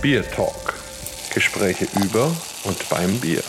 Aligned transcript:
Beer 0.00 0.22
Talk. 0.30 0.74
Gespräche 1.34 1.88
über 2.00 2.26
und 2.62 2.88
beim 2.88 3.18
Bier. 3.18 3.42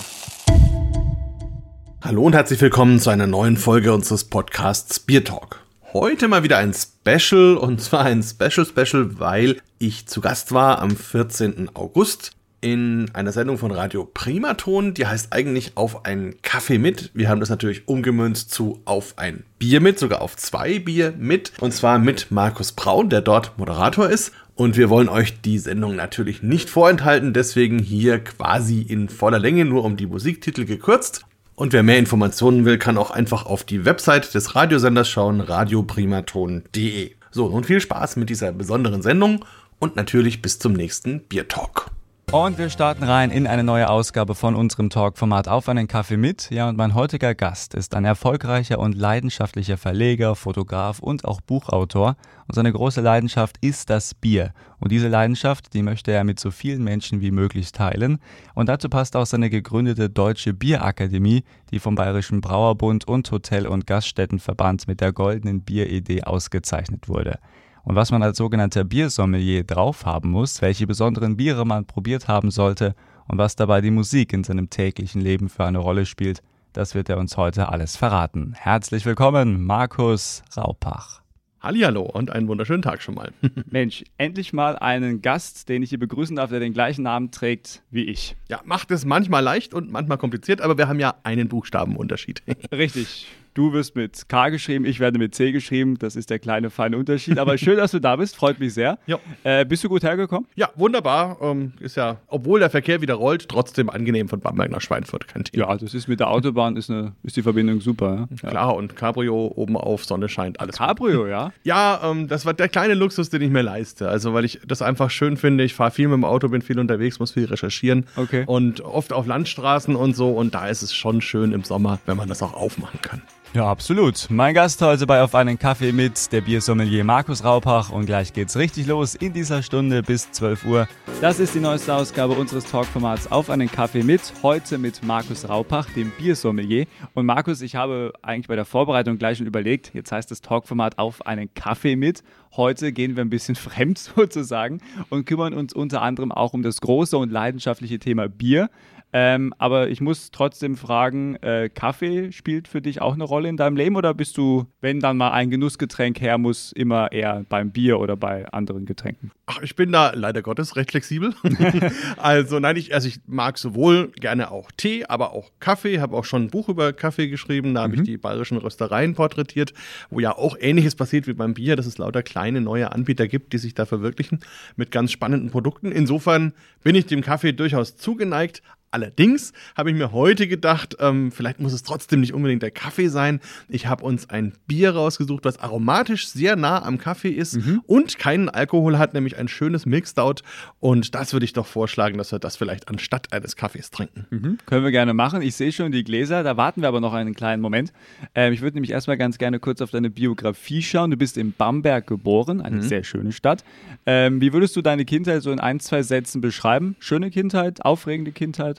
Hallo 2.01 2.23
und 2.23 2.33
herzlich 2.33 2.59
willkommen 2.59 2.99
zu 2.99 3.11
einer 3.11 3.27
neuen 3.27 3.55
Folge 3.55 3.93
unseres 3.93 4.23
Podcasts 4.23 4.99
Beer 4.99 5.23
Talk. 5.23 5.63
Heute 5.93 6.27
mal 6.27 6.41
wieder 6.41 6.57
ein 6.57 6.73
Special 6.73 7.55
und 7.55 7.79
zwar 7.81 8.05
ein 8.05 8.23
Special 8.23 8.65
Special, 8.65 9.19
weil 9.19 9.61
ich 9.77 10.07
zu 10.07 10.21
Gast 10.21 10.51
war 10.51 10.79
am 10.79 10.95
14. 10.95 11.69
August 11.75 12.31
in 12.61 13.09
einer 13.13 13.31
Sendung 13.31 13.57
von 13.57 13.71
Radio 13.71 14.05
Primaton, 14.05 14.93
die 14.93 15.05
heißt 15.05 15.31
eigentlich 15.31 15.73
auf 15.75 16.05
einen 16.05 16.41
Kaffee 16.41 16.77
mit. 16.77 17.11
Wir 17.13 17.29
haben 17.29 17.39
das 17.39 17.49
natürlich 17.49 17.87
umgemünzt 17.87 18.51
zu 18.51 18.81
auf 18.85 19.13
ein 19.17 19.43
Bier 19.59 19.81
mit, 19.81 19.99
sogar 19.99 20.21
auf 20.21 20.35
zwei 20.35 20.79
Bier 20.79 21.13
mit. 21.17 21.53
Und 21.59 21.73
zwar 21.73 21.99
mit 21.99 22.31
Markus 22.31 22.71
Braun, 22.71 23.09
der 23.09 23.21
dort 23.21 23.57
Moderator 23.57 24.09
ist. 24.09 24.31
Und 24.59 24.75
wir 24.75 24.89
wollen 24.89 25.07
euch 25.07 25.39
die 25.39 25.57
Sendung 25.57 25.95
natürlich 25.95 26.43
nicht 26.43 26.69
vorenthalten, 26.69 27.31
deswegen 27.31 27.79
hier 27.79 28.21
quasi 28.21 28.81
in 28.81 29.07
voller 29.07 29.39
Länge 29.39 29.63
nur 29.63 29.85
um 29.85 29.95
die 29.95 30.05
Musiktitel 30.05 30.65
gekürzt. 30.65 31.23
Und 31.55 31.71
wer 31.71 31.81
mehr 31.81 31.97
Informationen 31.97 32.65
will, 32.65 32.77
kann 32.77 32.97
auch 32.97 33.09
einfach 33.09 33.45
auf 33.45 33.63
die 33.63 33.85
Website 33.85 34.33
des 34.35 34.55
Radiosenders 34.55 35.07
schauen, 35.07 35.39
radioprimaton.de. 35.39 37.11
So, 37.31 37.47
nun 37.47 37.63
viel 37.63 37.79
Spaß 37.79 38.17
mit 38.17 38.29
dieser 38.29 38.51
besonderen 38.51 39.01
Sendung 39.01 39.45
und 39.79 39.95
natürlich 39.95 40.41
bis 40.41 40.59
zum 40.59 40.73
nächsten 40.73 41.21
Bier 41.21 41.47
Talk. 41.47 41.89
Und 42.31 42.59
wir 42.59 42.69
starten 42.69 43.03
rein 43.03 43.31
in 43.31 43.47
eine 43.47 43.63
neue 43.63 43.89
Ausgabe 43.89 44.35
von 44.35 44.53
unserem 44.53 44.91
Talk-Format 44.91 45.47
Auf 45.47 45.67
einen 45.67 45.87
Kaffee 45.87 46.15
mit. 46.15 46.51
Ja, 46.51 46.69
und 46.69 46.77
mein 46.77 46.93
heutiger 46.93 47.33
Gast 47.33 47.73
ist 47.73 47.95
ein 47.95 48.05
erfolgreicher 48.05 48.77
und 48.77 48.95
leidenschaftlicher 48.95 49.77
Verleger, 49.77 50.35
Fotograf 50.35 50.99
und 50.99 51.25
auch 51.25 51.41
Buchautor. 51.41 52.17
Und 52.47 52.53
seine 52.53 52.71
große 52.71 53.01
Leidenschaft 53.01 53.57
ist 53.61 53.89
das 53.89 54.13
Bier. 54.13 54.53
Und 54.79 54.91
diese 54.91 55.07
Leidenschaft, 55.07 55.73
die 55.73 55.81
möchte 55.81 56.11
er 56.11 56.23
mit 56.23 56.39
so 56.39 56.51
vielen 56.51 56.83
Menschen 56.83 57.19
wie 57.19 57.31
möglich 57.31 57.71
teilen. 57.71 58.19
Und 58.53 58.69
dazu 58.69 58.89
passt 58.89 59.15
auch 59.15 59.25
seine 59.25 59.49
gegründete 59.49 60.07
Deutsche 60.07 60.53
Bierakademie, 60.53 61.43
die 61.71 61.79
vom 61.79 61.95
Bayerischen 61.95 62.41
Brauerbund 62.41 63.07
und 63.07 63.31
Hotel- 63.31 63.65
und 63.65 63.87
Gaststättenverband 63.87 64.87
mit 64.87 65.01
der 65.01 65.13
goldenen 65.13 65.61
Bieridee 65.61 66.21
ausgezeichnet 66.21 67.09
wurde 67.09 67.39
und 67.83 67.95
was 67.95 68.11
man 68.11 68.23
als 68.23 68.37
sogenannter 68.37 68.83
Biersommelier 68.83 69.63
drauf 69.63 70.05
haben 70.05 70.29
muss, 70.31 70.61
welche 70.61 70.87
besonderen 70.87 71.37
Biere 71.37 71.65
man 71.65 71.85
probiert 71.85 72.27
haben 72.27 72.51
sollte 72.51 72.95
und 73.27 73.37
was 73.37 73.55
dabei 73.55 73.81
die 73.81 73.91
Musik 73.91 74.33
in 74.33 74.43
seinem 74.43 74.69
täglichen 74.69 75.21
Leben 75.21 75.49
für 75.49 75.65
eine 75.65 75.79
Rolle 75.79 76.05
spielt, 76.05 76.41
das 76.73 76.95
wird 76.95 77.09
er 77.09 77.17
uns 77.17 77.37
heute 77.37 77.69
alles 77.69 77.95
verraten. 77.95 78.53
Herzlich 78.55 79.05
willkommen, 79.05 79.65
Markus 79.65 80.43
Raupach. 80.55 81.21
Hallihallo 81.61 82.03
und 82.03 82.31
einen 82.31 82.47
wunderschönen 82.47 82.81
Tag 82.81 83.01
schon 83.01 83.15
mal. 83.15 83.31
Mensch, 83.69 84.03
endlich 84.17 84.53
mal 84.53 84.77
einen 84.77 85.21
Gast, 85.21 85.67
den 85.67 85.83
ich 85.83 85.89
hier 85.89 85.99
begrüßen 85.99 86.37
darf, 86.37 86.51
der 86.51 86.61
den 86.61 86.73
gleichen 86.73 87.03
Namen 87.03 87.31
trägt 87.31 87.83
wie 87.91 88.03
ich. 88.03 88.37
Ja, 88.49 88.61
macht 88.63 88.91
es 88.91 89.03
manchmal 89.03 89.43
leicht 89.43 89.73
und 89.73 89.91
manchmal 89.91 90.17
kompliziert, 90.17 90.61
aber 90.61 90.77
wir 90.77 90.87
haben 90.87 90.99
ja 90.99 91.15
einen 91.23 91.49
Buchstabenunterschied. 91.49 92.43
Richtig. 92.71 93.27
Du 93.53 93.73
wirst 93.73 93.95
mit 93.95 94.29
K 94.29 94.49
geschrieben, 94.49 94.85
ich 94.85 94.99
werde 94.99 95.17
mit 95.17 95.33
C 95.35 95.51
geschrieben. 95.51 95.97
Das 95.99 96.15
ist 96.15 96.29
der 96.29 96.39
kleine 96.39 96.69
feine 96.69 96.97
Unterschied. 96.97 97.39
Aber 97.39 97.57
schön, 97.57 97.77
dass 97.77 97.91
du 97.91 97.99
da 97.99 98.15
bist. 98.15 98.35
Freut 98.35 98.59
mich 98.59 98.73
sehr. 98.73 98.99
Ja. 99.07 99.19
Äh, 99.43 99.65
bist 99.65 99.83
du 99.83 99.89
gut 99.89 100.03
hergekommen? 100.03 100.47
Ja, 100.55 100.69
wunderbar. 100.75 101.37
Ähm, 101.41 101.73
ist 101.79 101.97
ja, 101.97 102.17
obwohl 102.27 102.59
der 102.59 102.69
Verkehr 102.69 103.01
wieder 103.01 103.15
rollt, 103.15 103.49
trotzdem 103.49 103.89
angenehm 103.89 104.29
von 104.29 104.39
Bamberg 104.39 104.71
nach 104.71 104.81
Schweinfurt. 104.81 105.27
Kein 105.27 105.43
Thema. 105.43 105.67
Ja, 105.67 105.77
das 105.77 105.93
ist 105.93 106.07
mit 106.07 106.19
der 106.19 106.29
Autobahn 106.29 106.77
ist, 106.77 106.89
eine, 106.89 107.13
ist 107.23 107.37
die 107.37 107.41
Verbindung 107.41 107.81
super. 107.81 108.27
Ja? 108.41 108.49
Klar, 108.49 108.75
und 108.75 108.95
Cabrio 108.95 109.51
oben 109.55 109.77
auf, 109.77 110.05
Sonne 110.05 110.29
scheint, 110.29 110.59
alles. 110.59 110.77
Cabrio, 110.77 111.21
gut. 111.21 111.29
ja? 111.29 111.51
Ja, 111.63 112.01
ähm, 112.03 112.27
das 112.27 112.45
war 112.45 112.53
der 112.53 112.69
kleine 112.69 112.93
Luxus, 112.93 113.29
den 113.29 113.41
ich 113.41 113.49
mir 113.49 113.61
leiste. 113.61 114.09
Also, 114.09 114.33
weil 114.33 114.45
ich 114.45 114.59
das 114.65 114.81
einfach 114.81 115.09
schön 115.09 115.37
finde. 115.37 115.63
Ich 115.63 115.73
fahre 115.73 115.91
viel 115.91 116.07
mit 116.07 116.17
dem 116.17 116.25
Auto, 116.25 116.49
bin 116.49 116.61
viel 116.61 116.79
unterwegs, 116.79 117.19
muss 117.19 117.31
viel 117.31 117.45
recherchieren. 117.45 118.05
Okay. 118.15 118.43
Und 118.45 118.81
oft 118.81 119.11
auf 119.11 119.25
Landstraßen 119.25 119.95
und 119.95 120.15
so. 120.15 120.29
Und 120.29 120.53
da 120.53 120.67
ist 120.67 120.81
es 120.81 120.93
schon 120.93 121.21
schön 121.21 121.51
im 121.51 121.63
Sommer, 121.63 121.99
wenn 122.05 122.17
man 122.17 122.29
das 122.29 122.43
auch 122.43 122.53
aufmachen 122.53 123.01
kann. 123.01 123.21
Ja, 123.55 123.65
absolut. 123.65 124.27
Mein 124.29 124.53
Gast 124.53 124.79
heute 124.83 125.07
bei 125.07 125.23
Auf 125.23 125.33
einen 125.33 125.57
Kaffee 125.57 125.91
mit 125.91 126.31
der 126.31 126.41
Biersommelier 126.41 127.03
Markus 127.03 127.43
Raupach 127.43 127.89
und 127.89 128.05
gleich 128.05 128.31
geht's 128.31 128.55
richtig 128.55 128.85
los 128.85 129.15
in 129.15 129.33
dieser 129.33 129.63
Stunde 129.63 130.03
bis 130.03 130.31
12 130.31 130.65
Uhr. 130.65 130.87
Das 131.19 131.39
ist 131.39 131.55
die 131.55 131.59
neueste 131.59 131.95
Ausgabe 131.95 132.33
unseres 132.33 132.65
Talkformats 132.65 133.31
Auf 133.31 133.49
einen 133.49 133.69
Kaffee 133.71 134.03
mit, 134.03 134.21
heute 134.43 134.77
mit 134.77 135.01
Markus 135.01 135.49
Raupach, 135.49 135.87
dem 135.95 136.11
Biersommelier. 136.11 136.85
Und 137.15 137.25
Markus, 137.25 137.61
ich 137.61 137.75
habe 137.75 138.13
eigentlich 138.21 138.47
bei 138.47 138.55
der 138.55 138.65
Vorbereitung 138.65 139.17
gleich 139.17 139.39
schon 139.39 139.47
überlegt, 139.47 139.95
jetzt 139.95 140.11
heißt 140.11 140.29
das 140.29 140.41
Talkformat 140.41 140.99
Auf 140.99 141.25
einen 141.25 141.51
Kaffee 141.55 141.95
mit. 141.95 142.21
Heute 142.55 142.91
gehen 142.91 143.15
wir 143.15 143.25
ein 143.25 143.31
bisschen 143.31 143.55
fremd 143.55 143.97
sozusagen 143.97 144.79
und 145.09 145.25
kümmern 145.25 145.55
uns 145.55 145.73
unter 145.73 146.03
anderem 146.03 146.31
auch 146.31 146.53
um 146.53 146.61
das 146.61 146.81
große 146.81 147.17
und 147.17 147.31
leidenschaftliche 147.31 147.97
Thema 147.97 148.29
Bier. 148.29 148.69
Ähm, 149.11 149.53
aber 149.57 149.89
ich 149.89 150.01
muss 150.01 150.29
trotzdem 150.31 150.77
fragen, 150.77 151.35
äh, 151.37 151.69
Kaffee 151.69 152.31
spielt 152.31 152.67
für 152.67 152.81
dich 152.81 153.01
auch 153.01 153.13
eine 153.13 153.23
Rolle 153.23 153.49
in 153.49 153.57
deinem 153.57 153.75
Leben 153.75 153.95
oder 153.95 154.13
bist 154.13 154.37
du, 154.37 154.67
wenn 154.81 154.99
dann 154.99 155.17
mal 155.17 155.31
ein 155.31 155.49
Genussgetränk 155.49 156.21
her 156.21 156.37
muss, 156.37 156.71
immer 156.71 157.11
eher 157.11 157.43
beim 157.49 157.71
Bier 157.71 157.99
oder 157.99 158.15
bei 158.15 158.47
anderen 158.49 158.85
Getränken? 158.85 159.31
Ach, 159.47 159.61
ich 159.63 159.75
bin 159.75 159.91
da 159.91 160.11
leider 160.13 160.43
Gottes 160.43 160.75
recht 160.75 160.91
flexibel. 160.91 161.33
also 162.17 162.59
nein, 162.59 162.75
ich, 162.75 162.93
also 162.93 163.07
ich 163.07 163.19
mag 163.25 163.57
sowohl 163.57 164.11
gerne 164.19 164.51
auch 164.51 164.69
Tee, 164.77 165.05
aber 165.05 165.33
auch 165.33 165.49
Kaffee. 165.59 165.99
Habe 165.99 166.15
auch 166.15 166.25
schon 166.25 166.43
ein 166.43 166.49
Buch 166.49 166.69
über 166.69 166.93
Kaffee 166.93 167.29
geschrieben. 167.29 167.73
Da 167.73 167.81
habe 167.81 167.93
mhm. 167.93 168.03
ich 168.03 168.05
die 168.07 168.17
bayerischen 168.17 168.57
Röstereien 168.57 169.15
porträtiert, 169.15 169.73
wo 170.11 170.19
ja 170.19 170.37
auch 170.37 170.55
Ähnliches 170.59 170.95
passiert 170.95 171.25
wie 171.25 171.33
beim 171.33 171.55
Bier, 171.55 171.75
dass 171.75 171.87
es 171.87 171.97
lauter 171.97 172.21
kleine 172.21 172.61
neue 172.61 172.91
Anbieter 172.91 173.27
gibt, 173.27 173.53
die 173.53 173.57
sich 173.57 173.73
da 173.73 173.87
verwirklichen 173.87 174.39
mit 174.75 174.91
ganz 174.91 175.11
spannenden 175.11 175.49
Produkten. 175.49 175.91
Insofern 175.91 176.53
bin 176.83 176.93
ich 176.93 177.07
dem 177.07 177.21
Kaffee 177.21 177.53
durchaus 177.53 177.97
zugeneigt, 177.97 178.61
Allerdings 178.91 179.53
habe 179.77 179.91
ich 179.91 179.95
mir 179.95 180.11
heute 180.11 180.47
gedacht, 180.47 180.97
ähm, 180.99 181.31
vielleicht 181.31 181.59
muss 181.59 181.73
es 181.73 181.83
trotzdem 181.83 182.21
nicht 182.21 182.33
unbedingt 182.33 182.63
der 182.63 182.71
Kaffee 182.71 183.07
sein. 183.07 183.39
Ich 183.67 183.87
habe 183.87 184.03
uns 184.03 184.29
ein 184.29 184.53
Bier 184.67 184.95
rausgesucht, 184.95 185.45
was 185.45 185.59
aromatisch 185.59 186.27
sehr 186.27 186.55
nah 186.55 186.83
am 186.83 186.97
Kaffee 186.97 187.29
ist 187.29 187.57
mhm. 187.57 187.81
und 187.85 188.17
keinen 188.17 188.49
Alkohol 188.49 188.97
hat, 188.97 189.13
nämlich 189.13 189.37
ein 189.37 189.47
schönes 189.47 189.85
Milk 189.85 190.07
Stout. 190.07 190.41
Und 190.79 191.13
das 191.13 191.33
würde 191.33 191.45
ich 191.45 191.53
doch 191.53 191.67
vorschlagen, 191.67 192.17
dass 192.17 192.31
wir 192.31 192.39
das 192.39 192.57
vielleicht 192.57 192.87
anstatt 192.87 193.31
eines 193.31 193.55
Kaffees 193.55 193.91
trinken. 193.91 194.25
Mhm. 194.29 194.57
Können 194.65 194.83
wir 194.83 194.91
gerne 194.91 195.13
machen. 195.13 195.41
Ich 195.41 195.55
sehe 195.55 195.71
schon 195.71 195.91
die 195.91 196.03
Gläser, 196.03 196.43
da 196.43 196.57
warten 196.57 196.81
wir 196.81 196.87
aber 196.87 196.99
noch 196.99 197.13
einen 197.13 197.35
kleinen 197.35 197.61
Moment. 197.61 197.93
Ähm, 198.33 198.53
ich 198.53 198.61
würde 198.61 198.75
nämlich 198.75 198.91
erstmal 198.91 199.17
ganz 199.17 199.37
gerne 199.37 199.59
kurz 199.59 199.81
auf 199.81 199.91
deine 199.91 200.09
Biografie 200.09 200.81
schauen. 200.81 201.11
Du 201.11 201.17
bist 201.17 201.37
in 201.37 201.53
Bamberg 201.53 202.07
geboren, 202.07 202.61
eine 202.61 202.77
mhm. 202.77 202.81
sehr 202.81 203.03
schöne 203.03 203.31
Stadt. 203.31 203.63
Ähm, 204.07 204.41
wie 204.41 204.51
würdest 204.51 204.75
du 204.75 204.81
deine 204.81 205.05
Kindheit 205.05 205.43
so 205.43 205.51
in 205.51 205.59
ein, 205.59 205.79
zwei 205.79 206.01
Sätzen 206.01 206.41
beschreiben? 206.41 206.95
Schöne 206.99 207.29
Kindheit, 207.29 207.85
aufregende 207.85 208.31
Kindheit? 208.31 208.78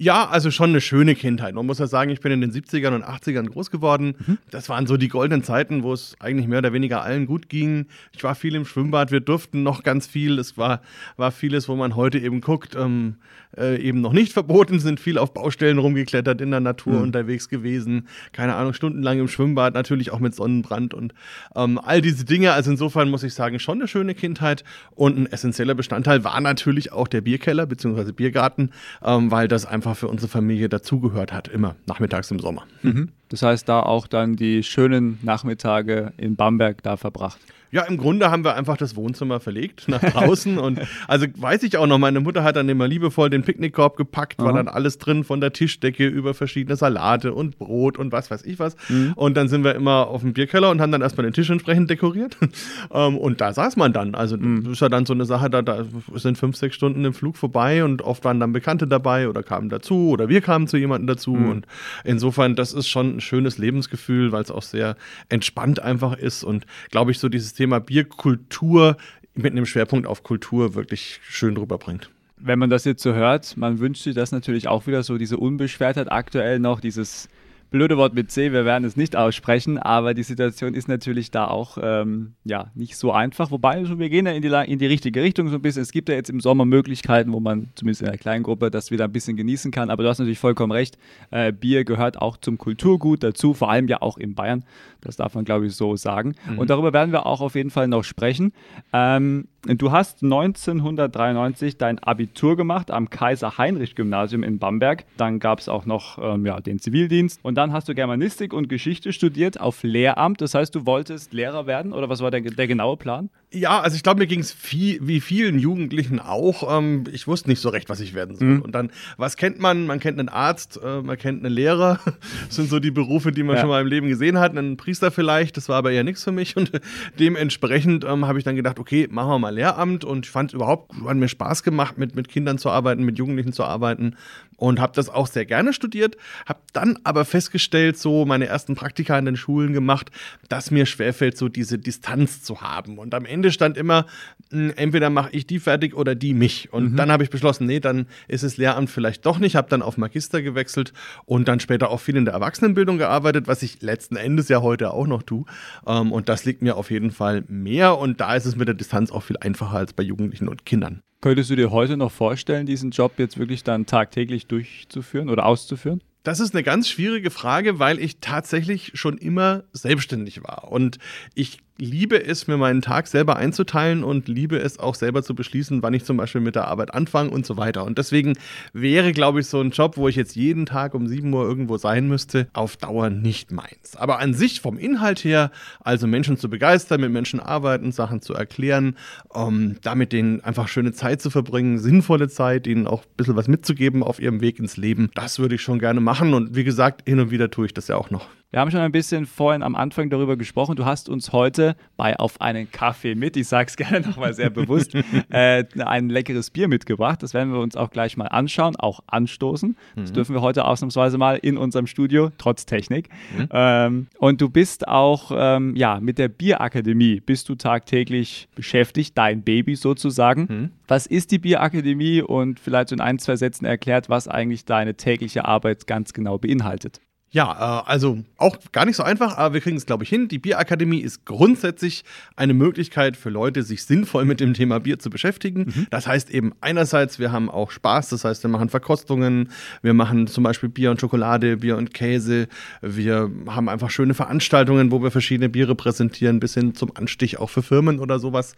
Ja, 0.00 0.28
also 0.28 0.52
schon 0.52 0.70
eine 0.70 0.80
schöne 0.80 1.16
Kindheit. 1.16 1.56
Man 1.56 1.66
muss 1.66 1.80
ja 1.80 1.88
sagen, 1.88 2.10
ich 2.10 2.20
bin 2.20 2.30
in 2.30 2.40
den 2.40 2.52
70ern 2.52 2.94
und 2.94 3.04
80ern 3.04 3.48
groß 3.48 3.72
geworden. 3.72 4.14
Mhm. 4.26 4.38
Das 4.48 4.68
waren 4.68 4.86
so 4.86 4.96
die 4.96 5.08
goldenen 5.08 5.42
Zeiten, 5.42 5.82
wo 5.82 5.92
es 5.92 6.14
eigentlich 6.20 6.46
mehr 6.46 6.60
oder 6.60 6.72
weniger 6.72 7.02
allen 7.02 7.26
gut 7.26 7.48
ging. 7.48 7.86
Ich 8.12 8.22
war 8.22 8.36
viel 8.36 8.54
im 8.54 8.64
Schwimmbad, 8.64 9.10
wir 9.10 9.18
durften 9.18 9.64
noch 9.64 9.82
ganz 9.82 10.06
viel. 10.06 10.38
Es 10.38 10.56
war, 10.56 10.82
war 11.16 11.32
vieles, 11.32 11.68
wo 11.68 11.74
man 11.74 11.96
heute 11.96 12.18
eben 12.18 12.40
guckt, 12.40 12.76
ähm, 12.76 13.16
äh, 13.56 13.80
eben 13.80 14.00
noch 14.00 14.12
nicht 14.12 14.32
verboten, 14.32 14.78
sind 14.78 15.00
viel 15.00 15.18
auf 15.18 15.34
Baustellen 15.34 15.78
rumgeklettert, 15.78 16.40
in 16.40 16.50
der 16.50 16.60
Natur 16.60 16.94
mhm. 16.94 17.02
unterwegs 17.02 17.48
gewesen. 17.48 18.06
Keine 18.32 18.54
Ahnung, 18.54 18.74
stundenlang 18.74 19.18
im 19.18 19.28
Schwimmbad, 19.28 19.74
natürlich 19.74 20.12
auch 20.12 20.20
mit 20.20 20.34
Sonnenbrand 20.34 20.94
und 20.94 21.12
ähm, 21.56 21.78
all 21.82 22.00
diese 22.00 22.24
Dinge. 22.24 22.52
Also 22.52 22.70
insofern 22.70 23.10
muss 23.10 23.22
ich 23.22 23.34
sagen, 23.34 23.58
schon 23.58 23.78
eine 23.78 23.88
schöne 23.88 24.14
Kindheit. 24.14 24.64
Und 24.94 25.18
ein 25.18 25.26
essentieller 25.26 25.74
Bestandteil 25.74 26.24
war 26.24 26.40
natürlich 26.40 26.92
auch 26.92 27.08
der 27.08 27.22
Bierkeller 27.22 27.66
bzw. 27.66 28.12
Biergarten, 28.12 28.70
ähm, 29.02 29.30
weil 29.30 29.48
das 29.48 29.66
einfach 29.66 29.87
einfach 29.88 30.00
für 30.00 30.08
unsere 30.08 30.28
Familie 30.28 30.68
dazugehört 30.68 31.32
hat, 31.32 31.48
immer 31.48 31.76
nachmittags 31.86 32.30
im 32.30 32.38
Sommer. 32.38 32.66
Mhm. 32.82 33.10
Das 33.28 33.42
heißt, 33.42 33.68
da 33.68 33.80
auch 33.80 34.06
dann 34.06 34.36
die 34.36 34.62
schönen 34.62 35.18
Nachmittage 35.22 36.12
in 36.16 36.36
Bamberg 36.36 36.82
da 36.82 36.96
verbracht. 36.96 37.40
Ja, 37.70 37.82
im 37.82 37.98
Grunde 37.98 38.30
haben 38.30 38.44
wir 38.44 38.54
einfach 38.54 38.76
das 38.76 38.96
Wohnzimmer 38.96 39.40
verlegt 39.40 39.88
nach 39.88 40.00
draußen. 40.00 40.58
und 40.58 40.80
also 41.06 41.26
weiß 41.36 41.62
ich 41.64 41.76
auch 41.76 41.86
noch, 41.86 41.98
meine 41.98 42.20
Mutter 42.20 42.42
hat 42.42 42.56
dann 42.56 42.68
immer 42.68 42.88
liebevoll 42.88 43.28
den 43.28 43.42
Picknickkorb 43.42 43.96
gepackt, 43.96 44.40
Aha. 44.40 44.46
war 44.46 44.52
dann 44.54 44.68
alles 44.68 44.98
drin, 44.98 45.24
von 45.24 45.40
der 45.40 45.52
Tischdecke 45.52 46.06
über 46.06 46.32
verschiedene 46.34 46.76
Salate 46.76 47.34
und 47.34 47.58
Brot 47.58 47.98
und 47.98 48.10
was 48.10 48.30
weiß 48.30 48.44
ich 48.44 48.58
was. 48.58 48.76
Mhm. 48.88 49.12
Und 49.16 49.36
dann 49.36 49.48
sind 49.48 49.64
wir 49.64 49.74
immer 49.74 50.06
auf 50.06 50.22
dem 50.22 50.32
Bierkeller 50.32 50.70
und 50.70 50.80
haben 50.80 50.92
dann 50.92 51.02
erstmal 51.02 51.24
den 51.24 51.32
Tisch 51.32 51.50
entsprechend 51.50 51.90
dekoriert. 51.90 52.36
Ähm, 52.90 53.18
und 53.18 53.40
da 53.40 53.52
saß 53.52 53.76
man 53.76 53.92
dann. 53.92 54.14
Also 54.14 54.36
mhm. 54.36 54.72
ist 54.72 54.80
ja 54.80 54.88
dann 54.88 55.04
so 55.04 55.12
eine 55.12 55.24
Sache, 55.24 55.50
da, 55.50 55.62
da 55.62 55.84
sind 56.14 56.38
fünf, 56.38 56.56
sechs 56.56 56.74
Stunden 56.74 57.04
im 57.04 57.12
Flug 57.12 57.36
vorbei 57.36 57.84
und 57.84 58.02
oft 58.02 58.24
waren 58.24 58.40
dann 58.40 58.52
Bekannte 58.52 58.86
dabei 58.86 59.28
oder 59.28 59.42
kamen 59.42 59.68
dazu 59.68 60.10
oder 60.10 60.28
wir 60.28 60.40
kamen 60.40 60.68
zu 60.68 60.76
jemandem 60.76 61.06
dazu. 61.06 61.34
Mhm. 61.34 61.50
Und 61.50 61.66
insofern, 62.04 62.56
das 62.56 62.72
ist 62.72 62.88
schon 62.88 63.16
ein 63.16 63.20
schönes 63.20 63.58
Lebensgefühl, 63.58 64.32
weil 64.32 64.42
es 64.42 64.50
auch 64.50 64.62
sehr 64.62 64.96
entspannt 65.28 65.80
einfach 65.80 66.16
ist 66.16 66.44
und 66.44 66.66
glaube 66.90 67.10
ich, 67.10 67.18
so 67.18 67.28
dieses 67.28 67.57
Thema 67.58 67.80
Bierkultur 67.80 68.96
mit 69.34 69.50
einem 69.50 69.66
Schwerpunkt 69.66 70.06
auf 70.06 70.22
Kultur 70.22 70.76
wirklich 70.76 71.18
schön 71.24 71.56
rüberbringt. 71.56 72.08
Wenn 72.36 72.60
man 72.60 72.70
das 72.70 72.84
jetzt 72.84 73.02
so 73.02 73.14
hört, 73.14 73.56
man 73.56 73.80
wünscht 73.80 74.04
sich 74.04 74.14
das 74.14 74.30
natürlich 74.30 74.68
auch 74.68 74.86
wieder 74.86 75.02
so, 75.02 75.18
diese 75.18 75.38
Unbeschwertheit 75.38 76.12
aktuell 76.12 76.60
noch, 76.60 76.78
dieses 76.78 77.28
blöde 77.70 77.96
Wort 77.96 78.14
mit 78.14 78.30
C, 78.30 78.52
wir 78.52 78.64
werden 78.64 78.84
es 78.84 78.96
nicht 78.96 79.16
aussprechen, 79.16 79.78
aber 79.78 80.14
die 80.14 80.22
Situation 80.22 80.74
ist 80.74 80.88
natürlich 80.88 81.30
da 81.30 81.46
auch 81.46 81.78
ähm, 81.80 82.34
ja, 82.44 82.70
nicht 82.74 82.96
so 82.96 83.12
einfach. 83.12 83.50
Wobei, 83.50 83.82
wir 83.98 84.08
gehen 84.08 84.26
ja 84.26 84.32
in 84.32 84.42
die, 84.42 84.48
in 84.48 84.78
die 84.78 84.86
richtige 84.86 85.22
Richtung 85.22 85.48
so 85.48 85.56
ein 85.56 85.62
bisschen. 85.62 85.82
Es 85.82 85.92
gibt 85.92 86.08
ja 86.08 86.14
jetzt 86.14 86.30
im 86.30 86.40
Sommer 86.40 86.64
Möglichkeiten, 86.64 87.32
wo 87.32 87.40
man 87.40 87.68
zumindest 87.74 88.02
in 88.02 88.08
einer 88.08 88.16
kleinen 88.16 88.42
Gruppe 88.42 88.70
das 88.70 88.90
wieder 88.90 89.04
ein 89.04 89.12
bisschen 89.12 89.36
genießen 89.36 89.70
kann. 89.70 89.90
Aber 89.90 90.02
du 90.02 90.08
hast 90.08 90.18
natürlich 90.18 90.38
vollkommen 90.38 90.72
recht, 90.72 90.98
äh, 91.30 91.52
Bier 91.52 91.84
gehört 91.84 92.20
auch 92.20 92.36
zum 92.36 92.58
Kulturgut 92.58 93.22
dazu, 93.22 93.54
vor 93.54 93.70
allem 93.70 93.88
ja 93.88 94.00
auch 94.00 94.16
in 94.16 94.34
Bayern. 94.34 94.64
Das 95.00 95.16
darf 95.16 95.34
man, 95.34 95.44
glaube 95.44 95.66
ich, 95.66 95.74
so 95.74 95.96
sagen. 95.96 96.34
Mhm. 96.50 96.58
Und 96.58 96.70
darüber 96.70 96.92
werden 96.92 97.12
wir 97.12 97.26
auch 97.26 97.40
auf 97.40 97.54
jeden 97.54 97.70
Fall 97.70 97.88
noch 97.88 98.04
sprechen. 98.04 98.52
Ähm, 98.92 99.48
Du 99.66 99.90
hast 99.90 100.22
1993 100.22 101.78
dein 101.78 101.98
Abitur 101.98 102.56
gemacht 102.56 102.92
am 102.92 103.10
Kaiser-Heinrich-Gymnasium 103.10 104.44
in 104.44 104.60
Bamberg. 104.60 105.04
Dann 105.16 105.40
gab 105.40 105.58
es 105.58 105.68
auch 105.68 105.84
noch 105.84 106.16
ähm, 106.22 106.46
ja, 106.46 106.60
den 106.60 106.78
Zivildienst. 106.78 107.40
Und 107.42 107.56
dann 107.56 107.72
hast 107.72 107.88
du 107.88 107.94
Germanistik 107.94 108.52
und 108.52 108.68
Geschichte 108.68 109.12
studiert 109.12 109.60
auf 109.60 109.82
Lehramt. 109.82 110.40
Das 110.40 110.54
heißt, 110.54 110.74
du 110.76 110.86
wolltest 110.86 111.32
Lehrer 111.32 111.66
werden 111.66 111.92
oder 111.92 112.08
was 112.08 112.20
war 112.20 112.30
der, 112.30 112.42
der 112.42 112.68
genaue 112.68 112.96
Plan? 112.96 113.30
Ja, 113.50 113.80
also 113.80 113.96
ich 113.96 114.02
glaube, 114.02 114.18
mir 114.18 114.26
ging 114.26 114.40
es 114.40 114.52
viel, 114.52 114.98
wie 115.00 115.20
vielen 115.22 115.58
Jugendlichen 115.58 116.20
auch. 116.20 116.78
Ähm, 116.78 117.04
ich 117.10 117.26
wusste 117.26 117.48
nicht 117.48 117.60
so 117.60 117.70
recht, 117.70 117.88
was 117.88 117.98
ich 118.00 118.12
werden 118.12 118.36
soll. 118.36 118.48
Mhm. 118.48 118.62
Und 118.62 118.74
dann, 118.74 118.90
was 119.16 119.38
kennt 119.38 119.58
man? 119.58 119.86
Man 119.86 120.00
kennt 120.00 120.18
einen 120.18 120.28
Arzt, 120.28 120.78
äh, 120.84 121.00
man 121.00 121.16
kennt 121.16 121.42
einen 121.42 121.54
Lehrer. 121.54 121.98
Das 122.46 122.56
sind 122.56 122.68
so 122.68 122.78
die 122.78 122.90
Berufe, 122.90 123.32
die 123.32 123.42
man 123.42 123.56
ja. 123.56 123.62
schon 123.62 123.70
mal 123.70 123.80
im 123.80 123.86
Leben 123.86 124.06
gesehen 124.08 124.38
hat. 124.38 124.50
Einen 124.56 124.76
Priester 124.76 125.10
vielleicht, 125.10 125.56
das 125.56 125.70
war 125.70 125.76
aber 125.76 125.92
eher 125.92 126.04
nichts 126.04 126.24
für 126.24 126.32
mich. 126.32 126.58
Und 126.58 126.72
dementsprechend 127.18 128.04
ähm, 128.04 128.26
habe 128.26 128.38
ich 128.38 128.44
dann 128.44 128.54
gedacht, 128.54 128.78
okay, 128.78 129.08
machen 129.10 129.30
wir 129.30 129.38
mal 129.38 129.54
Lehramt. 129.54 130.04
Und 130.04 130.26
ich 130.26 130.30
fand 130.30 130.50
es 130.50 130.54
überhaupt, 130.54 130.92
hat 131.06 131.16
mir 131.16 131.28
Spaß 131.28 131.62
gemacht, 131.62 131.96
mit, 131.96 132.14
mit 132.16 132.28
Kindern 132.28 132.58
zu 132.58 132.68
arbeiten, 132.68 133.02
mit 133.02 133.16
Jugendlichen 133.16 133.54
zu 133.54 133.64
arbeiten. 133.64 134.16
Und 134.58 134.80
habe 134.80 134.92
das 134.94 135.08
auch 135.08 135.28
sehr 135.28 135.46
gerne 135.46 135.72
studiert. 135.72 136.16
Habe 136.44 136.58
dann 136.72 136.98
aber 137.04 137.24
festgestellt, 137.24 137.96
so 137.96 138.26
meine 138.26 138.46
ersten 138.46 138.74
Praktika 138.74 139.16
in 139.16 139.24
den 139.24 139.36
Schulen 139.36 139.72
gemacht, 139.72 140.10
dass 140.48 140.72
mir 140.72 140.84
schwerfällt, 140.84 141.38
so 141.38 141.48
diese 141.48 141.78
Distanz 141.78 142.42
zu 142.42 142.60
haben. 142.60 142.98
Und 142.98 143.14
am 143.14 143.24
Ende 143.24 143.52
stand 143.52 143.76
immer, 143.76 144.06
hm, 144.50 144.72
entweder 144.74 145.10
mache 145.10 145.30
ich 145.30 145.46
die 145.46 145.60
fertig 145.60 145.94
oder 145.94 146.16
die 146.16 146.34
mich. 146.34 146.72
Und 146.72 146.92
mhm. 146.92 146.96
dann 146.96 147.12
habe 147.12 147.22
ich 147.22 147.30
beschlossen, 147.30 147.68
nee, 147.68 147.78
dann 147.78 148.06
ist 148.26 148.42
es 148.42 148.56
Lehramt 148.56 148.90
vielleicht 148.90 149.24
doch 149.26 149.38
nicht. 149.38 149.54
Habe 149.54 149.70
dann 149.70 149.80
auf 149.80 149.96
Magister 149.96 150.42
gewechselt 150.42 150.92
und 151.24 151.46
dann 151.46 151.60
später 151.60 151.90
auch 151.90 152.00
viel 152.00 152.16
in 152.16 152.24
der 152.24 152.34
Erwachsenenbildung 152.34 152.98
gearbeitet, 152.98 153.46
was 153.46 153.62
ich 153.62 153.80
letzten 153.80 154.16
Endes 154.16 154.48
ja 154.48 154.60
heute 154.60 154.90
auch 154.90 155.06
noch 155.06 155.22
tue. 155.22 155.44
Ähm, 155.86 156.10
und 156.10 156.28
das 156.28 156.44
liegt 156.44 156.62
mir 156.62 156.76
auf 156.76 156.90
jeden 156.90 157.12
Fall 157.12 157.44
mehr. 157.46 157.96
Und 157.96 158.20
da 158.20 158.34
ist 158.34 158.44
es 158.44 158.56
mit 158.56 158.66
der 158.66 158.74
Distanz 158.74 159.12
auch 159.12 159.22
viel 159.22 159.36
einfacher 159.36 159.76
als 159.76 159.92
bei 159.92 160.02
Jugendlichen 160.02 160.48
und 160.48 160.66
Kindern. 160.66 161.02
Könntest 161.20 161.50
du 161.50 161.56
dir 161.56 161.72
heute 161.72 161.96
noch 161.96 162.12
vorstellen, 162.12 162.66
diesen 162.66 162.92
Job 162.92 163.14
jetzt 163.18 163.38
wirklich 163.38 163.64
dann 163.64 163.86
tagtäglich 163.86 164.46
durchzuführen 164.46 165.28
oder 165.28 165.46
auszuführen? 165.46 166.00
Das 166.22 166.38
ist 166.38 166.54
eine 166.54 166.62
ganz 166.62 166.88
schwierige 166.88 167.30
Frage, 167.30 167.78
weil 167.78 167.98
ich 167.98 168.20
tatsächlich 168.20 168.92
schon 168.94 169.18
immer 169.18 169.64
selbstständig 169.72 170.42
war. 170.44 170.70
Und 170.70 170.98
ich 171.34 171.58
liebe 171.78 172.24
es, 172.24 172.46
mir 172.46 172.56
meinen 172.56 172.82
Tag 172.82 173.06
selber 173.06 173.36
einzuteilen 173.36 174.04
und 174.04 174.28
liebe 174.28 174.58
es 174.58 174.78
auch 174.78 174.94
selber 174.94 175.22
zu 175.22 175.34
beschließen, 175.34 175.82
wann 175.82 175.94
ich 175.94 176.04
zum 176.04 176.16
Beispiel 176.16 176.40
mit 176.40 176.56
der 176.56 176.66
Arbeit 176.66 176.92
anfange 176.92 177.30
und 177.30 177.46
so 177.46 177.56
weiter. 177.56 177.84
Und 177.84 177.98
deswegen 177.98 178.34
wäre, 178.72 179.12
glaube 179.12 179.40
ich, 179.40 179.46
so 179.46 179.60
ein 179.60 179.70
Job, 179.70 179.96
wo 179.96 180.08
ich 180.08 180.16
jetzt 180.16 180.36
jeden 180.36 180.66
Tag 180.66 180.94
um 180.94 181.06
7 181.06 181.32
Uhr 181.32 181.44
irgendwo 181.44 181.76
sein 181.76 182.08
müsste, 182.08 182.48
auf 182.52 182.76
Dauer 182.76 183.10
nicht 183.10 183.52
meins. 183.52 183.96
Aber 183.96 184.18
an 184.18 184.34
sich 184.34 184.60
vom 184.60 184.78
Inhalt 184.78 185.24
her, 185.24 185.50
also 185.80 186.06
Menschen 186.06 186.36
zu 186.36 186.50
begeistern, 186.50 187.00
mit 187.00 187.12
Menschen 187.12 187.40
arbeiten, 187.40 187.92
Sachen 187.92 188.20
zu 188.20 188.34
erklären, 188.34 188.96
um, 189.28 189.76
damit 189.82 190.12
denen 190.12 190.40
einfach 190.40 190.68
schöne 190.68 190.92
Zeit 190.92 191.22
zu 191.22 191.30
verbringen, 191.30 191.78
sinnvolle 191.78 192.28
Zeit, 192.28 192.66
ihnen 192.66 192.86
auch 192.86 193.02
ein 193.02 193.16
bisschen 193.16 193.36
was 193.36 193.48
mitzugeben 193.48 194.02
auf 194.02 194.20
ihrem 194.20 194.40
Weg 194.40 194.58
ins 194.58 194.76
Leben, 194.76 195.10
das 195.14 195.38
würde 195.38 195.54
ich 195.54 195.62
schon 195.62 195.78
gerne 195.78 196.00
machen. 196.00 196.34
Und 196.34 196.56
wie 196.56 196.64
gesagt, 196.64 197.08
hin 197.08 197.20
und 197.20 197.30
wieder 197.30 197.50
tue 197.50 197.66
ich 197.66 197.74
das 197.74 197.88
ja 197.88 197.96
auch 197.96 198.10
noch. 198.10 198.28
Wir 198.50 198.60
haben 198.60 198.70
schon 198.70 198.80
ein 198.80 198.92
bisschen 198.92 199.26
vorhin 199.26 199.62
am 199.62 199.74
Anfang 199.74 200.08
darüber 200.08 200.38
gesprochen. 200.38 200.74
Du 200.74 200.86
hast 200.86 201.10
uns 201.10 201.34
heute 201.34 201.76
bei 201.98 202.18
Auf 202.18 202.40
einen 202.40 202.70
Kaffee 202.70 203.14
mit, 203.14 203.36
ich 203.36 203.46
sage 203.46 203.66
es 203.68 203.76
gerne 203.76 204.00
nochmal 204.00 204.32
sehr 204.32 204.48
bewusst, 204.48 204.94
äh, 205.28 205.64
ein 205.78 206.08
leckeres 206.08 206.48
Bier 206.48 206.66
mitgebracht. 206.66 207.22
Das 207.22 207.34
werden 207.34 207.52
wir 207.52 207.60
uns 207.60 207.76
auch 207.76 207.90
gleich 207.90 208.16
mal 208.16 208.28
anschauen, 208.28 208.74
auch 208.76 209.00
anstoßen. 209.06 209.76
Das 209.96 210.10
mhm. 210.10 210.14
dürfen 210.14 210.34
wir 210.34 210.40
heute 210.40 210.64
ausnahmsweise 210.64 211.18
mal 211.18 211.36
in 211.36 211.58
unserem 211.58 211.86
Studio, 211.86 212.30
trotz 212.38 212.64
Technik. 212.64 213.10
Mhm. 213.36 213.48
Ähm, 213.50 214.06
und 214.18 214.40
du 214.40 214.48
bist 214.48 214.88
auch, 214.88 215.30
ähm, 215.34 215.76
ja, 215.76 216.00
mit 216.00 216.16
der 216.16 216.28
Bierakademie 216.28 217.20
bist 217.20 217.50
du 217.50 217.54
tagtäglich 217.54 218.48
beschäftigt, 218.54 219.18
dein 219.18 219.42
Baby 219.42 219.76
sozusagen. 219.76 220.46
Mhm. 220.48 220.70
Was 220.86 221.06
ist 221.06 221.32
die 221.32 221.38
Bierakademie 221.38 222.22
und 222.22 222.60
vielleicht 222.60 222.88
so 222.88 222.94
in 222.94 223.02
ein, 223.02 223.18
zwei 223.18 223.36
Sätzen 223.36 223.66
erklärt, 223.66 224.08
was 224.08 224.26
eigentlich 224.26 224.64
deine 224.64 224.94
tägliche 224.94 225.44
Arbeit 225.44 225.86
ganz 225.86 226.14
genau 226.14 226.38
beinhaltet? 226.38 227.02
Ja, 227.30 227.82
äh, 227.82 227.90
also 227.90 228.24
auch 228.38 228.56
gar 228.72 228.86
nicht 228.86 228.96
so 228.96 229.02
einfach, 229.02 229.36
aber 229.36 229.54
wir 229.54 229.60
kriegen 229.60 229.76
es, 229.76 229.84
glaube 229.84 230.04
ich, 230.04 230.08
hin. 230.08 230.28
Die 230.28 230.38
Bierakademie 230.38 231.00
ist 231.00 231.26
grundsätzlich 231.26 232.04
eine 232.36 232.54
Möglichkeit 232.54 233.16
für 233.18 233.28
Leute, 233.28 233.62
sich 233.62 233.84
sinnvoll 233.84 234.24
mit 234.24 234.40
dem 234.40 234.54
Thema 234.54 234.80
Bier 234.80 234.98
zu 234.98 235.10
beschäftigen. 235.10 235.72
Mhm. 235.74 235.86
Das 235.90 236.06
heißt 236.06 236.30
eben 236.30 236.54
einerseits, 236.62 237.18
wir 237.18 237.30
haben 237.30 237.50
auch 237.50 237.70
Spaß, 237.70 238.08
das 238.08 238.24
heißt, 238.24 238.42
wir 238.44 238.50
machen 238.50 238.70
Verkostungen, 238.70 239.50
wir 239.82 239.92
machen 239.92 240.26
zum 240.26 240.44
Beispiel 240.44 240.70
Bier 240.70 240.90
und 240.90 241.00
Schokolade, 241.00 241.58
Bier 241.58 241.76
und 241.76 241.92
Käse, 241.92 242.48
wir 242.80 243.30
haben 243.46 243.68
einfach 243.68 243.90
schöne 243.90 244.14
Veranstaltungen, 244.14 244.90
wo 244.90 245.02
wir 245.02 245.10
verschiedene 245.10 245.50
Biere 245.50 245.74
präsentieren, 245.74 246.40
bis 246.40 246.54
hin 246.54 246.74
zum 246.74 246.96
Anstich 246.96 247.38
auch 247.38 247.50
für 247.50 247.62
Firmen 247.62 247.98
oder 247.98 248.18
sowas. 248.18 248.54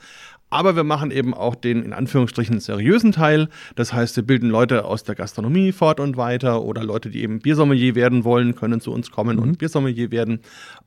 Aber 0.51 0.75
wir 0.75 0.83
machen 0.83 1.13
eben 1.13 1.33
auch 1.33 1.55
den 1.55 1.85
in 1.85 1.93
Anführungsstrichen 1.93 2.59
seriösen 2.59 3.13
Teil. 3.13 3.49
Das 3.77 3.93
heißt, 3.93 4.17
wir 4.17 4.25
bilden 4.25 4.51
Leute 4.51 4.85
aus 4.85 5.05
der 5.05 5.15
Gastronomie 5.15 5.71
fort 5.71 6.01
und 6.01 6.17
weiter 6.17 6.63
oder 6.63 6.83
Leute, 6.83 7.09
die 7.09 7.23
eben 7.23 7.39
Biersommelier 7.39 7.95
werden 7.95 8.25
wollen, 8.25 8.57
können 8.57 8.81
zu 8.81 8.93
uns 8.93 9.13
kommen 9.13 9.37
mhm. 9.37 9.43
und 9.43 9.59
Biersommelier 9.59 10.11
werden. 10.11 10.41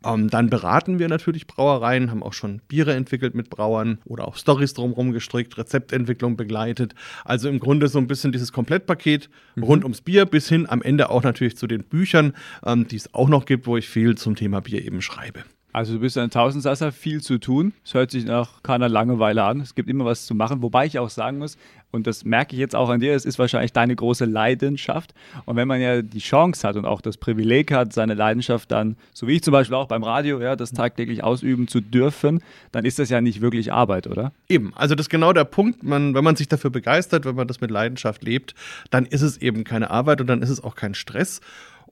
Ähm, 0.05 0.29
dann 0.29 0.49
beraten 0.49 0.99
wir 0.99 1.07
natürlich 1.07 1.47
Brauereien, 1.47 2.11
haben 2.11 2.23
auch 2.23 2.33
schon 2.33 2.61
Biere 2.67 2.93
entwickelt 2.93 3.35
mit 3.35 3.49
Brauern 3.49 3.99
oder 4.03 4.27
auch 4.27 4.35
Stories 4.35 4.73
drumherum 4.73 5.13
gestrickt, 5.13 5.57
Rezeptentwicklung 5.57 6.35
begleitet. 6.35 6.93
Also 7.23 7.47
im 7.47 7.59
Grunde 7.59 7.87
so 7.87 7.99
ein 7.99 8.07
bisschen 8.07 8.33
dieses 8.33 8.51
Komplettpaket 8.51 9.29
mhm. 9.55 9.63
rund 9.63 9.83
ums 9.83 10.01
Bier 10.01 10.25
bis 10.25 10.49
hin 10.49 10.67
am 10.69 10.81
Ende 10.81 11.09
auch 11.09 11.23
natürlich 11.23 11.55
zu 11.55 11.67
den 11.67 11.83
Büchern, 11.83 12.33
ähm, 12.65 12.85
die 12.87 12.97
es 12.97 13.13
auch 13.13 13.29
noch 13.29 13.45
gibt, 13.45 13.65
wo 13.65 13.77
ich 13.77 13.87
viel 13.87 14.15
zum 14.15 14.35
Thema 14.35 14.59
Bier 14.59 14.83
eben 14.83 15.01
schreibe. 15.01 15.43
Also 15.73 15.93
du 15.93 15.99
bist 16.01 16.19
ein 16.19 16.29
Tausendsasser, 16.29 16.91
viel 16.91 17.21
zu 17.21 17.39
tun. 17.39 17.73
Es 17.83 17.95
hört 17.95 18.11
sich 18.11 18.25
nach 18.25 18.61
keiner 18.61 18.87
Langeweile 18.87 19.43
an. 19.43 19.59
Es 19.59 19.73
gibt 19.73 19.89
immer 19.89 20.05
was 20.05 20.27
zu 20.27 20.35
machen. 20.35 20.61
Wobei 20.61 20.85
ich 20.85 20.99
auch 20.99 21.09
sagen 21.09 21.39
muss, 21.39 21.57
und 21.89 22.05
das 22.05 22.25
merke 22.25 22.55
ich 22.55 22.59
jetzt 22.59 22.75
auch 22.75 22.89
an 22.89 22.99
dir, 22.99 23.13
es 23.13 23.25
ist 23.25 23.37
wahrscheinlich 23.37 23.73
deine 23.73 23.95
große 23.95 24.25
Leidenschaft. 24.25 25.13
Und 25.45 25.55
wenn 25.55 25.67
man 25.67 25.81
ja 25.81 26.01
die 26.01 26.19
Chance 26.19 26.67
hat 26.67 26.75
und 26.75 26.85
auch 26.85 27.01
das 27.01 27.17
Privileg 27.17 27.71
hat, 27.71 27.91
seine 27.91 28.13
Leidenschaft 28.13 28.71
dann, 28.71 28.97
so 29.13 29.27
wie 29.27 29.33
ich 29.33 29.43
zum 29.43 29.51
Beispiel 29.51 29.75
auch 29.75 29.87
beim 29.87 30.03
Radio, 30.03 30.39
ja, 30.41 30.55
das 30.55 30.71
tagtäglich 30.71 31.23
ausüben 31.23 31.67
zu 31.67 31.81
dürfen, 31.81 32.43
dann 32.71 32.85
ist 32.85 32.99
das 32.99 33.09
ja 33.09 33.21
nicht 33.21 33.41
wirklich 33.41 33.73
Arbeit, 33.73 34.07
oder? 34.07 34.31
Eben, 34.49 34.73
also 34.75 34.93
das 34.93 35.05
ist 35.05 35.09
genau 35.09 35.33
der 35.33 35.43
Punkt. 35.43 35.83
Man, 35.83 36.13
wenn 36.13 36.23
man 36.23 36.35
sich 36.35 36.47
dafür 36.47 36.69
begeistert, 36.69 37.25
wenn 37.25 37.35
man 37.35 37.47
das 37.47 37.61
mit 37.61 37.71
Leidenschaft 37.71 38.23
lebt, 38.23 38.55
dann 38.89 39.05
ist 39.05 39.21
es 39.21 39.37
eben 39.37 39.63
keine 39.63 39.89
Arbeit 39.89 40.21
und 40.21 40.27
dann 40.27 40.41
ist 40.41 40.49
es 40.49 40.63
auch 40.63 40.75
kein 40.75 40.93
Stress. 40.95 41.41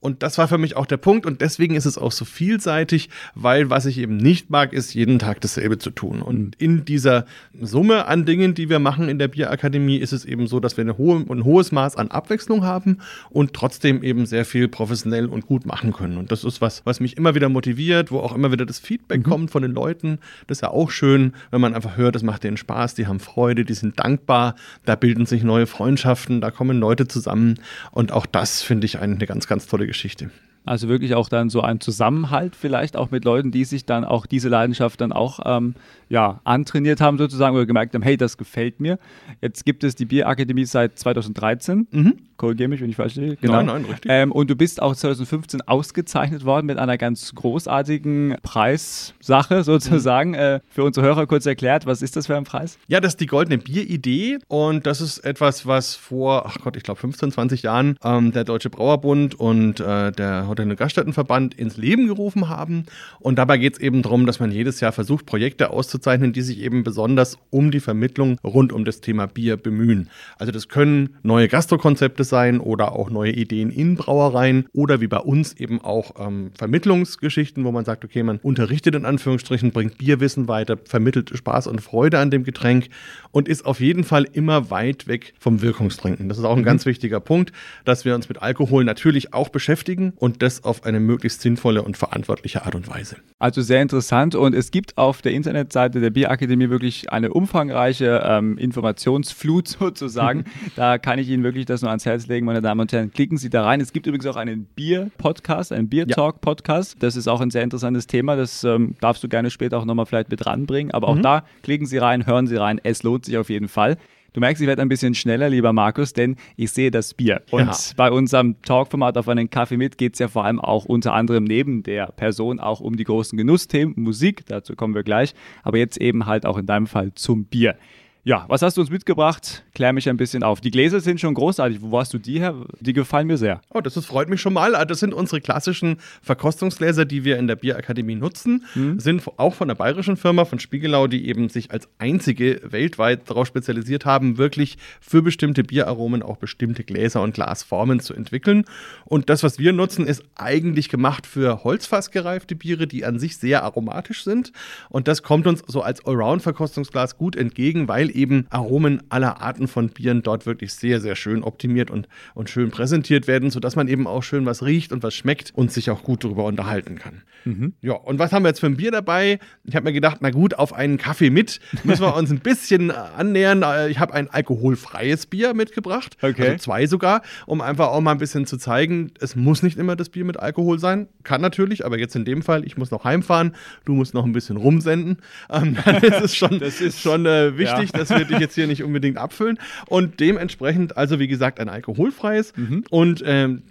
Und 0.02 0.24
das 0.24 0.40
war 0.40 0.48
für 0.48 0.58
mich 0.58 0.76
auch 0.76 0.88
der 0.88 0.98
Punkt 0.98 1.28
und 1.28 1.42
deswegen 1.42 1.76
ist 1.76 1.86
es 1.86 2.00
auch 2.00 2.12
so 2.12 2.26
vielseitig, 2.26 3.10
weil 3.36 3.70
was 3.70 3.86
ich 3.86 4.00
eben 4.00 4.18
nicht 4.18 4.50
mag, 4.50 4.74
ist 4.74 4.96
jeden 4.96 5.20
Tag 5.20 5.42
dasselbe 5.42 5.78
zu 5.78 5.92
tun. 5.92 6.24
Und 6.24 6.56
in 6.60 6.86
dieser 6.86 7.26
Summe 7.62 8.08
an 8.08 8.26
Dingen, 8.26 8.56
die 8.56 8.68
wir 8.68 8.80
machen 8.80 9.10
in 9.10 9.20
der 9.20 9.28
Bierakademie, 9.28 9.98
ist 9.98 10.12
es 10.12 10.26
eben 10.26 10.48
so, 10.48 10.60
dass 10.60 10.76
wir 10.76 10.98
hohe, 10.98 11.24
ein 11.30 11.44
hohes 11.44 11.72
Maß 11.72 11.98
an 11.98 12.10
Abwechslung 12.10 12.64
haben 12.64 12.98
und 13.30 13.54
trotzdem 13.54 14.02
eben 14.02 14.26
sehr 14.26 14.44
viel 14.44 14.68
professionell 14.68 15.28
und 15.28 15.46
gut 15.46 15.68
machen 15.68 15.94
können. 15.94 16.18
Und 16.18 16.32
das 16.32 16.44
ist 16.44 16.62
was, 16.62 16.84
was 16.84 17.00
mich 17.00 17.16
immer 17.16 17.36
wieder 17.36 17.50
motiviert, 17.50 18.12
wo 18.12 18.22
auch 18.22 18.34
immer 18.34 18.52
wieder 18.52 18.66
das 18.66 18.80
Feedback 18.80 19.20
mhm. 19.20 19.30
kommt 19.30 19.52
von 19.52 19.62
den 19.62 19.72
Leuten. 19.72 20.18
Das 20.48 20.58
ist 20.58 20.62
ja 20.64 20.72
auch 20.72 20.90
schön, 20.90 21.34
wenn 21.52 21.62
man 21.62 21.76
einfach 21.76 21.96
hört, 21.96 22.16
das 22.16 22.24
macht 22.24 22.44
denen 22.44 22.58
Spaß, 22.58 22.96
die 22.96 23.06
haben 23.06 23.20
Freude, 23.20 23.66
die 23.66 23.76
sind 23.76 24.00
dankbar, 24.00 24.56
da 24.84 24.96
bilden 24.96 25.28
sich 25.28 25.44
neue 25.44 25.68
Freundschaften, 25.68 26.42
da 26.42 26.50
kommen 26.50 26.80
Leute 26.80 27.08
zusammen. 27.08 27.60
Und 27.92 28.12
auch 28.12 28.26
das 28.26 28.64
finde 28.64 28.86
ich 28.86 28.98
eine 28.98 29.28
ganz, 29.28 29.46
ganz 29.46 29.68
tolle 29.68 29.91
Geschichte. 29.92 30.32
Also 30.64 30.88
wirklich 30.88 31.16
auch 31.16 31.28
dann 31.28 31.50
so 31.50 31.62
ein 31.62 31.80
Zusammenhalt 31.80 32.56
vielleicht 32.56 32.96
auch 32.96 33.10
mit 33.10 33.26
Leuten, 33.26 33.52
die 33.52 33.66
sich 33.66 33.86
dann 33.86 34.06
auch 34.06 34.28
diese 34.28 34.48
Leidenschaft 34.48 35.02
dann 35.02 35.12
auch 35.12 35.40
ähm, 35.44 35.74
ja, 36.08 36.40
antrainiert 36.44 37.02
haben 37.02 37.18
sozusagen 37.18 37.56
oder 37.56 37.66
gemerkt 37.66 37.96
haben, 37.96 38.04
hey, 38.04 38.16
das 38.16 38.38
gefällt 38.38 38.80
mir. 38.80 39.00
Jetzt 39.42 39.66
gibt 39.66 39.84
es 39.84 39.96
die 39.96 40.06
Bierakademie 40.06 40.66
seit 40.66 41.00
2013. 41.00 41.88
Mhm. 41.90 42.18
Korrigiere 42.42 42.70
mich, 42.70 42.82
wenn 42.82 42.90
ich 42.90 42.96
falsch 42.96 43.18
liege. 43.18 43.36
Genau. 43.36 43.58
Nein, 43.58 43.66
nein, 43.68 43.86
richtig. 43.86 44.10
Ähm, 44.12 44.32
und 44.32 44.50
du 44.50 44.56
bist 44.56 44.82
auch 44.82 44.96
2015 44.96 45.62
ausgezeichnet 45.62 46.44
worden 46.44 46.66
mit 46.66 46.80
einer 46.80 46.98
ganz 46.98 47.36
großartigen 47.36 48.36
Preissache 48.42 49.64
sozusagen. 49.64 50.32
Mhm. 50.32 50.36
Äh, 50.36 50.60
für 50.72 50.84
unsere 50.84 51.06
Hörer 51.06 51.28
kurz 51.28 51.46
erklärt, 51.46 51.86
was 51.86 52.02
ist 52.02 52.16
das 52.16 52.26
für 52.26 52.36
ein 52.36 52.44
Preis? 52.44 52.80
Ja, 52.88 53.00
das 53.00 53.14
ist 53.14 53.20
die 53.20 53.28
Goldene 53.28 53.60
Bieridee 53.60 54.40
und 54.48 54.88
das 54.88 55.02
ist 55.02 55.20
etwas, 55.20 55.68
was 55.68 55.94
vor, 55.94 56.48
ach 56.48 56.58
Gott, 56.64 56.76
ich 56.76 56.82
glaube 56.82 57.00
15, 57.00 57.32
20 57.32 57.62
Jahren 57.62 57.96
ähm, 58.04 58.32
der 58.32 58.44
Deutsche 58.44 58.72
Brauerbund 58.72 59.40
und 59.40 59.80
äh, 59.80 60.12
der 60.12 60.48
Hotel- 60.48 60.68
und 60.68 60.78
Gaststättenverband 60.78 61.54
ins 61.54 61.78
Leben 61.78 62.08
gerufen 62.08 62.50
haben. 62.50 62.88
Und 63.20 63.38
dabei 63.38 63.60
geht 63.60 63.74
es 63.74 63.80
eben 63.80 64.02
darum, 64.02 64.26
dass 64.26 64.40
man 64.40 64.52
jedes 64.52 64.80
Jahr 64.80 64.94
versucht, 64.94 65.28
Projekte 65.28 65.70
auszuzeichnen, 65.70 66.34
die 66.34 66.42
sich 66.42 66.60
eben 66.62 66.84
besonders 66.84 67.38
um 67.52 67.70
die 67.70 67.80
Vermittlung 67.80 68.40
rund 68.44 68.74
um 68.74 68.84
das 68.84 69.00
Thema 69.00 69.28
Bier 69.28 69.58
bemühen. 69.58 70.10
Also 70.40 70.52
das 70.52 70.70
können 70.70 71.18
neue 71.22 71.48
Gastrokonzepte 71.48 72.31
sein 72.32 72.60
oder 72.60 72.94
auch 72.94 73.12
neue 73.12 73.34
Ideen 73.34 73.70
in 73.70 73.96
Brauereien 73.96 74.66
oder 74.74 75.02
wie 75.02 75.08
bei 75.08 75.20
uns 75.20 75.54
eben 75.54 75.80
auch 75.82 76.16
ähm, 76.18 76.50
Vermittlungsgeschichten, 76.58 77.64
wo 77.64 77.72
man 77.72 77.86
sagt, 77.86 78.04
okay, 78.04 78.24
man 78.24 78.38
unterrichtet 78.38 78.96
in 78.96 79.06
Anführungsstrichen, 79.06 79.72
bringt 79.72 80.00
Bierwissen 80.00 80.48
weiter, 80.48 80.80
vermittelt 80.84 81.30
Spaß 81.38 81.68
und 81.68 81.82
Freude 81.82 82.18
an 82.18 82.32
dem 82.32 82.44
Getränk 82.44 82.88
und 83.30 83.48
ist 83.48 83.66
auf 83.66 83.80
jeden 83.80 84.04
Fall 84.04 84.26
immer 84.34 84.72
weit 84.72 85.08
weg 85.08 85.34
vom 85.40 85.62
Wirkungstrinken. 85.62 86.28
Das 86.28 86.40
ist 86.40 86.44
auch 86.44 86.56
ein 86.56 86.62
mhm. 86.62 86.66
ganz 86.66 86.88
wichtiger 86.88 87.20
Punkt, 87.20 87.52
dass 87.86 88.04
wir 88.06 88.16
uns 88.16 88.28
mit 88.28 88.42
Alkohol 88.42 88.84
natürlich 88.84 89.34
auch 89.34 89.50
beschäftigen 89.50 90.14
und 90.16 90.42
das 90.42 90.64
auf 90.64 90.86
eine 90.86 91.00
möglichst 91.00 91.42
sinnvolle 91.42 91.84
und 91.84 91.98
verantwortliche 91.98 92.66
Art 92.66 92.74
und 92.74 92.88
Weise. 92.88 93.18
Also 93.38 93.62
sehr 93.62 93.82
interessant 93.82 94.34
und 94.34 94.56
es 94.56 94.72
gibt 94.72 94.98
auf 94.98 95.22
der 95.22 95.34
Internetseite 95.34 96.00
der 96.00 96.10
Bierakademie 96.10 96.70
wirklich 96.70 97.12
eine 97.12 97.32
umfangreiche 97.34 98.24
ähm, 98.26 98.58
Informationsflut 98.58 99.68
sozusagen. 99.80 100.46
da 100.76 100.98
kann 100.98 101.20
ich 101.20 101.30
Ihnen 101.30 101.44
wirklich 101.44 101.66
das 101.66 101.82
nur 101.82 101.90
ans 101.90 102.06
Herz 102.06 102.21
legen, 102.28 102.46
meine 102.46 102.62
Damen 102.62 102.82
und 102.82 102.92
Herren. 102.92 103.12
Klicken 103.12 103.38
Sie 103.38 103.50
da 103.50 103.64
rein. 103.64 103.82
Es 103.82 103.94
gibt 103.94 104.08
übrigens 104.08 104.26
auch 104.26 104.36
einen 104.36 104.66
Bier-Podcast, 104.76 105.72
einen 105.72 105.90
Bier-Talk-Podcast. 105.90 106.98
Das 107.00 107.16
ist 107.16 107.28
auch 107.28 107.42
ein 107.42 107.52
sehr 107.52 107.64
interessantes 107.64 108.08
Thema. 108.08 108.36
Das 108.36 108.64
ähm, 108.64 108.96
darfst 109.02 109.24
du 109.24 109.30
gerne 109.30 109.50
später 109.50 109.78
auch 109.78 109.86
nochmal 109.86 110.06
vielleicht 110.06 110.30
mit 110.30 110.46
ranbringen. 110.46 110.92
Aber 110.92 111.08
auch 111.08 111.16
mhm. 111.16 111.24
da 111.24 111.44
klicken 111.64 111.88
Sie 111.88 111.98
rein, 111.98 112.26
hören 112.26 112.48
Sie 112.48 112.56
rein. 112.56 112.80
Es 112.84 113.04
lohnt 113.04 113.26
sich 113.26 113.38
auf 113.38 113.50
jeden 113.50 113.68
Fall. 113.68 113.98
Du 114.34 114.40
merkst, 114.40 114.62
ich 114.62 114.68
werde 114.68 114.82
ein 114.82 114.88
bisschen 114.88 115.14
schneller, 115.14 115.50
lieber 115.50 115.74
Markus, 115.74 116.14
denn 116.14 116.38
ich 116.56 116.72
sehe 116.72 116.90
das 116.90 117.14
Bier. 117.14 117.42
Und 117.52 117.68
ja. 117.68 117.76
bei 117.98 118.12
unserem 118.12 118.62
Talkformat 118.62 119.18
auf 119.18 119.28
einen 119.28 119.50
Kaffee 119.50 119.76
mit 119.76 119.98
geht 119.98 120.14
es 120.14 120.20
ja 120.20 120.30
vor 120.30 120.46
allem 120.46 120.60
auch 120.60 120.86
unter 120.86 121.14
anderem 121.14 121.44
neben 121.44 121.84
der 121.84 122.08
Person 122.08 122.62
auch 122.62 122.80
um 122.80 122.96
die 122.96 123.04
großen 123.04 123.38
Genussthemen, 123.38 123.96
Musik, 123.98 124.46
dazu 124.46 124.76
kommen 124.76 124.96
wir 124.96 125.04
gleich, 125.04 125.34
aber 125.64 125.80
jetzt 125.80 125.98
eben 125.98 126.28
halt 126.28 126.46
auch 126.46 126.58
in 126.58 126.66
deinem 126.66 126.88
Fall 126.88 127.12
zum 127.14 127.44
Bier. 127.44 127.76
Ja, 128.24 128.46
was 128.50 128.62
hast 128.62 128.78
du 128.78 128.82
uns 128.82 128.92
mitgebracht? 128.92 129.64
Klär 129.74 129.94
mich 129.94 130.08
ein 130.08 130.16
bisschen 130.16 130.44
auf. 130.44 130.62
Die 130.62 130.70
Gläser 130.70 131.00
sind 131.00 131.20
schon 131.20 131.34
großartig. 131.34 131.80
Wo 131.82 131.98
hast 131.98 132.14
du 132.14 132.20
die 132.20 132.40
her? 132.40 132.54
Die 132.80 132.94
gefallen 132.94 133.26
mir 133.26 133.38
sehr. 133.38 133.62
Oh, 133.74 133.82
das 133.82 133.98
ist, 133.98 134.06
freut 134.06 134.30
mich 134.30 134.40
schon 134.40 134.54
mal. 134.54 134.74
Das 134.86 135.00
sind 135.00 135.12
unsere 135.12 135.42
klassischen 135.42 135.98
Verkostungsgläser, 136.22 137.06
die 137.06 137.24
wir 137.24 137.40
in 137.40 137.48
der 137.48 137.56
Bierakademie 137.56 138.14
nutzen. 138.14 138.64
Mhm. 138.76 139.00
Sind 139.00 139.24
auch 139.38 139.56
von 139.56 139.70
der 139.70 139.76
bayerischen 139.76 140.18
Firma, 140.18 140.46
von 140.46 140.60
Spiegelau, 140.60 141.08
die 141.08 141.28
eben 141.28 141.50
sich 141.50 141.72
als 141.72 141.90
einzige 141.98 142.62
weltweit 142.64 143.28
darauf 143.28 143.48
spezialisiert 143.48 144.06
haben, 144.06 144.38
wirklich 144.38 144.78
für 145.00 145.24
bestimmte 145.24 145.64
Bieraromen 145.64 146.22
auch 146.22 146.38
bestimmte 146.38 146.84
Gläser 146.84 147.24
und 147.24 147.34
Glasformen 147.34 148.02
zu 148.02 148.14
entwickeln. 148.14 148.66
Und 149.06 149.32
das, 149.32 149.42
was 149.42 149.58
wir 149.58 149.74
nutzen, 149.74 150.06
ist 150.06 150.24
eigentlich 150.36 150.90
gemacht 150.90 151.26
für 151.26 151.64
holzfassgereifte 151.64 152.56
Biere, 152.56 152.86
die 152.86 153.04
an 153.04 153.18
sich 153.18 153.38
sehr 153.38 153.64
aromatisch 153.64 154.24
sind. 154.24 154.52
Und 154.90 155.08
das 155.08 155.24
kommt 155.24 155.48
uns 155.48 155.64
so 155.66 155.82
als 155.82 156.06
Allround-Verkostungsglas 156.06 157.18
gut 157.18 157.36
entgegen, 157.36 157.88
weil 157.88 158.11
eben 158.12 158.46
Aromen 158.50 159.02
aller 159.10 159.42
Arten 159.42 159.68
von 159.68 159.90
Bieren 159.90 160.24
dort 160.24 160.46
wirklich 160.46 160.74
sehr, 160.74 161.02
sehr 161.02 161.16
schön 161.16 161.44
optimiert 161.44 161.92
und, 161.92 162.08
und 162.34 162.50
schön 162.50 162.72
präsentiert 162.72 163.28
werden, 163.28 163.50
sodass 163.50 163.76
man 163.76 163.88
eben 163.88 164.08
auch 164.08 164.24
schön 164.24 164.46
was 164.46 164.64
riecht 164.64 164.92
und 164.92 165.04
was 165.04 165.14
schmeckt 165.14 165.52
und 165.56 165.72
sich 165.72 165.90
auch 165.90 166.04
gut 166.04 166.24
darüber 166.24 166.46
unterhalten 166.46 166.96
kann. 166.96 167.24
Mhm. 167.46 167.74
Ja, 167.82 167.94
und 167.94 168.20
was 168.20 168.32
haben 168.32 168.44
wir 168.44 168.50
jetzt 168.50 168.60
für 168.60 168.68
ein 168.68 168.78
Bier 168.78 168.92
dabei? 168.92 169.40
Ich 169.64 169.76
habe 169.76 169.86
mir 169.86 169.94
gedacht, 169.94 170.18
na 170.22 170.30
gut, 170.30 170.54
auf 170.56 170.74
einen 170.74 170.98
Kaffee 170.98 171.30
mit 171.30 171.60
müssen 171.84 172.02
wir 172.02 172.16
uns 172.16 172.32
ein 172.32 172.40
bisschen 172.40 172.90
äh, 172.90 172.94
annähern. 172.94 173.64
Äh, 173.64 173.90
ich 173.90 174.00
habe 174.00 174.14
ein 174.14 174.30
alkoholfreies 174.30 175.26
Bier 175.26 175.54
mitgebracht, 175.54 176.18
okay. 176.22 176.50
also 176.50 176.58
zwei 176.58 176.86
sogar, 176.88 177.22
um 177.46 177.62
einfach 177.62 177.88
auch 177.88 178.02
mal 178.02 178.12
ein 178.12 178.18
bisschen 178.18 178.46
zu 178.46 178.58
zeigen, 178.58 179.12
es 179.20 179.36
muss 179.36 179.64
nicht 179.64 179.78
immer 179.78 179.96
das 179.96 180.10
Bier 180.10 180.26
mit 180.26 180.40
Alkohol 180.40 180.80
sein. 180.80 181.08
Kann 181.24 181.42
natürlich, 181.42 181.86
aber 181.86 181.98
jetzt 181.98 182.16
in 182.16 182.26
dem 182.26 182.42
Fall, 182.42 182.66
ich 182.66 182.78
muss 182.78 182.92
noch 182.92 183.04
heimfahren, 183.04 183.56
du 183.86 183.94
musst 183.94 184.14
noch 184.14 184.26
ein 184.26 184.34
bisschen 184.34 184.58
rumsenden. 184.58 185.18
Ähm, 185.50 185.78
dann 185.86 186.24
ist 186.24 186.36
schon, 186.36 186.60
das 186.60 186.82
ist, 186.82 187.02
schon 187.02 187.26
äh, 187.26 187.58
wichtig, 187.58 187.92
ja 187.94 188.00
das 188.02 188.10
wird 188.10 188.30
dich 188.30 188.40
jetzt 188.40 188.56
hier 188.56 188.68
nicht 188.68 188.84
unbedingt 188.84 189.18
abfüllen. 189.18 189.60
Und 189.88 190.20
dementsprechend, 190.20 190.98
also 190.98 191.20
wie 191.20 191.28
gesagt, 191.28 191.60
ein 191.60 191.70
alkoholfreies. 191.70 192.54
Mhm. 192.56 192.84
Und 192.90 193.24
ähm, 193.26 193.62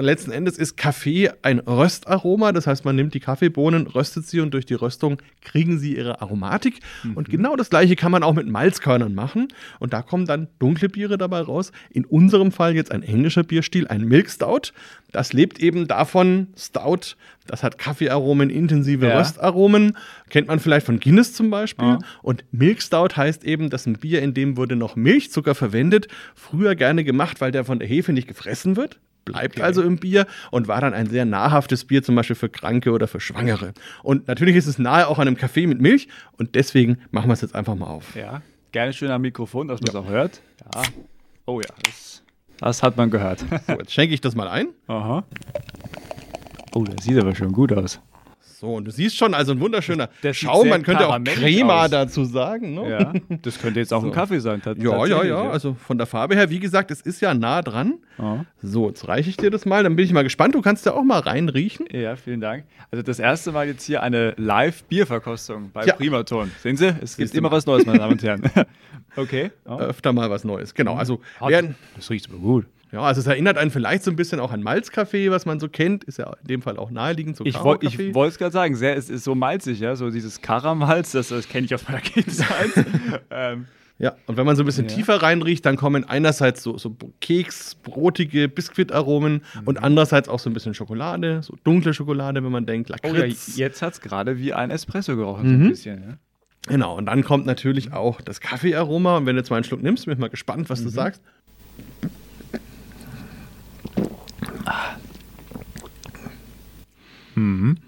letzten 0.00 0.30
Endes 0.30 0.56
ist 0.56 0.76
Kaffee 0.76 1.30
ein 1.42 1.58
Röstaroma. 1.58 2.52
Das 2.52 2.66
heißt, 2.66 2.84
man 2.84 2.96
nimmt 2.96 3.14
die 3.14 3.20
Kaffeebohnen, 3.20 3.86
röstet 3.86 4.26
sie 4.26 4.40
und 4.40 4.54
durch 4.54 4.66
die 4.66 4.74
Röstung 4.74 5.20
kriegen 5.42 5.78
sie 5.78 5.96
ihre 5.96 6.22
Aromatik. 6.22 6.80
Mhm. 7.02 7.14
Und 7.14 7.28
genau 7.28 7.56
das 7.56 7.70
gleiche 7.70 7.96
kann 7.96 8.12
man 8.12 8.22
auch 8.22 8.34
mit 8.34 8.46
Malzkörnern 8.48 9.14
machen. 9.14 9.48
Und 9.78 9.92
da 9.92 10.02
kommen 10.02 10.26
dann 10.26 10.48
dunkle 10.58 10.88
Biere 10.88 11.18
dabei 11.18 11.40
raus. 11.40 11.72
In 11.90 12.04
unserem 12.04 12.52
Fall 12.52 12.74
jetzt 12.74 12.92
ein 12.92 13.02
englischer 13.02 13.42
Bierstil, 13.42 13.88
ein 13.88 14.04
Milk 14.06 14.30
Stout. 14.30 14.72
Das 15.12 15.32
lebt 15.32 15.58
eben 15.58 15.88
davon, 15.88 16.48
Stout, 16.56 17.16
das 17.46 17.62
hat 17.62 17.78
Kaffeearomen, 17.78 18.50
intensive 18.50 19.08
ja. 19.08 19.18
Röstaromen. 19.18 19.96
Kennt 20.28 20.48
man 20.48 20.60
vielleicht 20.60 20.86
von 20.86 21.00
Guinness 21.00 21.32
zum 21.34 21.50
Beispiel. 21.50 21.88
Ja. 21.88 21.98
Und 22.22 22.44
Milk 22.52 22.80
Stout 22.82 23.16
heißt 23.16 23.44
eben, 23.44 23.70
dass 23.70 23.86
ein 23.86 23.94
Bier, 23.94 24.22
in 24.22 24.34
dem 24.34 24.56
wurde 24.56 24.76
noch 24.76 24.96
Milchzucker 24.96 25.54
verwendet. 25.54 26.08
Früher 26.34 26.74
gerne 26.74 27.04
gemacht, 27.04 27.40
weil 27.40 27.50
der 27.50 27.64
von 27.64 27.78
der 27.78 27.88
Hefe 27.88 28.12
nicht 28.12 28.28
gefressen 28.28 28.76
wird 28.76 29.00
bleibt 29.24 29.56
okay. 29.56 29.62
also 29.62 29.82
im 29.82 29.98
Bier 29.98 30.26
und 30.50 30.68
war 30.68 30.80
dann 30.80 30.94
ein 30.94 31.08
sehr 31.08 31.24
nahrhaftes 31.24 31.84
Bier, 31.84 32.02
zum 32.02 32.14
Beispiel 32.14 32.36
für 32.36 32.48
Kranke 32.48 32.90
oder 32.90 33.06
für 33.06 33.20
Schwangere. 33.20 33.74
Und 34.02 34.28
natürlich 34.28 34.56
ist 34.56 34.66
es 34.66 34.78
nahe 34.78 35.06
auch 35.06 35.18
an 35.18 35.28
einem 35.28 35.36
Kaffee 35.36 35.66
mit 35.66 35.80
Milch 35.80 36.08
und 36.38 36.54
deswegen 36.54 36.98
machen 37.10 37.28
wir 37.28 37.34
es 37.34 37.40
jetzt 37.40 37.54
einfach 37.54 37.74
mal 37.74 37.86
auf. 37.86 38.16
Ja, 38.16 38.42
gerne 38.72 38.92
schön 38.92 39.10
am 39.10 39.22
Mikrofon, 39.22 39.68
dass 39.68 39.80
man 39.80 39.88
es 39.88 39.94
ja. 39.94 40.00
auch 40.00 40.08
hört. 40.08 40.40
Ja. 40.74 40.82
Oh 41.46 41.60
ja, 41.60 41.68
das, 41.84 42.19
das 42.60 42.82
hat 42.82 42.96
man 42.96 43.10
gehört. 43.10 43.40
So, 43.66 43.72
jetzt 43.72 43.92
schenke 43.92 44.14
ich 44.14 44.20
das 44.20 44.34
mal 44.34 44.48
ein. 44.48 44.68
Aha. 44.86 45.24
Oh, 46.74 46.84
das 46.84 47.04
sieht 47.04 47.18
aber 47.18 47.34
schon 47.34 47.52
gut 47.52 47.72
aus. 47.72 48.00
So, 48.60 48.74
und 48.74 48.84
du 48.84 48.90
siehst 48.90 49.16
schon, 49.16 49.32
also 49.32 49.52
ein 49.52 49.60
wunderschöner 49.60 50.10
das 50.20 50.36
Schaum, 50.36 50.68
man 50.68 50.82
könnte 50.82 51.08
auch 51.08 51.18
Crema 51.24 51.84
aus. 51.84 51.90
dazu 51.90 52.26
sagen. 52.26 52.74
Ne? 52.74 52.90
Ja, 52.90 53.12
das 53.40 53.58
könnte 53.58 53.80
jetzt 53.80 53.90
auch 53.90 54.02
so. 54.02 54.08
ein 54.08 54.12
Kaffee 54.12 54.38
sein. 54.38 54.60
Ja, 54.76 55.06
ja, 55.06 55.24
ja, 55.24 55.48
also 55.48 55.72
von 55.72 55.96
der 55.96 56.06
Farbe 56.06 56.34
her, 56.34 56.50
wie 56.50 56.60
gesagt, 56.60 56.90
es 56.90 57.00
ist 57.00 57.22
ja 57.22 57.32
nah 57.32 57.62
dran. 57.62 57.94
Oh. 58.18 58.40
So, 58.60 58.88
jetzt 58.88 59.08
reiche 59.08 59.30
ich 59.30 59.38
dir 59.38 59.50
das 59.50 59.64
mal, 59.64 59.82
dann 59.82 59.96
bin 59.96 60.04
ich 60.04 60.12
mal 60.12 60.24
gespannt. 60.24 60.54
Du 60.54 60.60
kannst 60.60 60.84
ja 60.84 60.92
auch 60.92 61.04
mal 61.04 61.20
reinriechen. 61.20 61.86
Ja, 61.90 62.16
vielen 62.16 62.42
Dank. 62.42 62.64
Also 62.90 63.02
das 63.02 63.18
erste 63.18 63.50
Mal 63.50 63.66
jetzt 63.66 63.84
hier 63.84 64.02
eine 64.02 64.34
Live-Bierverkostung 64.36 65.70
bei 65.72 65.86
ja. 65.86 65.94
Primaton. 65.94 66.50
Sehen 66.62 66.76
Sie, 66.76 66.94
es 67.00 67.16
gibt 67.16 67.34
immer 67.34 67.50
was 67.50 67.64
Neues, 67.64 67.86
meine 67.86 68.00
Damen 68.00 68.12
und 68.12 68.22
Herren. 68.22 68.42
okay. 69.16 69.52
Oh. 69.64 69.78
Öfter 69.78 70.12
mal 70.12 70.28
was 70.28 70.44
Neues, 70.44 70.74
genau. 70.74 70.96
Also, 70.96 71.22
das 71.96 72.10
riecht 72.10 72.28
aber 72.28 72.36
gut. 72.36 72.66
Ja, 72.92 73.02
also 73.02 73.20
es 73.20 73.26
erinnert 73.26 73.56
einen 73.56 73.70
vielleicht 73.70 74.02
so 74.02 74.10
ein 74.10 74.16
bisschen 74.16 74.40
auch 74.40 74.50
an 74.50 74.62
Malzkaffee, 74.62 75.30
was 75.30 75.46
man 75.46 75.60
so 75.60 75.68
kennt. 75.68 76.04
Ist 76.04 76.18
ja 76.18 76.32
in 76.42 76.48
dem 76.48 76.62
Fall 76.62 76.76
auch 76.76 76.90
naheliegend. 76.90 77.36
So 77.36 77.44
ich 77.44 77.58
wollte 77.62 77.86
es 77.86 78.38
gerade 78.38 78.52
sagen, 78.52 78.74
sehr, 78.74 78.96
es 78.96 79.08
ist 79.08 79.24
so 79.24 79.34
malzig, 79.34 79.80
ja, 79.80 79.94
so 79.94 80.10
dieses 80.10 80.40
Karamalz, 80.40 81.12
das, 81.12 81.28
das 81.28 81.48
kenne 81.48 81.66
ich 81.66 81.74
aus 81.74 81.86
meiner 81.86 82.00
Kindheit. 82.00 82.70
ähm, 83.30 83.66
ja, 83.98 84.16
und 84.26 84.38
wenn 84.38 84.46
man 84.46 84.56
so 84.56 84.62
ein 84.62 84.66
bisschen 84.66 84.88
ja. 84.88 84.94
tiefer 84.94 85.22
reinriecht, 85.22 85.64
dann 85.66 85.76
kommen 85.76 86.04
einerseits 86.04 86.62
so, 86.62 86.78
so 86.78 86.96
Keks, 87.20 87.74
brotige 87.74 88.48
Biskuitaromen 88.48 89.34
mhm. 89.34 89.60
und 89.66 89.82
andererseits 89.82 90.28
auch 90.28 90.38
so 90.38 90.48
ein 90.48 90.54
bisschen 90.54 90.72
Schokolade, 90.72 91.42
so 91.42 91.54
dunkle 91.64 91.92
Schokolade, 91.92 92.42
wenn 92.42 92.50
man 92.50 92.64
denkt, 92.64 92.88
Lakritz. 92.88 93.12
Oh 93.12 93.58
ja, 93.58 93.66
jetzt 93.66 93.82
hat 93.82 93.92
es 93.92 94.00
gerade 94.00 94.38
wie 94.38 94.54
ein 94.54 94.70
Espresso 94.70 95.16
gerochen, 95.16 95.46
mhm. 95.46 95.58
so 95.58 95.64
ein 95.64 95.68
bisschen, 95.68 96.02
ja. 96.02 96.18
Genau, 96.66 96.96
und 96.96 97.06
dann 97.06 97.24
kommt 97.24 97.46
natürlich 97.46 97.92
auch 97.92 98.20
das 98.20 98.40
Kaffeearoma. 98.40 99.18
Und 99.18 99.26
wenn 99.26 99.34
du 99.34 99.40
jetzt 99.40 99.50
mal 99.50 99.56
einen 99.56 99.64
Schluck 99.64 99.82
nimmst, 99.82 100.04
bin 100.04 100.14
ich 100.14 100.20
mal 100.20 100.28
gespannt, 100.28 100.68
was 100.68 100.80
mhm. 100.80 100.84
du 100.84 100.90
sagst. 100.90 101.22
Mhm. 107.34 107.78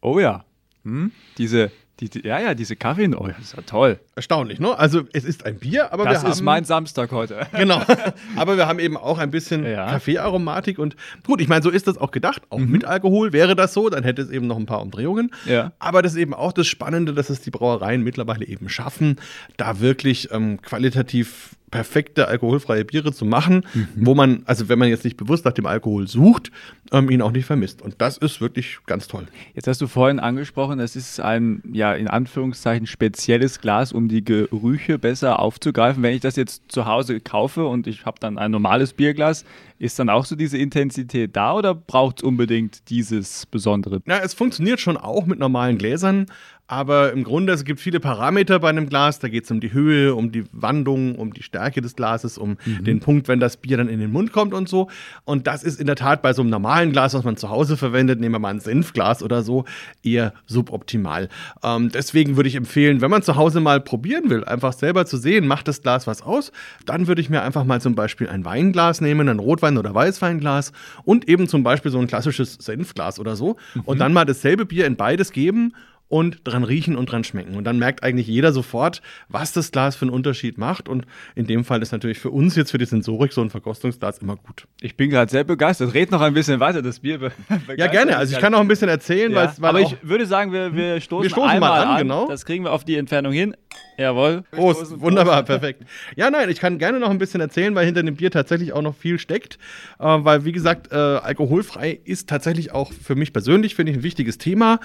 Oh 0.00 0.18
ja. 0.20 0.44
Hm? 0.84 1.12
Diese, 1.38 1.70
die, 2.00 2.10
die, 2.10 2.26
ja, 2.26 2.40
ja, 2.40 2.54
diese 2.54 2.74
Kaffee, 2.74 3.08
oh, 3.14 3.28
das 3.28 3.38
ist 3.38 3.56
ja 3.56 3.62
toll. 3.62 4.00
Erstaunlich, 4.16 4.58
ne? 4.58 4.76
Also 4.76 5.02
es 5.12 5.24
ist 5.24 5.46
ein 5.46 5.58
Bier, 5.58 5.92
aber 5.92 6.04
das 6.04 6.14
wir 6.14 6.18
haben... 6.18 6.28
Das 6.28 6.36
ist 6.36 6.42
mein 6.42 6.64
Samstag 6.64 7.12
heute. 7.12 7.46
genau. 7.52 7.80
Aber 8.36 8.56
wir 8.56 8.66
haben 8.66 8.80
eben 8.80 8.96
auch 8.96 9.18
ein 9.18 9.30
bisschen 9.30 9.64
ja. 9.64 9.86
Kaffeearomatik 9.86 10.78
und 10.78 10.96
gut, 11.24 11.40
ich 11.40 11.48
meine, 11.48 11.62
so 11.62 11.70
ist 11.70 11.86
das 11.86 11.96
auch 11.96 12.10
gedacht. 12.10 12.42
Auch 12.50 12.58
mhm. 12.58 12.70
mit 12.70 12.84
Alkohol 12.84 13.32
wäre 13.32 13.54
das 13.54 13.74
so, 13.74 13.88
dann 13.88 14.02
hätte 14.02 14.22
es 14.22 14.30
eben 14.30 14.46
noch 14.48 14.56
ein 14.56 14.66
paar 14.66 14.82
Umdrehungen. 14.82 15.30
Ja. 15.46 15.72
Aber 15.78 16.02
das 16.02 16.12
ist 16.12 16.18
eben 16.18 16.34
auch 16.34 16.52
das 16.52 16.66
Spannende, 16.66 17.14
dass 17.14 17.30
es 17.30 17.40
die 17.40 17.50
Brauereien 17.50 18.02
mittlerweile 18.02 18.44
eben 18.44 18.68
schaffen, 18.68 19.16
da 19.56 19.80
wirklich 19.80 20.30
ähm, 20.32 20.60
qualitativ 20.60 21.56
perfekte 21.74 22.28
alkoholfreie 22.28 22.84
Biere 22.84 23.12
zu 23.12 23.24
machen, 23.24 23.66
mhm. 23.74 23.88
wo 23.96 24.14
man, 24.14 24.44
also 24.44 24.68
wenn 24.68 24.78
man 24.78 24.88
jetzt 24.88 25.02
nicht 25.02 25.16
bewusst 25.16 25.44
nach 25.44 25.52
dem 25.52 25.66
Alkohol 25.66 26.06
sucht, 26.06 26.52
ähm, 26.92 27.10
ihn 27.10 27.20
auch 27.20 27.32
nicht 27.32 27.46
vermisst. 27.46 27.82
Und 27.82 27.96
das 27.98 28.16
ist 28.16 28.40
wirklich 28.40 28.78
ganz 28.86 29.08
toll. 29.08 29.26
Jetzt 29.54 29.66
hast 29.66 29.80
du 29.80 29.88
vorhin 29.88 30.20
angesprochen, 30.20 30.78
das 30.78 30.94
ist 30.94 31.18
ein, 31.18 31.64
ja, 31.72 31.92
in 31.92 32.06
Anführungszeichen 32.06 32.86
spezielles 32.86 33.60
Glas, 33.60 33.92
um 33.92 34.06
die 34.06 34.24
Gerüche 34.24 35.00
besser 35.00 35.40
aufzugreifen. 35.40 36.00
Wenn 36.04 36.14
ich 36.14 36.20
das 36.20 36.36
jetzt 36.36 36.62
zu 36.68 36.86
Hause 36.86 37.18
kaufe 37.18 37.66
und 37.66 37.88
ich 37.88 38.06
habe 38.06 38.20
dann 38.20 38.38
ein 38.38 38.52
normales 38.52 38.92
Bierglas, 38.92 39.44
Ist 39.78 39.98
dann 39.98 40.08
auch 40.08 40.24
so 40.24 40.36
diese 40.36 40.56
Intensität 40.56 41.34
da 41.36 41.54
oder 41.54 41.74
braucht 41.74 42.18
es 42.18 42.22
unbedingt 42.22 42.88
dieses 42.90 43.46
Besondere? 43.46 44.00
Ja, 44.06 44.18
es 44.18 44.34
funktioniert 44.34 44.80
schon 44.80 44.96
auch 44.96 45.26
mit 45.26 45.38
normalen 45.38 45.78
Gläsern, 45.78 46.26
aber 46.66 47.12
im 47.12 47.24
Grunde, 47.24 47.52
es 47.52 47.64
gibt 47.64 47.78
viele 47.78 48.00
Parameter 48.00 48.58
bei 48.58 48.70
einem 48.70 48.88
Glas. 48.88 49.18
Da 49.18 49.28
geht 49.28 49.44
es 49.44 49.50
um 49.50 49.60
die 49.60 49.74
Höhe, 49.74 50.14
um 50.14 50.32
die 50.32 50.44
Wandung, 50.52 51.16
um 51.16 51.34
die 51.34 51.42
Stärke 51.42 51.82
des 51.82 51.94
Glases, 51.94 52.38
um 52.38 52.56
mhm. 52.64 52.84
den 52.84 53.00
Punkt, 53.00 53.28
wenn 53.28 53.38
das 53.38 53.58
Bier 53.58 53.76
dann 53.76 53.88
in 53.88 54.00
den 54.00 54.10
Mund 54.10 54.32
kommt 54.32 54.54
und 54.54 54.66
so. 54.66 54.88
Und 55.24 55.46
das 55.46 55.62
ist 55.62 55.78
in 55.78 55.86
der 55.86 55.96
Tat 55.96 56.22
bei 56.22 56.32
so 56.32 56.40
einem 56.40 56.50
normalen 56.50 56.92
Glas, 56.92 57.12
was 57.12 57.24
man 57.24 57.36
zu 57.36 57.50
Hause 57.50 57.76
verwendet, 57.76 58.18
nehmen 58.18 58.34
wir 58.34 58.38
mal 58.38 58.48
ein 58.48 58.60
Senfglas 58.60 59.22
oder 59.22 59.42
so, 59.42 59.66
eher 60.02 60.32
suboptimal. 60.46 61.28
Ähm, 61.62 61.90
deswegen 61.92 62.36
würde 62.36 62.48
ich 62.48 62.54
empfehlen, 62.54 63.02
wenn 63.02 63.10
man 63.10 63.22
zu 63.22 63.36
Hause 63.36 63.60
mal 63.60 63.80
probieren 63.80 64.30
will, 64.30 64.44
einfach 64.44 64.72
selber 64.72 65.04
zu 65.04 65.18
sehen, 65.18 65.46
macht 65.46 65.68
das 65.68 65.82
Glas 65.82 66.06
was 66.06 66.22
aus, 66.22 66.50
dann 66.86 67.08
würde 67.08 67.20
ich 67.20 67.28
mir 67.28 67.42
einfach 67.42 67.64
mal 67.64 67.82
zum 67.82 67.94
Beispiel 67.94 68.28
ein 68.28 68.46
Weinglas 68.46 69.02
nehmen, 69.02 69.28
ein 69.28 69.38
Rotwein- 69.38 69.63
oder 69.78 69.94
Weißweinglas 69.94 70.72
und 71.04 71.28
eben 71.28 71.48
zum 71.48 71.62
Beispiel 71.62 71.90
so 71.90 71.98
ein 71.98 72.06
klassisches 72.06 72.54
Senfglas 72.54 73.18
oder 73.18 73.36
so 73.36 73.56
mhm. 73.74 73.82
und 73.86 73.98
dann 73.98 74.12
mal 74.12 74.24
dasselbe 74.24 74.66
Bier 74.66 74.86
in 74.86 74.96
beides 74.96 75.32
geben 75.32 75.74
und 76.08 76.40
dran 76.44 76.64
riechen 76.64 76.96
und 76.96 77.10
dran 77.10 77.24
schmecken. 77.24 77.56
Und 77.56 77.64
dann 77.64 77.78
merkt 77.78 78.02
eigentlich 78.02 78.26
jeder 78.26 78.52
sofort, 78.52 79.02
was 79.28 79.52
das 79.52 79.72
Glas 79.72 79.96
für 79.96 80.02
einen 80.02 80.10
Unterschied 80.10 80.58
macht. 80.58 80.88
Und 80.88 81.06
in 81.34 81.46
dem 81.46 81.64
Fall 81.64 81.82
ist 81.82 81.92
natürlich 81.92 82.18
für 82.18 82.30
uns 82.30 82.56
jetzt 82.56 82.70
für 82.70 82.78
die 82.78 82.84
Sensorik 82.84 83.32
so 83.32 83.40
ein 83.40 83.50
Verkostungsglas 83.50 84.18
immer 84.18 84.36
gut. 84.36 84.66
Ich 84.80 84.96
bin 84.96 85.10
gerade 85.10 85.30
sehr 85.30 85.44
begeistert. 85.44 85.94
Red 85.94 86.10
noch 86.10 86.20
ein 86.20 86.34
bisschen 86.34 86.60
weiter, 86.60 86.82
das 86.82 87.00
Bier. 87.00 87.32
ja, 87.76 87.86
gerne. 87.86 88.16
Also 88.16 88.34
ich 88.34 88.40
kann 88.40 88.52
noch 88.52 88.60
ein 88.60 88.68
bisschen 88.68 88.88
erzählen, 88.88 89.32
ja. 89.32 89.52
weil 89.58 89.68
Aber 89.68 89.80
ich 89.80 89.96
würde 90.02 90.26
sagen, 90.26 90.52
wir, 90.52 90.74
wir 90.74 91.00
stoßen, 91.00 91.24
wir 91.24 91.30
stoßen 91.30 91.58
mal 91.58 91.82
an, 91.82 91.88
an. 91.88 91.98
Genau. 91.98 92.28
Das 92.28 92.44
kriegen 92.44 92.64
wir 92.64 92.72
auf 92.72 92.84
die 92.84 92.96
Entfernung 92.96 93.32
hin. 93.32 93.56
Jawohl. 93.96 94.42
Prost, 94.50 95.00
wunderbar, 95.00 95.42
perfekt. 95.44 95.84
Ja, 96.16 96.30
nein, 96.30 96.50
ich 96.50 96.60
kann 96.60 96.78
gerne 96.78 96.98
noch 96.98 97.10
ein 97.10 97.18
bisschen 97.18 97.40
erzählen, 97.40 97.74
weil 97.74 97.86
hinter 97.86 98.02
dem 98.02 98.16
Bier 98.16 98.30
tatsächlich 98.30 98.72
auch 98.72 98.82
noch 98.82 98.94
viel 98.94 99.18
steckt. 99.18 99.58
Äh, 99.98 100.04
weil, 100.04 100.44
wie 100.44 100.52
gesagt, 100.52 100.92
äh, 100.92 100.96
alkoholfrei 100.96 101.98
ist 102.04 102.28
tatsächlich 102.28 102.72
auch 102.72 102.92
für 102.92 103.14
mich 103.14 103.32
persönlich, 103.32 103.74
finde 103.74 103.92
ich, 103.92 103.98
ein 103.98 104.02
wichtiges 104.02 104.38
Thema 104.38 104.80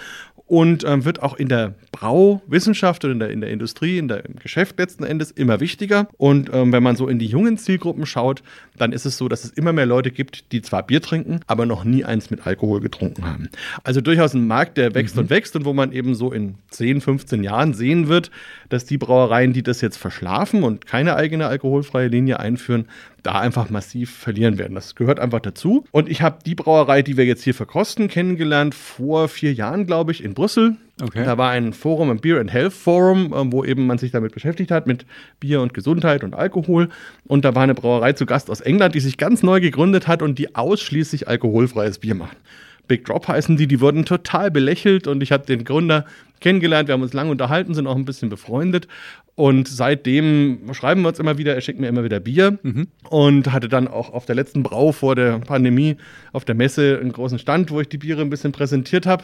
und 0.50 0.84
ähm, 0.84 1.06
wird 1.06 1.22
auch 1.22 1.36
in 1.36 1.48
der 1.48 1.76
Brauwissenschaft 1.92 3.06
und 3.06 3.12
in 3.12 3.20
der, 3.20 3.30
in 3.30 3.42
der 3.42 3.52
Industrie, 3.52 4.00
in 4.00 4.08
der, 4.08 4.26
im 4.26 4.36
Geschäft 4.38 4.80
letzten 4.80 5.04
Endes 5.04 5.30
immer 5.30 5.60
wichtiger. 5.60 6.08
Und 6.18 6.50
ähm, 6.52 6.74
wenn 6.74 6.82
man 6.82 6.96
so 6.96 7.08
in 7.08 7.20
die 7.20 7.28
jungen 7.28 7.60
Zielgruppen 7.60 8.08
schaut, 8.08 8.42
dann 8.76 8.92
ist 8.92 9.06
es 9.06 9.18
so, 9.18 9.30
dass 9.30 9.44
es 9.44 9.52
immer 9.52 9.74
mehr 9.74 9.86
Leute 9.86 10.10
gibt, 10.10 10.52
die 10.52 10.64
zwar 10.64 10.82
Bier 10.84 11.02
trinken, 11.02 11.42
aber 11.46 11.68
noch 11.68 11.84
nie 11.84 12.04
eins 12.04 12.32
mit 12.32 12.48
Alkohol 12.48 12.80
getrunken 12.80 13.26
haben. 13.26 13.50
Also 13.84 14.02
durchaus 14.02 14.34
ein 14.34 14.48
Markt, 14.48 14.78
der 14.78 14.96
wächst 14.96 15.16
mhm. 15.16 15.22
und 15.22 15.30
wächst 15.30 15.56
und 15.56 15.66
wo 15.66 15.74
man 15.74 15.92
eben 15.92 16.16
so 16.16 16.32
in 16.32 16.56
10, 16.72 17.02
15 17.02 17.44
Jahren 17.44 17.76
sehen 17.76 18.08
wird, 18.08 18.32
dass 18.70 18.86
die 18.86 18.98
Brauereien, 18.98 19.54
die 19.54 19.62
das 19.62 19.82
jetzt 19.82 19.98
verschlafen 19.98 20.64
und 20.64 20.88
keine 20.88 21.16
eigene 21.16 21.46
alkoholfreie 21.46 22.08
Linie 22.08 22.40
einführen, 22.40 22.88
da 23.24 23.40
einfach 23.40 23.70
massiv 23.70 24.16
verlieren 24.16 24.58
werden. 24.58 24.76
Das 24.76 24.96
gehört 24.96 25.20
einfach 25.20 25.40
dazu. 25.40 25.86
Und 25.92 26.10
ich 26.10 26.22
habe 26.22 26.40
die 26.46 26.56
Brauerei, 26.56 27.02
die 27.02 27.18
wir 27.18 27.26
jetzt 27.26 27.44
hier 27.44 27.54
verkosten, 27.54 28.08
kennengelernt 28.08 28.76
vor 28.76 29.28
vier 29.28 29.54
Jahren, 29.54 29.86
glaube 29.86 30.12
ich, 30.12 30.24
in 30.24 30.34
Brüssel. 30.34 30.78
Okay. 31.02 31.24
Da 31.24 31.38
war 31.38 31.52
ein 31.52 31.74
Forum, 31.74 32.10
ein 32.10 32.20
Beer 32.20 32.40
and 32.40 32.52
Health 32.52 32.74
Forum, 32.74 33.34
ähm, 33.36 33.54
wo 33.54 33.64
eben 33.64 33.88
man 33.88 33.98
sich 33.98 34.12
damit 34.12 34.34
beschäftigt 34.34 34.72
hat, 34.72 34.86
mit 34.86 35.06
Bier 35.40 35.62
und 35.62 35.74
Gesundheit 35.74 36.24
und 36.24 36.34
Alkohol. 36.34 36.90
Und 37.26 37.46
da 37.46 37.56
war 37.56 37.64
eine 37.64 37.76
Brauerei 37.76 38.14
zu 38.14 38.26
Gast 38.26 38.50
aus 38.50 38.62
England, 38.62 38.96
die 38.96 39.00
sich 39.00 39.18
ganz 39.18 39.42
neu 39.42 39.62
gegründet 39.62 40.08
hat 40.08 40.22
und 40.22 40.38
die 40.38 40.56
ausschließlich 40.56 41.28
alkoholfreies 41.28 42.00
Bier 42.00 42.16
macht. 42.16 42.38
Big 42.90 43.06
Drop 43.06 43.30
heißen 43.30 43.56
die, 43.56 43.68
die 43.68 43.80
wurden 43.80 44.04
total 44.04 44.52
belächelt 44.52 45.08
und 45.08 45.24
ich 45.24 45.32
habe 45.32 45.46
den 45.46 45.64
Gründer 45.64 46.04
kennengelernt, 46.42 46.90
wir 46.90 46.94
haben 46.94 47.02
uns 47.02 47.14
lange 47.14 47.32
unterhalten, 47.32 47.74
sind 47.74 47.88
auch 47.88 47.96
ein 47.96 48.04
bisschen 48.04 48.30
befreundet 48.30 48.88
und 49.36 49.70
seitdem 49.70 50.74
schreiben 50.74 51.04
wir 51.04 51.08
uns 51.08 51.20
immer 51.20 51.38
wieder, 51.38 51.56
er 51.56 51.62
schickt 51.62 51.80
mir 51.80 51.88
immer 51.88 52.04
wieder 52.04 52.20
Bier 52.20 52.60
mhm. 52.62 52.88
und 53.10 53.54
hatte 53.54 53.70
dann 53.70 53.88
auch 53.88 54.12
auf 54.12 54.26
der 54.26 54.36
letzten 54.36 54.64
Brau 54.64 54.92
vor 54.92 55.16
der 55.16 55.40
Pandemie 55.40 55.96
auf 56.34 56.44
der 56.44 56.56
Messe 56.56 57.00
einen 57.00 57.14
großen 57.14 57.40
Stand, 57.40 57.72
wo 57.72 57.80
ich 57.80 57.88
die 57.88 58.00
Biere 58.00 58.20
ein 58.20 58.30
bisschen 58.30 58.52
präsentiert 58.52 59.06
habe. 59.06 59.24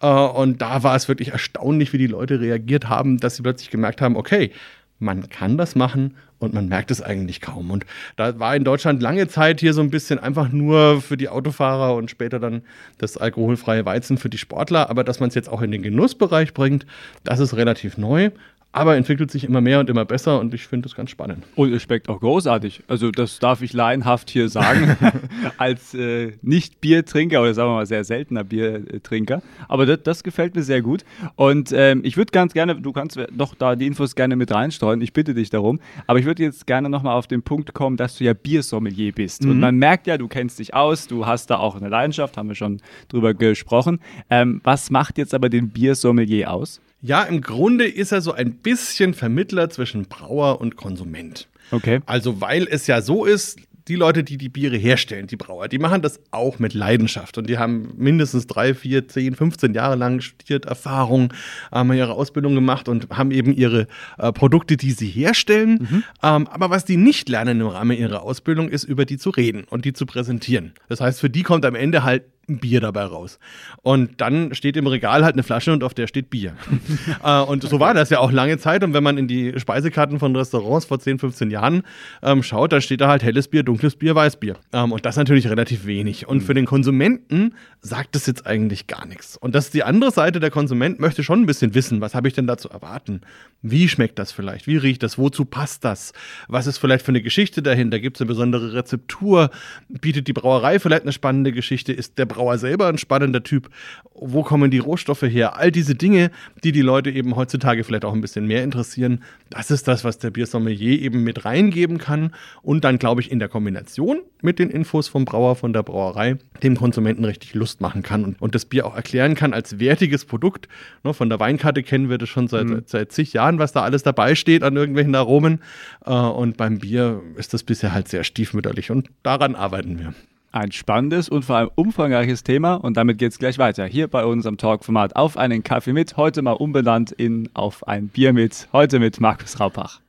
Äh, 0.00 0.06
und 0.08 0.60
da 0.60 0.82
war 0.82 0.96
es 0.96 1.06
wirklich 1.06 1.28
erstaunlich, 1.28 1.92
wie 1.92 1.98
die 1.98 2.08
Leute 2.08 2.40
reagiert 2.40 2.88
haben, 2.88 3.18
dass 3.18 3.36
sie 3.36 3.42
plötzlich 3.42 3.70
gemerkt 3.70 4.00
haben, 4.00 4.16
okay, 4.16 4.50
man 4.98 5.28
kann 5.28 5.58
das 5.58 5.74
machen 5.74 6.14
und 6.38 6.54
man 6.54 6.68
merkt 6.68 6.90
es 6.90 7.02
eigentlich 7.02 7.40
kaum. 7.40 7.70
Und 7.70 7.86
da 8.16 8.38
war 8.38 8.54
in 8.54 8.64
Deutschland 8.64 9.02
lange 9.02 9.28
Zeit 9.28 9.60
hier 9.60 9.72
so 9.72 9.80
ein 9.80 9.90
bisschen 9.90 10.18
einfach 10.18 10.50
nur 10.50 11.00
für 11.00 11.16
die 11.16 11.28
Autofahrer 11.28 11.94
und 11.94 12.10
später 12.10 12.38
dann 12.38 12.62
das 12.98 13.16
alkoholfreie 13.16 13.84
Weizen 13.84 14.18
für 14.18 14.28
die 14.28 14.38
Sportler. 14.38 14.90
Aber 14.90 15.04
dass 15.04 15.20
man 15.20 15.28
es 15.28 15.34
jetzt 15.34 15.48
auch 15.48 15.62
in 15.62 15.70
den 15.70 15.82
Genussbereich 15.82 16.54
bringt, 16.54 16.86
das 17.24 17.40
ist 17.40 17.56
relativ 17.56 17.98
neu 17.98 18.30
aber 18.74 18.96
entwickelt 18.96 19.30
sich 19.30 19.44
immer 19.44 19.60
mehr 19.60 19.78
und 19.78 19.88
immer 19.88 20.04
besser 20.04 20.40
und 20.40 20.52
ich 20.52 20.66
finde 20.66 20.88
das 20.88 20.96
ganz 20.96 21.08
spannend. 21.08 21.44
Und 21.54 21.72
es 21.72 21.82
schmeckt 21.82 22.08
auch 22.08 22.18
großartig. 22.18 22.82
Also 22.88 23.12
das 23.12 23.38
darf 23.38 23.62
ich 23.62 23.72
laienhaft 23.72 24.30
hier 24.30 24.48
sagen, 24.48 24.96
als 25.58 25.94
äh, 25.94 26.32
Nicht-Biertrinker 26.42 27.40
oder 27.40 27.54
sagen 27.54 27.70
wir 27.70 27.76
mal 27.76 27.86
sehr 27.86 28.02
seltener 28.02 28.42
Biertrinker. 28.42 29.42
Aber 29.68 29.86
das, 29.86 30.02
das 30.02 30.24
gefällt 30.24 30.56
mir 30.56 30.64
sehr 30.64 30.82
gut. 30.82 31.04
Und 31.36 31.70
ähm, 31.72 32.00
ich 32.02 32.16
würde 32.16 32.32
ganz 32.32 32.52
gerne, 32.52 32.74
du 32.74 32.92
kannst 32.92 33.16
doch 33.30 33.54
da 33.54 33.76
die 33.76 33.86
Infos 33.86 34.16
gerne 34.16 34.34
mit 34.34 34.50
reinstreuen, 34.50 35.00
ich 35.02 35.12
bitte 35.12 35.34
dich 35.34 35.50
darum. 35.50 35.78
Aber 36.08 36.18
ich 36.18 36.24
würde 36.24 36.42
jetzt 36.42 36.66
gerne 36.66 36.88
nochmal 36.88 37.14
auf 37.14 37.28
den 37.28 37.44
Punkt 37.44 37.74
kommen, 37.74 37.96
dass 37.96 38.18
du 38.18 38.24
ja 38.24 38.34
Biersommelier 38.34 39.12
bist. 39.12 39.44
Mhm. 39.44 39.50
Und 39.52 39.60
man 39.60 39.76
merkt 39.76 40.08
ja, 40.08 40.18
du 40.18 40.26
kennst 40.26 40.58
dich 40.58 40.74
aus, 40.74 41.06
du 41.06 41.26
hast 41.26 41.48
da 41.48 41.58
auch 41.58 41.76
eine 41.76 41.88
Leidenschaft, 41.88 42.36
haben 42.36 42.48
wir 42.48 42.56
schon 42.56 42.80
drüber 43.06 43.34
gesprochen. 43.34 44.00
Ähm, 44.30 44.60
was 44.64 44.90
macht 44.90 45.16
jetzt 45.16 45.32
aber 45.32 45.48
den 45.48 45.68
Biersommelier 45.68 46.52
aus? 46.52 46.80
Ja, 47.06 47.22
im 47.22 47.42
Grunde 47.42 47.86
ist 47.86 48.12
er 48.12 48.22
so 48.22 48.32
ein 48.32 48.54
bisschen 48.54 49.12
Vermittler 49.12 49.68
zwischen 49.68 50.06
Brauer 50.06 50.62
und 50.62 50.76
Konsument. 50.76 51.48
Okay. 51.70 52.00
Also, 52.06 52.40
weil 52.40 52.66
es 52.66 52.86
ja 52.86 53.02
so 53.02 53.26
ist, 53.26 53.58
die 53.88 53.96
Leute, 53.96 54.24
die 54.24 54.38
die 54.38 54.48
Biere 54.48 54.78
herstellen, 54.78 55.26
die 55.26 55.36
Brauer, 55.36 55.68
die 55.68 55.78
machen 55.78 56.00
das 56.00 56.18
auch 56.30 56.58
mit 56.58 56.72
Leidenschaft 56.72 57.36
und 57.36 57.50
die 57.50 57.58
haben 57.58 57.92
mindestens 57.98 58.46
drei, 58.46 58.72
vier, 58.72 59.06
zehn, 59.06 59.34
15 59.34 59.74
Jahre 59.74 59.96
lang 59.96 60.22
studiert, 60.22 60.64
Erfahrung, 60.64 61.34
haben 61.70 61.92
ihre 61.92 62.12
Ausbildung 62.12 62.54
gemacht 62.54 62.88
und 62.88 63.10
haben 63.10 63.32
eben 63.32 63.52
ihre 63.52 63.86
äh, 64.16 64.32
Produkte, 64.32 64.78
die 64.78 64.92
sie 64.92 65.08
herstellen. 65.08 65.86
Mhm. 65.90 66.04
Ähm, 66.22 66.46
aber 66.46 66.70
was 66.70 66.86
die 66.86 66.96
nicht 66.96 67.28
lernen 67.28 67.60
im 67.60 67.66
Rahmen 67.66 67.98
ihrer 67.98 68.22
Ausbildung, 68.22 68.70
ist 68.70 68.84
über 68.84 69.04
die 69.04 69.18
zu 69.18 69.28
reden 69.28 69.64
und 69.68 69.84
die 69.84 69.92
zu 69.92 70.06
präsentieren. 70.06 70.72
Das 70.88 71.02
heißt, 71.02 71.20
für 71.20 71.28
die 71.28 71.42
kommt 71.42 71.66
am 71.66 71.74
Ende 71.74 72.02
halt 72.02 72.22
ein 72.48 72.58
Bier 72.58 72.80
dabei 72.80 73.04
raus. 73.04 73.38
Und 73.82 74.20
dann 74.20 74.54
steht 74.54 74.76
im 74.76 74.86
Regal 74.86 75.24
halt 75.24 75.34
eine 75.34 75.42
Flasche 75.42 75.72
und 75.72 75.84
auf 75.84 75.94
der 75.94 76.06
steht 76.06 76.30
Bier. 76.30 76.54
äh, 77.24 77.40
und 77.40 77.62
so 77.62 77.80
war 77.80 77.94
das 77.94 78.10
ja 78.10 78.18
auch 78.18 78.32
lange 78.32 78.58
Zeit. 78.58 78.84
Und 78.84 78.94
wenn 78.94 79.02
man 79.02 79.18
in 79.18 79.28
die 79.28 79.58
Speisekarten 79.58 80.18
von 80.18 80.34
Restaurants 80.36 80.86
vor 80.86 80.98
10, 80.98 81.18
15 81.18 81.50
Jahren 81.50 81.82
ähm, 82.22 82.42
schaut, 82.42 82.72
da 82.72 82.80
steht 82.80 83.00
da 83.00 83.08
halt 83.08 83.22
helles 83.22 83.48
Bier, 83.48 83.62
dunkles 83.62 83.96
Bier, 83.96 84.14
Weißbier. 84.14 84.56
Ähm, 84.72 84.92
und 84.92 85.04
das 85.06 85.16
natürlich 85.16 85.48
relativ 85.48 85.86
wenig. 85.86 86.26
Und 86.28 86.38
mhm. 86.38 86.42
für 86.42 86.54
den 86.54 86.66
Konsumenten 86.66 87.54
sagt 87.80 88.14
das 88.14 88.26
jetzt 88.26 88.46
eigentlich 88.46 88.86
gar 88.86 89.06
nichts. 89.06 89.36
Und 89.36 89.54
das 89.54 89.66
ist 89.66 89.74
die 89.74 89.84
andere 89.84 90.10
Seite. 90.10 90.40
Der 90.40 90.50
Konsument 90.50 91.00
möchte 91.00 91.22
schon 91.22 91.40
ein 91.40 91.46
bisschen 91.46 91.74
wissen, 91.74 92.00
was 92.00 92.14
habe 92.14 92.28
ich 92.28 92.34
denn 92.34 92.46
da 92.46 92.56
zu 92.56 92.68
erwarten? 92.70 93.20
Wie 93.66 93.88
schmeckt 93.88 94.18
das 94.18 94.30
vielleicht? 94.30 94.66
Wie 94.66 94.76
riecht 94.76 95.02
das? 95.02 95.16
Wozu 95.16 95.46
passt 95.46 95.86
das? 95.86 96.12
Was 96.48 96.66
ist 96.66 96.76
vielleicht 96.76 97.02
für 97.02 97.12
eine 97.12 97.22
Geschichte 97.22 97.62
dahinter? 97.62 97.98
Gibt 97.98 98.18
es 98.18 98.20
eine 98.20 98.28
besondere 98.28 98.74
Rezeptur? 98.74 99.48
Bietet 99.88 100.28
die 100.28 100.34
Brauerei 100.34 100.78
vielleicht 100.78 101.04
eine 101.04 101.12
spannende 101.12 101.50
Geschichte? 101.50 101.90
Ist 101.90 102.18
der 102.18 102.26
Brauer 102.26 102.58
selber 102.58 102.88
ein 102.88 102.98
spannender 102.98 103.42
Typ? 103.42 103.70
Wo 104.12 104.42
kommen 104.42 104.70
die 104.70 104.80
Rohstoffe 104.80 105.22
her? 105.22 105.56
All 105.56 105.72
diese 105.72 105.94
Dinge, 105.94 106.30
die 106.62 106.72
die 106.72 106.82
Leute 106.82 107.10
eben 107.10 107.36
heutzutage 107.36 107.84
vielleicht 107.84 108.04
auch 108.04 108.12
ein 108.12 108.20
bisschen 108.20 108.46
mehr 108.46 108.62
interessieren, 108.62 109.24
das 109.48 109.70
ist 109.70 109.88
das, 109.88 110.04
was 110.04 110.18
der 110.18 110.30
Biersommelier 110.30 111.00
eben 111.00 111.24
mit 111.24 111.46
reingeben 111.46 111.96
kann 111.96 112.34
und 112.60 112.84
dann, 112.84 112.98
glaube 112.98 113.22
ich, 113.22 113.32
in 113.32 113.38
der 113.38 113.48
Kombination 113.48 114.18
mit 114.42 114.58
den 114.58 114.68
Infos 114.68 115.08
vom 115.08 115.24
Brauer, 115.24 115.56
von 115.56 115.72
der 115.72 115.82
Brauerei, 115.82 116.36
dem 116.62 116.76
Konsumenten 116.76 117.24
richtig 117.24 117.54
Lust 117.54 117.80
machen 117.80 118.02
kann 118.02 118.24
und, 118.24 118.42
und 118.42 118.54
das 118.54 118.66
Bier 118.66 118.86
auch 118.86 118.94
erklären 118.94 119.34
kann 119.34 119.54
als 119.54 119.78
wertiges 119.78 120.26
Produkt. 120.26 120.68
Ne, 121.02 121.14
von 121.14 121.30
der 121.30 121.40
Weinkarte 121.40 121.82
kennen 121.82 122.10
wir 122.10 122.18
das 122.18 122.28
schon 122.28 122.46
seit, 122.46 122.66
mhm. 122.66 122.82
seit 122.84 123.10
zig 123.10 123.32
Jahren, 123.32 123.53
was 123.58 123.72
da 123.72 123.82
alles 123.82 124.02
dabei 124.02 124.34
steht 124.34 124.62
an 124.62 124.76
irgendwelchen 124.76 125.14
Aromen. 125.14 125.60
Äh, 126.04 126.12
und 126.12 126.56
beim 126.56 126.78
Bier 126.78 127.22
ist 127.36 127.54
das 127.54 127.62
bisher 127.62 127.92
halt 127.92 128.08
sehr 128.08 128.24
stiefmütterlich 128.24 128.90
und 128.90 129.08
daran 129.22 129.54
arbeiten 129.54 129.98
wir. 129.98 130.14
Ein 130.52 130.70
spannendes 130.70 131.28
und 131.28 131.44
vor 131.44 131.56
allem 131.56 131.70
umfangreiches 131.74 132.44
Thema 132.44 132.74
und 132.74 132.96
damit 132.96 133.18
geht 133.18 133.32
es 133.32 133.38
gleich 133.38 133.58
weiter. 133.58 133.86
Hier 133.86 134.06
bei 134.06 134.24
unserem 134.24 134.56
Talkformat 134.56 135.16
auf 135.16 135.36
einen 135.36 135.64
Kaffee 135.64 135.92
mit, 135.92 136.16
heute 136.16 136.42
mal 136.42 136.52
umbenannt 136.52 137.10
in 137.10 137.48
auf 137.54 137.88
ein 137.88 138.08
Bier 138.08 138.32
mit, 138.32 138.68
heute 138.72 139.00
mit 139.00 139.20
Markus 139.20 139.58
Raupach. 139.58 140.00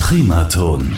Primaton. 0.00 0.96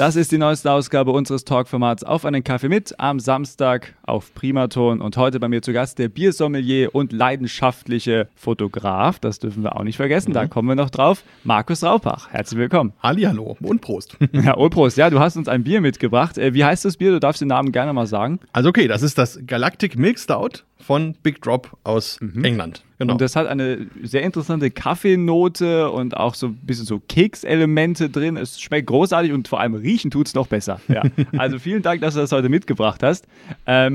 Das 0.00 0.16
ist 0.16 0.32
die 0.32 0.38
neueste 0.38 0.72
Ausgabe 0.72 1.10
unseres 1.10 1.44
Talkformats 1.44 2.04
auf 2.04 2.24
einen 2.24 2.42
Kaffee 2.42 2.68
mit 2.68 2.98
am 2.98 3.20
Samstag 3.20 3.94
auf 4.10 4.34
Primaton 4.34 5.00
und 5.00 5.16
heute 5.16 5.40
bei 5.40 5.48
mir 5.48 5.62
zu 5.62 5.72
Gast 5.72 5.98
der 5.98 6.08
Biersommelier 6.08 6.94
und 6.94 7.12
leidenschaftliche 7.12 8.28
Fotograf. 8.34 9.18
Das 9.18 9.38
dürfen 9.38 9.62
wir 9.62 9.76
auch 9.76 9.84
nicht 9.84 9.96
vergessen, 9.96 10.30
mhm. 10.30 10.34
da 10.34 10.46
kommen 10.46 10.68
wir 10.68 10.74
noch 10.74 10.90
drauf. 10.90 11.22
Markus 11.44 11.82
Raupach, 11.82 12.30
herzlich 12.30 12.58
willkommen. 12.58 12.92
Hallo 13.02 13.56
und 13.60 13.80
Prost. 13.80 14.16
Ja, 14.32 14.54
und 14.54 14.70
Prost. 14.70 14.96
Ja, 14.96 15.10
du 15.10 15.20
hast 15.20 15.36
uns 15.36 15.48
ein 15.48 15.64
Bier 15.64 15.80
mitgebracht. 15.80 16.38
Äh, 16.38 16.54
wie 16.54 16.64
heißt 16.64 16.84
das 16.84 16.96
Bier? 16.96 17.10
Du 17.10 17.20
darfst 17.20 17.40
den 17.40 17.48
Namen 17.48 17.72
gerne 17.72 17.92
mal 17.92 18.06
sagen. 18.06 18.40
Also 18.52 18.68
okay, 18.68 18.88
das 18.88 19.02
ist 19.02 19.18
das 19.18 19.38
Galactic 19.46 19.98
Milk 19.98 20.18
Stout 20.18 20.62
von 20.80 21.14
Big 21.22 21.40
Drop 21.42 21.76
aus 21.84 22.18
mhm. 22.20 22.44
England. 22.44 22.82
Genau. 22.98 23.14
Und 23.14 23.20
das 23.20 23.36
hat 23.36 23.46
eine 23.46 23.86
sehr 24.02 24.22
interessante 24.22 24.70
Kaffeenote 24.70 25.90
und 25.90 26.16
auch 26.16 26.34
so 26.34 26.48
ein 26.48 26.56
bisschen 26.56 26.84
so 26.84 27.00
Kekselemente 27.00 28.10
drin. 28.10 28.36
Es 28.36 28.60
schmeckt 28.60 28.88
großartig 28.88 29.32
und 29.32 29.48
vor 29.48 29.60
allem 29.60 29.74
riechen 29.74 30.10
tut 30.10 30.26
es 30.26 30.34
noch 30.34 30.48
besser. 30.48 30.80
Ja. 30.88 31.02
also 31.38 31.58
vielen 31.58 31.82
Dank, 31.82 32.02
dass 32.02 32.14
du 32.14 32.20
das 32.20 32.32
heute 32.32 32.48
mitgebracht 32.48 33.02
hast. 33.02 33.26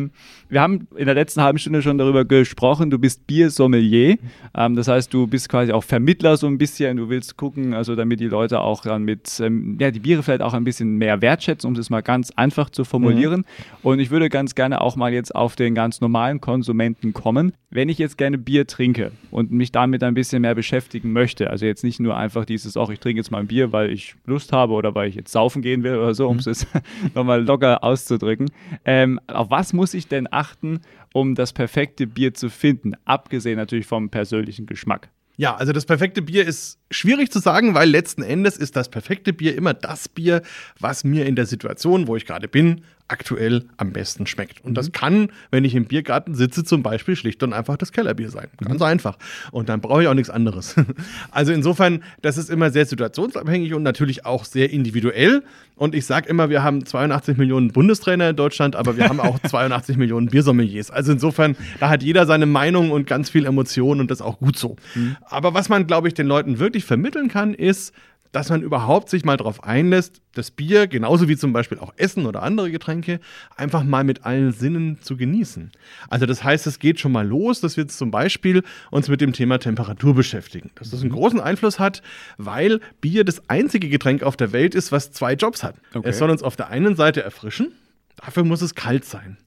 Ähm, 0.06 0.12
wir 0.50 0.62
haben 0.62 0.88
in 0.96 1.06
der 1.06 1.16
letzten 1.16 1.42
halben 1.42 1.58
Stunde 1.58 1.82
schon 1.82 1.98
darüber 1.98 2.26
gesprochen, 2.26 2.90
du 2.90 3.00
bist 3.00 3.26
Biersommelier. 3.28 4.18
Ähm, 4.56 4.76
das 4.76 4.88
heißt, 4.88 5.14
du 5.14 5.28
bist 5.28 5.50
quasi 5.50 5.72
auch 5.72 5.84
Vermittler 5.84 6.38
so 6.38 6.48
ein 6.48 6.58
bisschen. 6.58 6.98
Du 6.98 7.10
willst 7.10 7.38
gucken, 7.38 7.74
also 7.74 7.96
damit 7.96 8.20
die 8.20 8.28
Leute 8.28 8.62
auch 8.62 8.84
dann 8.84 9.04
mit, 9.04 9.40
ähm, 9.40 9.78
ja, 9.80 9.92
die 9.92 10.00
Biere 10.00 10.24
vielleicht 10.24 10.42
auch 10.42 10.54
ein 10.54 10.64
bisschen 10.64 10.98
mehr 10.98 11.22
wertschätzen, 11.22 11.68
um 11.68 11.74
das 11.74 11.90
mal 11.90 12.02
ganz 12.02 12.32
einfach 12.32 12.70
zu 12.70 12.84
formulieren. 12.84 13.42
Mhm. 13.42 13.80
Und 13.84 14.00
ich 14.00 14.12
würde 14.12 14.30
ganz 14.30 14.56
gerne 14.56 14.82
auch 14.82 14.96
mal 14.96 15.14
jetzt 15.14 15.36
auf 15.36 15.56
den 15.56 15.76
ganz 15.76 16.02
normalen 16.02 16.42
Konsumenten 16.42 17.14
kommen. 17.14 17.54
Wenn 17.76 17.90
ich 17.90 17.98
jetzt 17.98 18.18
gerne 18.18 18.38
Bier 18.38 18.68
trinke 18.68 19.12
und 19.32 19.52
mich 19.52 19.70
damit 19.70 20.02
ein 20.02 20.14
bisschen 20.14 20.44
mehr 20.44 20.56
beschäftigen 20.56 21.12
möchte, 21.12 21.50
also 21.50 21.66
jetzt 21.66 21.84
nicht 21.84 22.00
nur 22.00 22.16
einfach 22.16 22.46
dieses, 22.46 22.78
auch 22.78 22.90
ich 22.90 23.02
trinke 23.02 23.20
jetzt 23.20 23.32
mal 23.32 23.40
ein 23.40 23.48
Bier, 23.48 23.74
weil 23.74 23.92
ich 23.92 24.16
Lust 24.26 24.54
habe 24.54 24.72
oder 24.72 24.96
weil 24.96 25.10
ich 25.10 25.16
jetzt 25.16 25.34
saufen 25.34 25.62
gehen 25.62 25.84
will 25.84 25.98
oder 25.98 26.14
so, 26.14 26.30
um 26.30 26.38
mhm. 26.38 26.44
es 26.46 26.66
nochmal 27.16 27.44
locker 27.44 27.84
auszudrücken. 27.84 28.50
Ähm, 28.86 29.20
auf 29.28 29.50
was 29.50 29.74
muss 29.74 29.94
ich 29.94 30.08
denn 30.08 30.30
achten, 30.32 30.80
um 31.12 31.36
das 31.36 31.52
perfekte 31.52 32.08
Bier 32.08 32.34
zu 32.34 32.50
finden? 32.50 32.94
Abgesehen 33.04 33.58
natürlich 33.58 33.88
vom 33.88 34.10
persönlichen 34.10 34.68
Geschmack. 34.68 35.10
Ja, 35.38 35.56
also 35.56 35.74
das 35.74 35.86
perfekte 35.86 36.22
Bier 36.22 36.48
ist 36.48 36.80
schwierig 36.92 37.30
zu 37.30 37.40
sagen, 37.40 37.76
weil 37.76 37.90
letzten 37.90 38.24
Endes 38.24 38.56
ist 38.56 38.78
das 38.78 38.88
perfekte 38.88 39.34
Bier 39.34 39.54
immer 39.54 39.74
das 39.74 40.08
Bier, 40.08 40.44
was 40.80 41.04
mir 41.04 41.26
in 41.26 41.36
der 41.36 41.46
Situation, 41.46 42.08
wo 42.08 42.16
ich 42.16 42.26
gerade 42.26 42.48
bin, 42.48 42.86
aktuell 43.08 43.66
am 43.78 43.92
besten 43.92 44.26
schmeckt. 44.26 44.64
Und 44.64 44.72
mhm. 44.72 44.76
das 44.76 44.92
kann, 44.92 45.30
wenn 45.52 45.64
ich 45.64 45.76
im 45.76 45.86
Biergarten 45.86 46.34
sitze, 46.34 46.64
zum 46.64 46.82
Beispiel 46.82 47.16
schlicht 47.16 47.44
und 47.44 47.54
einfach 47.54 47.78
das 47.78 47.92
Kellerbier 47.92 48.30
sein. 48.30 48.48
Ganz 48.64 48.80
mhm. 48.80 48.86
einfach. 48.86 49.18
Und 49.52 49.70
dann 49.70 49.80
brauche 49.80 50.02
ich 50.02 50.08
auch 50.08 50.14
nichts 50.14 50.30
anderes. 50.30 50.76
Also 51.32 51.52
insofern, 51.52 52.04
das 52.22 52.38
ist 52.38 52.50
immer 52.50 52.70
sehr 52.70 52.86
situationsabhängig 52.86 53.74
und 53.74 53.84
natürlich 53.84 54.26
auch 54.26 54.46
sehr 54.46 54.72
individuell. 54.72 55.44
Und 55.76 55.94
ich 55.94 56.06
sage 56.06 56.30
immer, 56.30 56.50
wir 56.50 56.64
haben 56.64 56.86
82 56.86 57.38
Millionen 57.38 57.72
Bundestrainer 57.72 58.30
in 58.30 58.36
Deutschland, 58.36 58.76
aber 58.76 58.96
wir 58.96 59.10
haben 59.10 59.20
auch 59.20 59.38
82 59.48 59.98
Millionen 59.98 60.28
Biersommeliers. 60.28 60.92
Also 60.92 61.12
insofern, 61.12 61.58
da 61.80 61.90
hat 61.90 62.04
jeder 62.04 62.26
seine 62.26 62.46
Meinung 62.46 62.92
und 62.92 63.08
ganz 63.08 63.30
viel 63.30 63.46
Emotion 63.46 64.00
und 64.00 64.10
das 64.10 64.20
ist 64.20 64.26
auch 64.26 64.40
gut 64.40 64.58
so. 64.58 64.78
Mhm. 64.96 65.18
Aber 65.26 65.54
was 65.54 65.68
man, 65.68 65.88
glaube 65.88 66.08
ich, 66.08 66.14
den 66.14 66.28
Leuten 66.28 66.60
wirklich 66.60 66.86
vermitteln 66.86 67.28
kann, 67.28 67.54
ist, 67.54 67.94
dass 68.36 68.50
man 68.50 68.62
überhaupt 68.62 69.10
sich 69.10 69.24
mal 69.24 69.38
darauf 69.38 69.64
einlässt, 69.64 70.22
das 70.34 70.52
Bier, 70.52 70.88
genauso 70.88 71.30
wie 71.30 71.38
zum 71.38 71.54
Beispiel 71.54 71.80
auch 71.80 71.94
Essen 71.96 72.26
oder 72.26 72.44
andere 72.44 72.70
Getränke, 72.70 73.22
einfach 73.56 73.82
mal 73.86 74.04
mit 74.04 74.26
allen 74.26 74.52
Sinnen 74.52 75.00
zu 75.02 75.16
genießen. 75.16 75.72
Also 76.10 76.26
das 76.26 76.44
heißt, 76.44 76.68
es 76.68 76.80
geht 76.80 77.00
schon 77.00 77.14
mal 77.14 77.26
los, 77.26 77.62
dass 77.62 77.78
wir 77.78 77.88
zum 77.88 78.12
Beispiel 78.12 78.64
uns 78.92 79.08
mit 79.08 79.22
dem 79.22 79.32
Thema 79.32 79.58
Temperatur 79.58 80.14
beschäftigen. 80.16 80.72
Dass 80.76 80.90
das 80.90 81.00
einen 81.00 81.12
mhm. 81.12 81.16
großen 81.16 81.40
Einfluss 81.40 81.80
hat, 81.80 82.02
weil 82.38 82.82
Bier 83.00 83.24
das 83.24 83.50
einzige 83.50 83.88
Getränk 83.88 84.22
auf 84.22 84.36
der 84.36 84.52
Welt 84.52 84.76
ist, 84.76 84.92
was 84.92 85.14
zwei 85.14 85.36
Jobs 85.36 85.64
hat. 85.64 85.78
Okay. 85.94 86.10
Es 86.10 86.18
soll 86.18 86.30
uns 86.30 86.44
auf 86.44 86.58
der 86.58 86.68
einen 86.68 86.98
Seite 86.98 87.24
erfrischen, 87.24 87.72
dafür 88.18 88.44
muss 88.44 88.62
es 88.62 88.76
kalt 88.76 89.06
sein. 89.06 89.38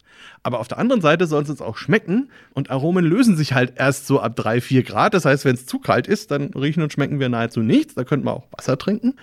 Aber 0.42 0.60
auf 0.60 0.68
der 0.68 0.78
anderen 0.78 1.02
Seite 1.02 1.26
soll 1.26 1.42
es 1.42 1.50
uns 1.50 1.60
auch 1.60 1.76
schmecken 1.76 2.30
und 2.54 2.70
Aromen 2.70 3.04
lösen 3.04 3.36
sich 3.36 3.52
halt 3.52 3.74
erst 3.76 4.06
so 4.06 4.20
ab 4.20 4.36
3, 4.36 4.60
4 4.60 4.82
Grad. 4.82 5.14
Das 5.14 5.24
heißt, 5.24 5.44
wenn 5.44 5.54
es 5.54 5.66
zu 5.66 5.78
kalt 5.78 6.06
ist, 6.06 6.30
dann 6.30 6.54
riechen 6.54 6.82
und 6.82 6.92
schmecken 6.92 7.20
wir 7.20 7.28
nahezu 7.28 7.60
nichts. 7.60 7.94
Da 7.94 8.04
könnten 8.04 8.26
wir 8.26 8.32
auch 8.32 8.46
Wasser 8.52 8.78
trinken. 8.78 9.14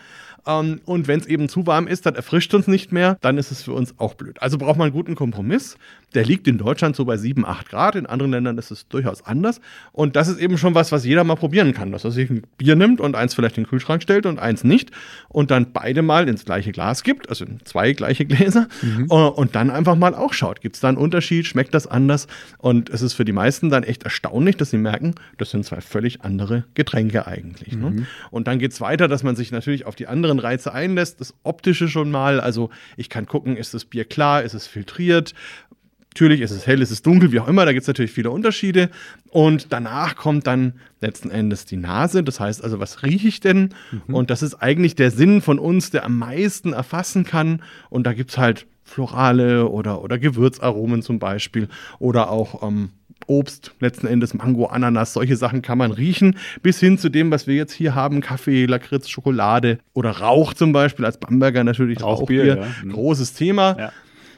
Ähm, 0.47 0.81
und 0.85 1.07
wenn 1.07 1.19
es 1.19 1.25
eben 1.25 1.49
zu 1.49 1.65
warm 1.67 1.87
ist, 1.87 2.05
dann 2.05 2.15
erfrischt 2.15 2.53
uns 2.53 2.67
nicht 2.67 2.91
mehr, 2.91 3.17
dann 3.21 3.37
ist 3.37 3.51
es 3.51 3.63
für 3.63 3.73
uns 3.73 3.95
auch 3.97 4.13
blöd. 4.13 4.41
Also 4.41 4.57
braucht 4.57 4.77
man 4.77 4.87
einen 4.87 4.93
guten 4.93 5.15
Kompromiss. 5.15 5.77
Der 6.15 6.25
liegt 6.25 6.47
in 6.47 6.57
Deutschland 6.57 6.95
so 6.95 7.05
bei 7.05 7.17
7, 7.17 7.45
8 7.45 7.69
Grad. 7.69 7.95
In 7.95 8.05
anderen 8.05 8.31
Ländern 8.31 8.57
ist 8.57 8.71
es 8.71 8.87
durchaus 8.87 9.25
anders. 9.25 9.61
Und 9.91 10.15
das 10.15 10.27
ist 10.27 10.39
eben 10.39 10.57
schon 10.57 10.73
was, 10.73 10.91
was 10.91 11.05
jeder 11.05 11.23
mal 11.23 11.35
probieren 11.35 11.73
kann. 11.73 11.91
Dass 11.91 12.03
er 12.03 12.11
sich 12.11 12.29
ein 12.29 12.43
Bier 12.57 12.75
nimmt 12.75 13.01
und 13.01 13.15
eins 13.15 13.33
vielleicht 13.33 13.57
in 13.57 13.63
den 13.63 13.69
Kühlschrank 13.69 14.01
stellt 14.01 14.25
und 14.25 14.39
eins 14.39 14.63
nicht. 14.63 14.91
Und 15.27 15.51
dann 15.51 15.73
beide 15.73 16.01
mal 16.01 16.27
ins 16.27 16.45
gleiche 16.45 16.71
Glas 16.71 17.03
gibt, 17.03 17.29
also 17.29 17.45
zwei 17.65 17.93
gleiche 17.93 18.25
Gläser. 18.25 18.67
Mhm. 18.81 19.07
Äh, 19.09 19.13
und 19.13 19.55
dann 19.55 19.69
einfach 19.69 19.95
mal 19.95 20.15
auch 20.15 20.33
schaut. 20.33 20.61
Gibt 20.61 20.75
es 20.75 20.81
da 20.81 20.87
einen 20.87 20.97
Unterschied? 20.97 21.45
Schmeckt 21.45 21.73
das 21.73 21.85
anders? 21.85 22.27
Und 22.57 22.89
es 22.89 23.01
ist 23.01 23.13
für 23.13 23.25
die 23.25 23.33
meisten 23.33 23.69
dann 23.69 23.83
echt 23.83 24.03
erstaunlich, 24.03 24.57
dass 24.57 24.69
sie 24.69 24.77
merken, 24.77 25.15
das 25.37 25.51
sind 25.51 25.65
zwei 25.65 25.81
völlig 25.81 26.21
andere 26.21 26.63
Getränke 26.73 27.27
eigentlich. 27.27 27.75
Ne? 27.75 27.89
Mhm. 27.89 27.95
Ne? 27.95 28.05
Und 28.31 28.47
dann 28.47 28.59
geht 28.59 28.71
es 28.71 28.81
weiter, 28.81 29.07
dass 29.07 29.23
man 29.23 29.35
sich 29.35 29.51
natürlich 29.51 29.85
auf 29.85 29.95
die 29.95 30.07
anderen 30.07 30.39
Reize 30.39 30.73
einlässt. 30.73 31.19
Das 31.19 31.33
Optische 31.43 31.89
schon 31.89 32.09
mal. 32.09 32.39
Also 32.39 32.69
ich 32.95 33.09
kann 33.09 33.25
gucken, 33.25 33.57
ist 33.57 33.73
das 33.73 33.85
Bier 33.85 34.05
klar, 34.05 34.43
ist 34.43 34.53
es 34.53 34.67
filtriert, 34.67 35.33
Natürlich 36.15 36.39
ist 36.39 36.51
es 36.51 36.65
hell, 36.65 36.81
ist 36.81 36.91
es 36.91 37.01
dunkel, 37.01 37.33
wie 37.33 37.41
auch 37.41 37.47
immer, 37.49 37.65
da 37.65 37.73
gibt 37.73 37.81
es 37.81 37.87
natürlich 37.89 38.11
viele 38.11 38.31
Unterschiede. 38.31 38.89
Und 39.31 39.73
danach 39.73 40.15
kommt 40.15 40.47
dann 40.47 40.75
letzten 41.01 41.29
Endes 41.29 41.65
die 41.65 41.75
Nase. 41.75 42.23
Das 42.23 42.39
heißt 42.39 42.63
also, 42.63 42.79
was 42.79 43.03
rieche 43.03 43.27
ich 43.27 43.41
denn? 43.41 43.73
Mhm. 44.07 44.15
Und 44.15 44.29
das 44.29 44.41
ist 44.41 44.55
eigentlich 44.55 44.95
der 44.95 45.11
Sinn 45.11 45.41
von 45.41 45.59
uns, 45.59 45.91
der 45.91 46.05
am 46.05 46.17
meisten 46.17 46.71
erfassen 46.71 47.25
kann. 47.25 47.61
Und 47.89 48.07
da 48.07 48.13
gibt 48.13 48.31
es 48.31 48.37
halt 48.37 48.65
Florale 48.85 49.67
oder, 49.67 50.01
oder 50.01 50.17
Gewürzaromen 50.17 51.01
zum 51.01 51.19
Beispiel 51.19 51.67
oder 51.99 52.29
auch 52.29 52.65
ähm, 52.65 52.91
Obst, 53.27 53.73
letzten 53.81 54.07
Endes 54.07 54.33
Mango, 54.33 54.67
Ananas, 54.67 55.11
solche 55.11 55.35
Sachen 55.35 55.61
kann 55.61 55.77
man 55.77 55.91
riechen, 55.91 56.37
bis 56.61 56.79
hin 56.79 56.97
zu 56.97 57.09
dem, 57.09 57.29
was 57.29 57.45
wir 57.45 57.55
jetzt 57.55 57.73
hier 57.73 57.93
haben, 57.93 58.21
Kaffee, 58.21 58.67
Lakritz, 58.67 59.09
Schokolade 59.09 59.79
oder 59.93 60.11
Rauch 60.11 60.53
zum 60.53 60.71
Beispiel, 60.71 61.03
als 61.03 61.17
Bamberger 61.17 61.65
natürlich 61.65 62.01
Rauchbier, 62.01 62.55
Rauchbier 62.55 62.63
ja. 62.63 62.85
Mhm. 62.85 62.93
großes 62.93 63.33
Thema. 63.33 63.75
Ja. 63.77 63.91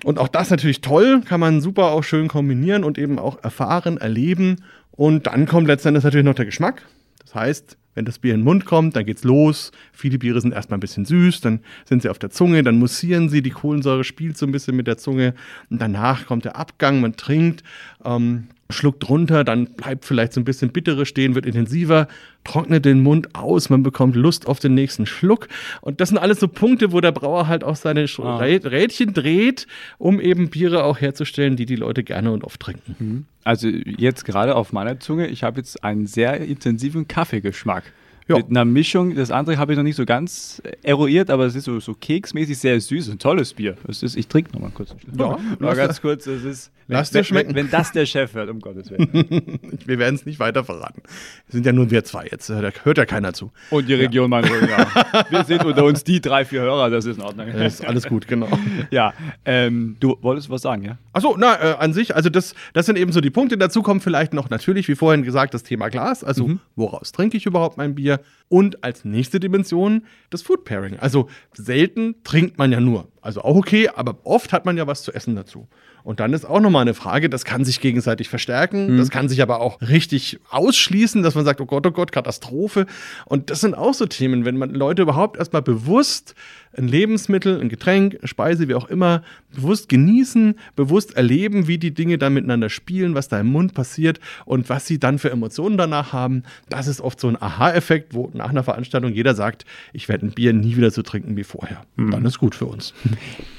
Und 0.03 0.19
auch 0.19 0.27
das 0.27 0.49
natürlich 0.49 0.81
toll, 0.81 1.21
kann 1.25 1.39
man 1.39 1.61
super 1.61 1.91
auch 1.91 2.03
schön 2.03 2.27
kombinieren 2.27 2.83
und 2.83 2.97
eben 2.97 3.19
auch 3.19 3.43
erfahren, 3.43 3.97
erleben. 3.97 4.63
Und 4.91 5.27
dann 5.27 5.45
kommt 5.45 5.67
letztendlich 5.67 6.03
natürlich 6.03 6.25
noch 6.25 6.35
der 6.35 6.45
Geschmack. 6.45 6.83
Das 7.23 7.35
heißt, 7.35 7.77
wenn 7.97 8.05
das 8.05 8.19
Bier 8.19 8.35
in 8.35 8.41
den 8.41 8.45
Mund 8.45 8.65
kommt, 8.65 8.95
dann 8.95 9.05
geht's 9.05 9.23
los. 9.23 9.71
Viele 9.91 10.19
Biere 10.19 10.39
sind 10.39 10.53
erstmal 10.53 10.77
ein 10.77 10.81
bisschen 10.81 11.05
süß, 11.05 11.41
dann 11.41 11.61
sind 11.83 12.03
sie 12.03 12.09
auf 12.09 12.19
der 12.19 12.29
Zunge, 12.29 12.61
dann 12.61 12.77
mussieren 12.77 13.27
sie, 13.27 13.41
die 13.41 13.49
Kohlensäure 13.49 14.03
spielt 14.03 14.37
so 14.37 14.45
ein 14.45 14.51
bisschen 14.51 14.75
mit 14.75 14.85
der 14.85 14.97
Zunge 14.97 15.33
und 15.71 15.81
danach 15.81 16.27
kommt 16.27 16.45
der 16.45 16.57
Abgang, 16.57 17.01
man 17.01 17.17
trinkt. 17.17 17.63
Ähm, 18.05 18.49
schluckt 18.69 19.07
runter, 19.09 19.43
dann 19.43 19.65
bleibt 19.65 20.05
vielleicht 20.05 20.33
so 20.33 20.41
ein 20.41 20.45
bisschen 20.45 20.71
bittere 20.71 21.05
stehen, 21.05 21.35
wird 21.35 21.45
intensiver, 21.45 22.07
trocknet 22.43 22.85
den 22.85 23.01
Mund 23.01 23.35
aus, 23.35 23.69
man 23.69 23.83
bekommt 23.83 24.15
Lust 24.15 24.47
auf 24.47 24.59
den 24.59 24.73
nächsten 24.73 25.05
Schluck. 25.05 25.47
Und 25.81 26.01
das 26.01 26.09
sind 26.09 26.17
alles 26.17 26.39
so 26.39 26.47
Punkte, 26.47 26.91
wo 26.91 27.01
der 27.01 27.11
Brauer 27.11 27.47
halt 27.47 27.63
auch 27.63 27.75
seine 27.75 28.05
ah. 28.19 28.37
Rädchen 28.37 29.13
dreht, 29.13 29.67
um 29.97 30.19
eben 30.19 30.49
Biere 30.49 30.83
auch 30.83 30.99
herzustellen, 30.99 31.55
die 31.55 31.65
die 31.65 31.75
Leute 31.75 32.03
gerne 32.03 32.31
und 32.31 32.43
oft 32.43 32.59
trinken. 32.59 32.95
Mhm. 32.99 33.25
Also 33.43 33.67
jetzt 33.67 34.25
gerade 34.25 34.55
auf 34.55 34.73
meiner 34.73 34.99
Zunge, 34.99 35.27
ich 35.27 35.43
habe 35.43 35.59
jetzt 35.59 35.83
einen 35.83 36.07
sehr 36.07 36.41
intensiven 36.41 37.07
Kaffeegeschmack 37.07 37.83
ja. 38.27 38.37
mit 38.37 38.49
einer 38.49 38.65
Mischung. 38.65 39.15
Das 39.15 39.31
andere 39.31 39.57
habe 39.57 39.73
ich 39.73 39.77
noch 39.77 39.83
nicht 39.83 39.95
so 39.95 40.05
ganz 40.05 40.61
eruiert, 40.83 41.29
aber 41.29 41.45
es 41.45 41.55
ist 41.55 41.65
so, 41.65 41.79
so 41.79 41.93
keksmäßig 41.93 42.57
sehr 42.57 42.79
süß. 42.79 43.09
Ein 43.09 43.19
tolles 43.19 43.53
Bier. 43.53 43.77
Das 43.85 44.03
ist, 44.03 44.15
ich 44.15 44.27
trinke 44.27 44.51
noch 44.53 44.61
mal 44.61 44.71
kurz. 44.71 44.95
Ja, 45.17 45.37
mal 45.59 45.75
ganz 45.75 46.01
kurz. 46.01 46.27
Es 46.27 46.43
ist, 46.43 46.71
Lass 46.87 47.11
dir 47.11 47.23
schmecken. 47.23 47.49
Wenn, 47.49 47.65
wenn, 47.65 47.71
das 47.71 47.91
der 47.91 48.05
Chef 48.05 48.33
hört, 48.33 48.49
um 48.49 48.59
Gottes 48.59 48.89
Willen. 48.89 49.09
wir 49.85 49.99
werden 49.99 50.15
es 50.15 50.25
nicht 50.25 50.39
weiter 50.39 50.63
verraten. 50.63 51.01
Es 51.47 51.53
sind 51.53 51.65
ja 51.65 51.73
nur 51.73 51.91
wir 51.91 52.03
zwei 52.05 52.27
jetzt. 52.31 52.49
Da 52.49 52.61
hört 52.83 52.97
ja 52.97 53.05
keiner 53.05 53.33
zu. 53.33 53.51
Und 53.71 53.89
die 53.89 53.93
Region 53.93 54.31
ja. 54.31 54.41
Mann, 54.41 54.45
ja. 54.45 55.25
Wir 55.29 55.43
sind 55.43 55.65
unter 55.65 55.83
uns 55.83 56.03
die 56.03 56.21
drei, 56.21 56.45
vier 56.45 56.61
Hörer. 56.61 56.89
Das 56.89 57.05
ist 57.05 57.17
in 57.17 57.23
Ordnung. 57.23 57.47
Das 57.51 57.75
ist 57.75 57.85
alles 57.85 58.07
gut, 58.07 58.27
genau. 58.27 58.47
Ja, 58.89 59.13
ähm, 59.43 59.97
du 59.99 60.17
wolltest 60.21 60.49
was 60.49 60.61
sagen, 60.61 60.83
ja? 60.83 60.97
Achso, 61.11 61.35
na, 61.37 61.55
äh, 61.55 61.75
an 61.77 61.93
sich, 61.93 62.15
also 62.15 62.29
das, 62.29 62.55
das 62.73 62.85
sind 62.85 62.97
eben 62.97 63.11
so 63.11 63.21
die 63.21 63.29
Punkte. 63.29 63.57
Dazu 63.57 63.81
kommt 63.81 64.03
vielleicht 64.03 64.33
noch 64.33 64.49
natürlich, 64.49 64.87
wie 64.87 64.95
vorhin 64.95 65.23
gesagt, 65.23 65.53
das 65.53 65.63
Thema 65.63 65.89
Glas. 65.89 66.23
Also, 66.23 66.47
mhm. 66.47 66.59
woraus 66.75 67.11
trinke 67.11 67.37
ich 67.37 67.45
überhaupt 67.45 67.77
mein 67.77 67.95
Bier? 67.95 68.16
Und 68.49 68.83
als 68.83 69.03
nächste 69.05 69.39
Dimension 69.39 70.05
das 70.29 70.41
Food 70.41 70.63
Pairing. 70.63 70.97
Also, 70.99 71.29
selten 71.53 72.23
trinkt 72.23 72.57
man 72.57 72.71
ja 72.71 72.79
nur. 72.79 73.11
Also 73.27 73.41
auch 73.41 73.57
okay, 73.57 73.89
aber 73.93 74.15
oft 74.23 74.53
hat 74.53 74.63
man 74.63 74.77
ja 74.77 74.87
was 74.87 75.03
zu 75.03 75.11
essen 75.11 75.35
dazu. 75.35 75.67
Und 76.05 76.21
dann 76.21 76.31
ist 76.31 76.45
auch 76.45 76.61
nochmal 76.61 76.83
eine 76.83 76.93
Frage, 76.93 77.29
das 77.29 77.43
kann 77.43 77.65
sich 77.65 77.81
gegenseitig 77.81 78.29
verstärken, 78.29 78.93
mhm. 78.93 78.97
das 78.99 79.09
kann 79.09 79.27
sich 79.27 79.41
aber 79.41 79.59
auch 79.59 79.81
richtig 79.81 80.39
ausschließen, 80.49 81.23
dass 81.23 81.35
man 81.35 81.43
sagt, 81.43 81.59
oh 81.59 81.65
Gott, 81.65 81.85
oh 81.85 81.91
Gott, 81.91 82.13
Katastrophe. 82.13 82.85
Und 83.25 83.49
das 83.49 83.59
sind 83.59 83.75
auch 83.75 83.93
so 83.93 84.05
Themen, 84.05 84.45
wenn 84.45 84.57
man 84.57 84.73
Leute 84.73 85.01
überhaupt 85.01 85.35
erstmal 85.35 85.61
bewusst 85.61 86.35
ein 86.77 86.87
Lebensmittel, 86.87 87.59
ein 87.59 87.69
Getränk, 87.69 88.17
eine 88.19 88.27
Speise, 88.27 88.67
wie 88.69 88.75
auch 88.75 88.87
immer, 88.87 89.23
bewusst 89.53 89.89
genießen, 89.89 90.55
bewusst 90.75 91.15
erleben, 91.17 91.67
wie 91.67 91.77
die 91.77 91.93
Dinge 91.93 92.17
dann 92.17 92.33
miteinander 92.33 92.69
spielen, 92.69 93.15
was 93.15 93.27
da 93.27 93.39
im 93.39 93.47
Mund 93.47 93.73
passiert 93.73 94.19
und 94.45 94.69
was 94.69 94.85
sie 94.85 94.99
dann 94.99 95.19
für 95.19 95.31
Emotionen 95.31 95.77
danach 95.77 96.13
haben. 96.13 96.43
Das 96.69 96.87
ist 96.87 97.01
oft 97.01 97.19
so 97.19 97.27
ein 97.27 97.41
Aha-Effekt, 97.41 98.13
wo 98.13 98.29
nach 98.33 98.49
einer 98.49 98.63
Veranstaltung 98.63 99.11
jeder 99.11 99.35
sagt, 99.35 99.65
ich 99.91 100.07
werde 100.07 100.27
ein 100.27 100.31
Bier 100.31 100.53
nie 100.53 100.77
wieder 100.77 100.91
so 100.91 101.01
trinken 101.01 101.35
wie 101.35 101.43
vorher. 101.43 101.83
Mhm. 101.95 102.11
Dann 102.11 102.25
ist 102.25 102.37
gut 102.37 102.55
für 102.55 102.65
uns. 102.65 102.93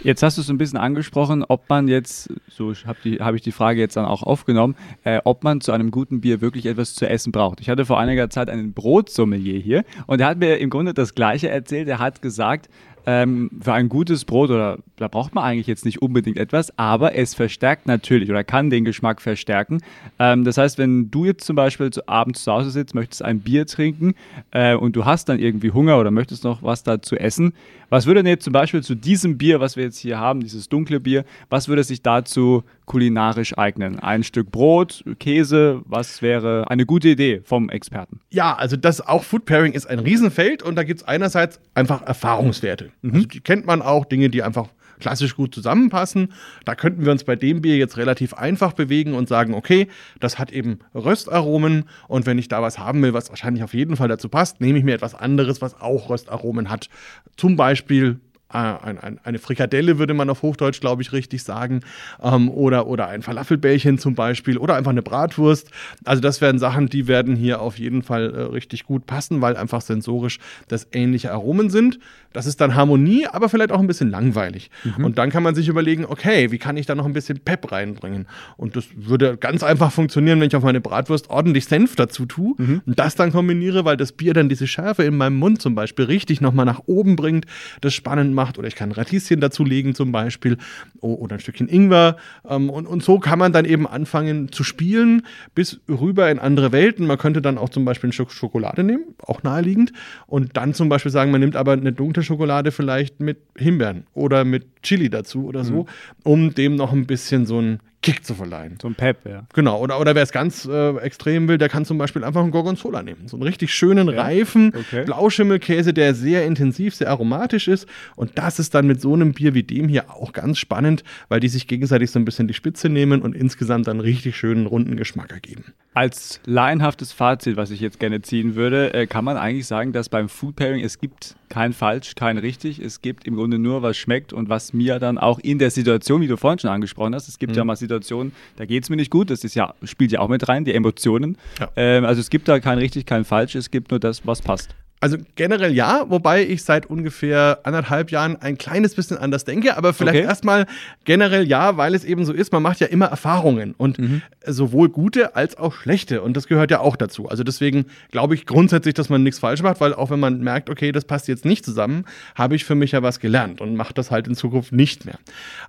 Jetzt 0.03 0.23
hast 0.23 0.39
du 0.39 0.43
es 0.43 0.51
ein 0.51 0.59
bisschen 0.59 0.79
angesprochen, 0.79 1.45
ob 1.47 1.69
man 1.69 1.89
jetzt, 1.89 2.33
so 2.49 2.73
habe 2.87 2.99
hab 3.19 3.35
ich 3.35 3.43
die 3.43 3.53
Frage 3.53 3.81
jetzt 3.81 3.97
dann 3.97 4.05
auch 4.05 4.23
aufgenommen, 4.23 4.77
äh, 5.05 5.21
ob 5.25 5.45
man 5.45 5.61
zu 5.61 5.73
einem 5.73 5.91
guten 5.91 6.21
Bier 6.21 6.41
wirklich 6.41 6.67
etwas 6.67 6.95
zu 6.95 7.09
essen 7.09 7.33
braucht. 7.33 7.61
Ich 7.61 7.69
hatte 7.69 7.85
vor 7.85 7.99
einiger 7.99 8.31
Zeit 8.31 8.49
einen 8.49 8.73
Brotsommelier 8.73 9.59
hier 9.59 9.85
und 10.07 10.21
er 10.21 10.29
hat 10.29 10.39
mir 10.39 10.59
im 10.59 10.71
Grunde 10.71 10.95
das 10.95 11.15
Gleiche 11.15 11.49
erzählt. 11.49 11.89
Er 11.89 11.99
hat 11.99 12.23
gesagt, 12.23 12.69
ähm, 13.09 13.51
für 13.63 13.73
ein 13.73 13.89
gutes 13.89 14.27
Brot 14.27 14.51
oder 14.51 14.81
da 14.97 15.09
braucht 15.09 15.35
man 15.35 15.43
eigentlich 15.43 15.67
jetzt 15.67 15.87
nicht 15.87 16.03
unbedingt 16.03 16.37
etwas, 16.37 16.77
aber 16.79 17.15
es 17.15 17.35
verstärkt 17.35 17.87
natürlich 17.87 18.29
oder 18.29 18.45
kann 18.45 18.69
den 18.69 18.85
Geschmack 18.85 19.23
verstärken. 19.23 19.81
Ähm, 20.19 20.45
das 20.45 20.59
heißt, 20.59 20.77
wenn 20.77 21.11
du 21.11 21.25
jetzt 21.25 21.45
zum 21.45 21.57
Beispiel 21.57 21.89
zu, 21.89 22.07
abends 22.07 22.45
zu 22.45 22.53
Hause 22.53 22.71
sitzt, 22.71 22.95
möchtest 22.95 23.25
ein 23.25 23.41
Bier 23.41 23.67
trinken 23.67 24.15
äh, 24.51 24.75
und 24.75 24.95
du 24.95 25.07
hast 25.07 25.31
dann 25.31 25.39
irgendwie 25.39 25.71
Hunger 25.71 25.99
oder 25.99 26.11
möchtest 26.11 26.45
noch 26.45 26.63
was 26.63 26.83
dazu 26.83 27.17
essen, 27.17 27.55
was 27.91 28.07
würde 28.07 28.23
denn 28.23 28.31
jetzt 28.31 28.45
zum 28.45 28.53
Beispiel 28.53 28.83
zu 28.83 28.95
diesem 28.95 29.39
Bier, 29.39 29.61
was 29.61 29.77
wir 29.77 29.85
jetzt 29.85 29.99
hier 29.99 30.19
haben, 30.19 30.41
dieses 30.41 30.69
dunkle 30.69 31.01
Bier, 31.01 31.25
was 31.49 31.69
würde 31.69 31.85
sich 31.85 32.03
dazu 32.03 32.65
kulinarisch 32.85 33.57
eignen? 33.57 33.99
Ein 33.99 34.23
Stück 34.25 34.51
Brot, 34.51 35.05
Käse, 35.19 35.83
was 35.85 36.23
wäre 36.23 36.71
eine 36.71 36.87
gute 36.87 37.09
Idee 37.09 37.41
vom 37.45 37.71
Experten? 37.71 38.21
Ja, 38.31 38.55
also 38.55 38.77
das 38.77 39.01
auch 39.01 39.25
Food 39.25 39.45
Pairing 39.47 39.73
ist 39.73 39.87
ein 39.87 39.99
Riesenfeld 39.99 40.63
und 40.63 40.77
da 40.77 40.85
gibt 40.85 41.01
es 41.01 41.09
einerseits 41.09 41.61
einfach 41.75 42.03
Erfahrungswerte. 42.03 42.91
Mhm. 43.03 43.15
Also 43.15 43.27
die 43.27 43.41
kennt 43.41 43.67
man 43.67 43.83
auch, 43.83 44.05
Dinge, 44.05 44.29
die 44.31 44.43
einfach 44.43 44.69
klassisch 44.99 45.37
gut 45.37 45.55
zusammenpassen. 45.55 46.33
Da 46.65 46.75
könnten 46.75 47.05
wir 47.05 47.13
uns 47.13 47.25
bei 47.25 47.37
dem 47.37 47.63
Bier 47.63 47.77
jetzt 47.77 47.97
relativ 47.97 48.35
einfach 48.35 48.73
bewegen 48.73 49.15
und 49.15 49.29
sagen, 49.29 49.55
okay, 49.55 49.89
das 50.21 50.39
hat 50.39 50.53
eben 50.53 50.79
Röstaromen 50.95 51.85
und 52.07 52.27
wenn 52.27 52.39
ich 52.39 52.49
da 52.49 52.63
was 52.63 52.79
haben 52.79 53.03
will, 53.03 53.15
was 53.15 53.31
wahrscheinlich 53.31 53.63
auf 53.63 53.75
jeden 53.75 53.97
Fall 53.97 54.09
dazu 54.09 54.29
passt, 54.29 54.61
nehme 54.61 54.79
ich 54.79 54.85
mir 54.85 54.95
etwas 54.95 55.15
anderes, 55.15 55.61
was 55.63 55.81
auch 55.81 56.11
Röstaromen 56.11 56.71
hat. 56.71 56.89
Zum 57.37 57.57
Beispiel 57.57 58.21
eine 58.51 59.39
Frikadelle, 59.39 59.99
würde 59.99 60.15
man 60.15 60.31
auf 60.31 60.43
Hochdeutsch, 60.43 60.81
glaube 60.81 61.03
ich, 61.03 61.13
richtig 61.13 61.43
sagen, 61.43 61.81
ähm, 62.23 62.49
oder, 62.49 62.87
oder 62.87 63.09
ein 63.09 63.21
Falafelbällchen 63.21 63.99
zum 63.99 64.15
Beispiel 64.15 64.57
oder 64.57 64.75
einfach 64.75 64.91
eine 64.91 65.03
Bratwurst. 65.03 65.71
Also 66.05 66.23
das 66.23 66.41
wären 66.41 66.59
Sachen, 66.59 66.87
die 66.87 67.09
werden 67.09 67.37
hier 67.37 67.61
auf 67.61 67.79
jeden 67.79 68.03
Fall 68.03 68.35
äh, 68.35 68.41
richtig 68.43 68.85
gut 68.85 69.07
passen, 69.07 69.43
weil 69.43 69.57
einfach 69.57 69.83
sensorisch 69.83 70.39
das 70.69 70.89
ähnliche 70.93 71.31
Aromen 71.33 71.69
sind. 71.69 71.99
Das 72.33 72.47
ist 72.47 72.61
dann 72.61 72.75
Harmonie, 72.75 73.27
aber 73.27 73.49
vielleicht 73.49 73.73
auch 73.73 73.81
ein 73.81 73.87
bisschen 73.87 74.11
langweilig. 74.11 74.71
Mhm. 74.85 75.05
Und 75.05 75.19
dann 75.19 75.31
kann 75.31 75.43
man 75.43 75.55
sich 75.55 75.69
überlegen, 75.69 76.05
okay, 76.07 76.51
wie 76.51 76.59
kann 76.59 76.77
ich 76.77 76.87
da 76.87 76.95
noch 76.95 77.07
ein 77.07 77.13
bisschen 77.13 77.41
Pep 77.41 77.71
reinbringen? 77.71 78.27
Und 78.57 78.77
das 78.77 78.87
würde 78.95 79.37
ganz 79.37 79.63
einfach 79.63 79.93
funktionieren, 79.93 80.41
wenn 80.41 80.49
ich 80.49 80.57
auf 80.57 80.63
meine 80.63 80.81
Bratwurst 80.81 81.31
ordentlich 81.31 81.67
Senf 81.67 81.97
dazu 81.97 82.27
tue 82.27 82.55
mhm. 82.57 82.83
und 82.87 82.99
das 82.99 83.15
dann 83.15 83.33
kombiniere, 83.33 83.85
weil 83.85 83.97
das 83.97 84.13
Bier 84.13 84.35
dann 84.35 84.49
diese 84.49 84.67
Schärfe 84.67 85.05
in 85.05 85.17
meinem 85.17 85.37
Mund 85.37 85.61
zum 85.61 85.75
Beispiel 85.75 86.07
richtig 86.07 86.41
nochmal 86.41 86.67
nach 86.67 86.83
oben 86.87 87.17
bringt, 87.17 87.47
das 87.81 87.95
spannend 87.95 88.38
macht. 88.39 88.59
Oder 88.59 88.69
ich 88.69 88.75
kann 88.75 88.93
Radieschen 88.93 89.41
dazulegen 89.41 89.95
zum 89.95 90.13
Beispiel 90.13 90.59
oder 91.01 91.37
ein 91.37 91.41
Stückchen 91.41 91.69
Ingwer. 91.69 92.17
Ähm, 92.49 92.69
und, 92.71 92.87
und 92.87 93.03
so 93.03 93.19
kann 93.19 93.39
man 93.39 93.53
dann 93.53 93.65
eben 93.65 93.87
anfangen 93.87 94.53
zu 94.53 94.65
spielen 94.65 95.23
bis 95.55 95.81
rüber 95.89 96.31
in 96.31 96.39
andere 96.39 96.73
Welten. 96.73 97.07
Man 97.07 97.19
könnte 97.19 97.41
dann 97.41 97.59
auch 97.59 97.69
zum 97.71 97.85
Beispiel 97.85 98.11
ein 98.11 98.13
Stück 98.13 98.33
Schokolade 98.33 98.85
nehmen, 98.85 99.05
auch 99.23 99.43
naheliegend. 99.43 99.93
Und 100.27 100.57
dann 100.57 100.75
zum 100.75 100.89
Beispiel 100.89 101.13
sagen, 101.13 101.31
man 101.31 101.41
nimmt 101.41 101.57
aber 101.57 101.73
eine 101.73 101.93
dunkle 101.93 102.19
dunkle 102.19 102.23
Schokolade 102.23 102.73
vielleicht 102.73 103.21
mit 103.21 103.39
Himbeeren 103.57 104.07
oder 104.15 104.45
mit 104.45 104.83
Chili 104.83 105.11
dazu 105.11 105.47
oder 105.47 105.65
so, 105.65 105.83
mhm. 105.83 105.87
um 106.25 106.55
dem 106.55 106.77
noch 106.77 106.93
ein 106.93 107.07
bisschen 107.07 107.47
so 107.47 107.61
ein 107.61 107.81
Kick 108.13 108.25
zu 108.25 108.35
verleihen. 108.35 108.79
So 108.81 108.89
ein 108.89 108.95
Pep, 108.95 109.27
ja. 109.27 109.45
Genau, 109.55 109.81
oder, 109.81 110.01
oder 110.01 110.15
wer 110.15 110.23
es 110.23 110.33
ganz 110.33 110.65
äh, 110.65 110.97
extrem 110.99 111.49
will, 111.49 111.59
der 111.59 111.69
kann 111.69 111.85
zum 111.85 111.99
Beispiel 111.99 112.25
einfach 112.25 112.43
einen 112.43 112.51
Gorgonzola 112.51 113.03
nehmen. 113.03 113.29
So 113.29 113.37
einen 113.37 113.45
richtig 113.45 113.73
schönen, 113.75 114.09
ja. 114.09 114.23
reifen 114.23 114.73
okay. 114.75 115.05
Blauschimmelkäse, 115.05 115.93
der 115.93 116.15
sehr 116.15 116.47
intensiv, 116.47 116.95
sehr 116.95 117.11
aromatisch 117.11 117.69
ist. 117.69 117.87
Und 118.17 118.39
das 118.39 118.59
ist 118.59 118.75
dann 118.75 118.87
mit 118.87 119.01
so 119.01 119.15
einem 119.15 119.33
Bier 119.33 119.55
wie 119.55 119.63
dem 119.63 119.89
hier 119.89 120.11
auch 120.11 120.33
ganz 120.33 120.59
spannend, 120.59 121.05
weil 121.29 121.41
die 121.41 121.49
sich 121.49 121.67
gegenseitig 121.67 122.11
so 122.11 122.19
ein 122.19 122.25
bisschen 122.25 122.49
die 122.49 122.55
Spitze 122.55 122.89
nehmen 122.89 123.23
und 123.23 123.35
insgesamt 123.35 123.87
dann 123.87 124.01
richtig 124.01 124.37
schönen, 124.37 124.67
runden 124.67 124.97
Geschmack 124.97 125.33
ergeben. 125.33 125.75
Als 125.95 126.41
laienhaftes 126.45 127.13
Fazit, 127.13 127.57
was 127.57 127.71
ich 127.71 127.81
jetzt 127.81 127.99
gerne 127.99 128.23
ziehen 128.23 128.55
würde, 128.55 128.95
äh, 128.95 129.07
kann 129.07 129.25
man 129.25 129.37
eigentlich 129.37 129.67
sagen, 129.67 129.93
dass 129.93 130.09
beim 130.09 130.29
Food 130.29 130.55
Pairing 130.55 130.85
es 130.85 130.99
gibt 130.99 131.35
kein 131.49 131.73
falsch, 131.73 132.15
kein 132.15 132.39
richtig. 132.39 132.79
Es 132.79 133.01
gibt 133.01 133.27
im 133.27 133.35
Grunde 133.35 133.59
nur, 133.59 133.83
was 133.83 133.97
schmeckt 133.97 134.33
und 134.33 134.49
was 134.49 134.73
mir 134.73 134.99
dann 134.99 135.19
auch 135.19 135.39
in 135.39 135.59
der 135.59 135.71
Situation, 135.71 136.21
wie 136.21 136.29
du 136.29 136.37
vorhin 136.37 136.59
schon 136.59 136.71
angesprochen 136.71 137.15
hast, 137.15 137.27
es 137.27 137.39
gibt 137.39 137.53
mhm. 137.53 137.59
ja 137.59 137.65
mal 137.65 137.77
Situationen, 137.77 138.33
da 138.57 138.67
geht 138.67 138.85
es 138.85 138.91
mir 138.91 138.97
nicht 138.97 139.11
gut. 139.11 139.31
Das 139.31 139.43
ist 139.45 139.55
ja, 139.55 139.75
spielt 139.83 140.13
ja 140.13 140.21
auch 140.21 140.29
mit 140.29 140.49
rein, 140.49 140.65
die 140.65 140.75
Emotionen. 140.75 141.37
Ja. 141.59 141.71
Ähm, 141.75 142.05
also 142.05 142.21
es 142.21 142.31
gibt 142.31 142.49
da 142.49 142.61
kein 142.61 142.79
richtig, 142.79 143.07
kein 143.07 143.25
falsch, 143.25 143.55
es 143.55 143.71
gibt 143.71 143.91
nur 143.91 143.99
das, 143.99 144.27
was 144.27 144.43
passt. 144.43 144.75
Also 145.01 145.17
generell 145.37 145.73
ja, 145.73 146.07
wobei 146.09 146.45
ich 146.45 146.65
seit 146.65 146.87
ungefähr 146.87 147.61
anderthalb 147.63 148.11
Jahren 148.11 148.37
ein 148.43 148.59
kleines 148.59 148.97
bisschen 148.97 149.17
anders 149.17 149.45
denke, 149.45 149.77
aber 149.77 149.93
vielleicht 149.93 150.19
okay. 150.19 150.27
erstmal 150.27 150.67
generell 151.05 151.47
ja, 151.47 151.77
weil 151.77 151.95
es 151.95 152.05
eben 152.05 152.25
so 152.25 152.33
ist, 152.33 152.53
man 152.53 152.63
macht 152.63 152.81
ja 152.81 152.89
immer 152.89 153.07
Erfahrungen 153.07 153.75
und 153.79 153.99
mhm. 153.99 154.23
sowohl 154.45 154.89
gute 154.89 155.37
als 155.37 155.57
auch 155.57 155.73
schlechte 155.73 156.23
und 156.23 156.37
das 156.37 156.49
gehört 156.49 156.73
ja 156.73 156.81
auch 156.81 156.97
dazu. 156.97 157.29
Also 157.29 157.45
deswegen 157.45 157.87
glaube 158.11 158.35
ich 158.35 158.45
grundsätzlich, 158.45 158.95
dass 158.95 159.09
man 159.09 159.23
nichts 159.23 159.39
falsch 159.39 159.63
macht, 159.63 159.81
weil 159.81 159.95
auch 159.95 160.11
wenn 160.11 160.19
man 160.19 160.41
merkt, 160.41 160.69
okay, 160.69 160.91
das 160.91 161.05
passt 161.05 161.29
jetzt 161.29 161.45
nicht 161.45 161.65
zusammen, 161.65 162.05
habe 162.35 162.57
ich 162.57 162.65
für 162.65 162.75
mich 162.75 162.93
ja 162.93 163.03
was 163.03 163.21
gelernt 163.21 163.61
und 163.61 163.77
mache 163.77 163.95
das 163.95 164.11
halt 164.11 164.27
in 164.27 164.35
Zukunft 164.35 164.73
nicht 164.73 165.07
mehr. 165.07 165.19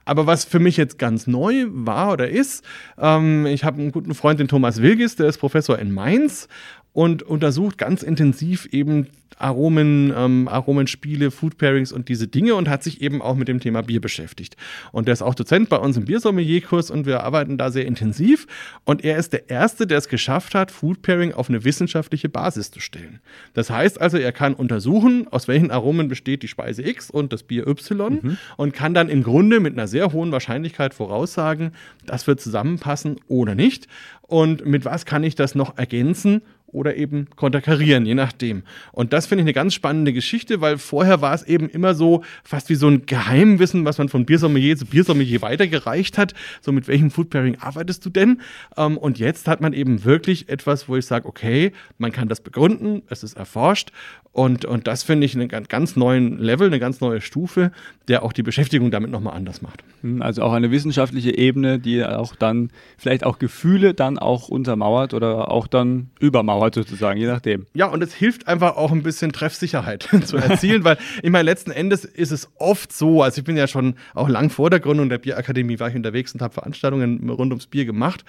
Aber 0.05 0.25
was 0.25 0.43
für 0.43 0.59
mich 0.59 0.75
jetzt 0.75 0.97
ganz 0.97 1.27
neu 1.27 1.67
war 1.69 2.13
oder 2.13 2.29
ist, 2.29 2.63
ähm, 2.97 3.45
ich 3.45 3.63
habe 3.63 3.79
einen 3.79 3.91
guten 3.91 4.15
Freund, 4.15 4.39
den 4.39 4.47
Thomas 4.47 4.81
Wilgis, 4.81 5.15
der 5.15 5.27
ist 5.27 5.37
Professor 5.37 5.77
in 5.77 5.91
Mainz 5.91 6.47
und 6.93 7.23
untersucht 7.23 7.77
ganz 7.77 8.03
intensiv 8.03 8.67
eben 8.71 9.07
Aromen, 9.39 10.13
ähm, 10.15 10.47
Aromenspiele, 10.49 11.31
Food 11.31 11.57
Pairings 11.57 11.93
und 11.93 12.09
diese 12.09 12.27
Dinge 12.27 12.55
und 12.55 12.67
hat 12.67 12.83
sich 12.83 13.01
eben 13.01 13.21
auch 13.21 13.35
mit 13.35 13.47
dem 13.47 13.61
Thema 13.61 13.81
Bier 13.81 14.01
beschäftigt. 14.01 14.57
Und 14.91 15.07
der 15.07 15.13
ist 15.13 15.21
auch 15.21 15.33
Dozent 15.33 15.69
bei 15.69 15.77
uns 15.77 15.95
im 15.95 16.05
Biersommelier-Kurs 16.05 16.91
und 16.91 17.05
wir 17.05 17.23
arbeiten 17.23 17.57
da 17.57 17.71
sehr 17.71 17.85
intensiv. 17.85 18.47
Und 18.83 19.03
er 19.05 19.17
ist 19.17 19.31
der 19.31 19.49
Erste, 19.49 19.87
der 19.87 19.99
es 19.99 20.09
geschafft 20.09 20.55
hat, 20.55 20.71
Food 20.71 21.01
Pairing 21.01 21.33
auf 21.33 21.47
eine 21.47 21.63
wissenschaftliche 21.63 22.27
Basis 22.27 22.69
zu 22.71 22.81
stellen. 22.81 23.21
Das 23.53 23.69
heißt 23.69 24.01
also, 24.01 24.17
er 24.17 24.33
kann 24.33 24.53
untersuchen, 24.53 25.27
aus 25.29 25.47
welchen 25.47 25.71
Aromen 25.71 26.09
besteht 26.09 26.43
die 26.43 26.49
Speise 26.49 26.85
X 26.85 27.09
und 27.09 27.31
das 27.31 27.43
Bier 27.43 27.65
Y 27.65 28.19
mhm. 28.21 28.37
und 28.57 28.73
kann 28.73 28.93
dann 28.93 29.07
im 29.07 29.23
Grunde 29.23 29.61
mit 29.61 29.73
einer 29.73 29.87
sehr 29.87 30.11
hohen 30.11 30.33
Wahrscheinlichkeit 30.33 30.93
voraussagen, 30.93 31.71
das 32.05 32.27
wird 32.27 32.41
zusammenpassen 32.41 33.17
oder 33.27 33.55
nicht. 33.55 33.87
Und 34.21 34.65
mit 34.65 34.85
was 34.85 35.05
kann 35.05 35.23
ich 35.23 35.35
das 35.35 35.55
noch 35.55 35.77
ergänzen 35.77 36.41
oder 36.71 36.95
eben 36.95 37.27
konterkarieren, 37.35 38.05
je 38.05 38.15
nachdem. 38.15 38.63
Und 38.91 39.13
das 39.13 39.27
finde 39.27 39.41
ich 39.41 39.45
eine 39.45 39.53
ganz 39.53 39.73
spannende 39.73 40.13
Geschichte, 40.13 40.61
weil 40.61 40.77
vorher 40.77 41.21
war 41.21 41.33
es 41.33 41.43
eben 41.43 41.69
immer 41.69 41.93
so 41.93 42.23
fast 42.43 42.69
wie 42.69 42.75
so 42.75 42.87
ein 42.87 43.05
Geheimwissen, 43.05 43.85
was 43.85 43.97
man 43.97 44.09
von 44.09 44.25
Biersommelier 44.25 44.77
zu 44.77 44.85
Biersommelier 44.85 45.41
weitergereicht 45.41 46.17
hat. 46.17 46.33
So 46.61 46.71
mit 46.71 46.87
welchem 46.87 47.11
Food 47.11 47.29
Pairing 47.29 47.57
arbeitest 47.59 48.05
du 48.05 48.09
denn? 48.09 48.41
Ähm, 48.77 48.97
und 48.97 49.19
jetzt 49.19 49.47
hat 49.47 49.61
man 49.61 49.73
eben 49.73 50.03
wirklich 50.05 50.49
etwas, 50.49 50.87
wo 50.87 50.95
ich 50.95 51.05
sage, 51.05 51.27
okay, 51.27 51.71
man 51.97 52.11
kann 52.11 52.27
das 52.27 52.41
begründen, 52.41 53.03
es 53.07 53.23
ist 53.23 53.37
erforscht 53.37 53.91
und, 54.31 54.63
und 54.63 54.85
das 54.85 55.01
finde 55.01 55.25
ich 55.25 55.35
einen 55.35 55.47
ganz 55.47 55.95
neuen 55.95 56.37
Level, 56.37 56.67
eine 56.67 56.79
ganz 56.79 57.01
neue 57.01 57.19
Stufe, 57.19 57.71
der 58.07 58.21
auch 58.21 58.31
die 58.31 58.43
Beschäftigung 58.43 58.91
damit 58.91 59.09
nochmal 59.09 59.35
anders 59.35 59.63
macht. 59.63 59.83
Hm, 60.01 60.21
also 60.21 60.43
auch 60.43 60.53
eine 60.53 60.69
wissenschaftliche 60.69 61.35
Ebene, 61.35 61.79
die 61.79 62.05
auch 62.05 62.35
dann 62.35 62.69
vielleicht 62.97 63.23
auch 63.25 63.39
Gefühle 63.39 63.95
dann 63.95 64.19
auch 64.19 64.47
untermauert 64.47 65.15
oder 65.15 65.49
auch 65.49 65.65
dann 65.65 66.11
übermauert 66.19 66.75
sozusagen, 66.75 67.19
je 67.19 67.25
nachdem. 67.25 67.65
Ja, 67.73 67.87
und 67.87 68.03
es 68.03 68.13
hilft 68.13 68.47
einfach 68.47 68.77
auch 68.77 68.91
ein 68.91 69.01
bisschen 69.01 69.31
Treffsicherheit 69.31 70.07
zu 70.23 70.37
erzielen, 70.37 70.83
weil 70.83 70.97
ich 71.23 71.31
meine, 71.31 71.43
letzten 71.43 71.71
Endes 71.71 72.05
ist 72.05 72.31
es 72.31 72.49
oft 72.57 72.93
so, 72.93 73.23
also 73.23 73.39
ich 73.39 73.45
bin 73.45 73.57
ja 73.57 73.67
schon 73.67 73.95
auch 74.13 74.29
lang 74.29 74.51
vor 74.51 74.69
der 74.69 74.79
Gründung 74.79 75.09
der 75.09 75.17
Bierakademie 75.17 75.79
war 75.79 75.89
ich 75.89 75.95
unterwegs 75.95 76.33
und 76.33 76.41
habe 76.43 76.53
Veranstaltungen 76.53 77.27
rund 77.29 77.51
ums 77.51 77.65
Bier 77.65 77.85
gemacht 77.85 78.23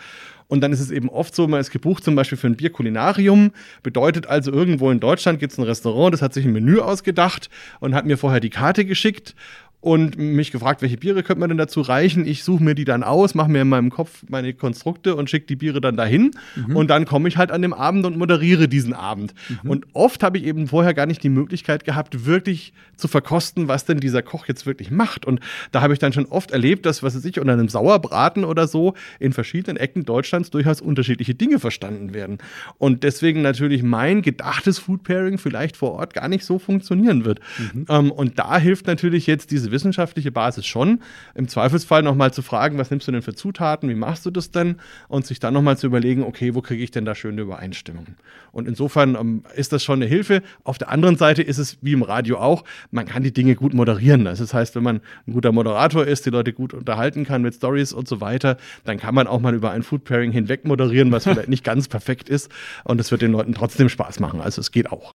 und 0.50 0.60
dann 0.62 0.72
ist 0.72 0.80
es 0.80 0.90
eben 0.90 1.08
oft 1.08 1.34
so, 1.34 1.46
man 1.46 1.60
ist 1.60 1.70
gebucht 1.70 2.02
zum 2.02 2.16
Beispiel 2.16 2.36
für 2.36 2.48
ein 2.48 2.56
Bierkulinarium. 2.56 3.52
Bedeutet 3.84 4.26
also, 4.26 4.52
irgendwo 4.52 4.90
in 4.90 4.98
Deutschland 4.98 5.38
gibt 5.38 5.52
es 5.52 5.58
ein 5.58 5.64
Restaurant, 5.64 6.12
das 6.12 6.22
hat 6.22 6.34
sich 6.34 6.44
ein 6.44 6.52
Menü 6.52 6.80
ausgedacht 6.80 7.48
und 7.78 7.94
hat 7.94 8.04
mir 8.04 8.18
vorher 8.18 8.40
die 8.40 8.50
Karte 8.50 8.84
geschickt 8.84 9.36
und 9.80 10.18
mich 10.18 10.50
gefragt, 10.50 10.82
welche 10.82 10.98
Biere 10.98 11.22
könnte 11.22 11.40
man 11.40 11.48
denn 11.48 11.58
dazu 11.58 11.80
reichen. 11.80 12.26
Ich 12.26 12.44
suche 12.44 12.62
mir 12.62 12.74
die 12.74 12.84
dann 12.84 13.02
aus, 13.02 13.34
mache 13.34 13.50
mir 13.50 13.62
in 13.62 13.68
meinem 13.68 13.90
Kopf 13.90 14.24
meine 14.28 14.52
Konstrukte 14.52 15.16
und 15.16 15.30
schicke 15.30 15.46
die 15.46 15.56
Biere 15.56 15.80
dann 15.80 15.96
dahin. 15.96 16.32
Mhm. 16.54 16.76
Und 16.76 16.90
dann 16.90 17.06
komme 17.06 17.28
ich 17.28 17.38
halt 17.38 17.50
an 17.50 17.62
dem 17.62 17.72
Abend 17.72 18.04
und 18.04 18.18
moderiere 18.18 18.68
diesen 18.68 18.92
Abend. 18.92 19.34
Mhm. 19.48 19.70
Und 19.70 19.86
oft 19.94 20.22
habe 20.22 20.36
ich 20.36 20.44
eben 20.44 20.68
vorher 20.68 20.92
gar 20.92 21.06
nicht 21.06 21.22
die 21.22 21.30
Möglichkeit 21.30 21.84
gehabt, 21.84 22.26
wirklich 22.26 22.74
zu 22.96 23.08
verkosten, 23.08 23.68
was 23.68 23.86
denn 23.86 24.00
dieser 24.00 24.20
Koch 24.22 24.46
jetzt 24.48 24.66
wirklich 24.66 24.90
macht. 24.90 25.24
Und 25.24 25.40
da 25.72 25.80
habe 25.80 25.94
ich 25.94 25.98
dann 25.98 26.12
schon 26.12 26.26
oft 26.26 26.50
erlebt, 26.50 26.84
dass, 26.84 27.02
was 27.02 27.16
weiß 27.16 27.24
ich, 27.24 27.40
unter 27.40 27.54
einem 27.54 27.70
Sauerbraten 27.70 28.44
oder 28.44 28.68
so 28.68 28.92
in 29.18 29.32
verschiedenen 29.32 29.78
Ecken 29.78 30.04
Deutschlands 30.04 30.50
durchaus 30.50 30.82
unterschiedliche 30.82 31.34
Dinge 31.34 31.58
verstanden 31.58 32.12
werden. 32.12 32.36
Und 32.76 33.02
deswegen 33.02 33.40
natürlich 33.40 33.82
mein 33.82 34.20
gedachtes 34.20 34.78
Food 34.78 35.04
Pairing 35.04 35.38
vielleicht 35.38 35.78
vor 35.78 35.92
Ort 35.92 36.12
gar 36.12 36.28
nicht 36.28 36.44
so 36.44 36.58
funktionieren 36.58 37.24
wird. 37.24 37.40
Mhm. 37.72 37.86
Ähm, 37.88 38.12
und 38.12 38.38
da 38.38 38.58
hilft 38.58 38.86
natürlich 38.86 39.26
jetzt 39.26 39.50
diese 39.50 39.69
wissenschaftliche 39.70 40.33
Basis 40.33 40.66
schon. 40.66 41.00
Im 41.35 41.48
Zweifelsfall 41.48 42.02
nochmal 42.02 42.33
zu 42.33 42.42
fragen, 42.42 42.78
was 42.78 42.90
nimmst 42.90 43.09
du 43.09 43.12
denn 43.12 43.22
für 43.22 43.35
Zutaten, 43.35 43.88
wie 43.88 43.94
machst 43.94 44.26
du 44.26 44.30
das 44.30 44.50
denn? 44.50 44.76
Und 45.09 45.26
sich 45.26 45.40
dann 45.40 45.54
nochmal 45.54 45.78
zu 45.78 45.87
überlegen, 45.87 46.22
okay, 46.22 46.54
wo 46.54 46.62
kriege 46.62 46.83
ich 46.83 46.90
denn 46.90 47.04
da 47.04 47.14
schöne 47.14 47.42
Übereinstimmungen? 47.42 48.16
Und 48.52 48.66
insofern 48.68 49.14
ähm, 49.14 49.44
ist 49.54 49.72
das 49.72 49.85
schon 49.85 50.00
eine 50.00 50.06
Hilfe. 50.06 50.42
Auf 50.64 50.78
der 50.78 50.88
anderen 50.90 51.16
Seite 51.16 51.42
ist 51.42 51.59
es 51.59 51.78
wie 51.83 51.92
im 51.92 52.02
Radio 52.02 52.38
auch, 52.38 52.64
man 52.90 53.06
kann 53.06 53.22
die 53.22 53.33
Dinge 53.33 53.54
gut 53.54 53.74
moderieren. 53.74 54.24
Das 54.24 54.52
heißt, 54.52 54.74
wenn 54.74 54.83
man 54.83 55.00
ein 55.26 55.33
guter 55.33 55.52
Moderator 55.52 56.06
ist, 56.06 56.26
die 56.26 56.30
Leute 56.30 56.52
gut 56.52 56.74
unterhalten 56.74 57.24
kann 57.24 57.42
mit 57.42 57.54
Stories 57.54 57.92
und 57.92 58.09
so 58.09 58.20
weiter, 58.20 58.56
dann 58.85 58.98
kann 58.98 59.14
man 59.14 59.26
auch 59.26 59.40
mal 59.40 59.54
über 59.54 59.70
ein 59.70 59.83
Food 59.83 60.04
Pairing 60.04 60.33
hinweg 60.33 60.64
moderieren, 60.64 61.12
was 61.12 61.24
vielleicht 61.24 61.48
nicht 61.48 61.64
ganz 61.64 61.88
perfekt 61.88 62.28
ist. 62.28 62.50
Und 62.85 63.00
es 63.00 63.11
wird 63.11 63.22
den 63.22 63.33
Leuten 63.33 63.54
trotzdem 63.54 63.88
Spaß 63.88 64.20
machen. 64.20 64.40
Also 64.40 64.61
es 64.61 64.70
geht 64.70 64.90
auch. 64.90 65.12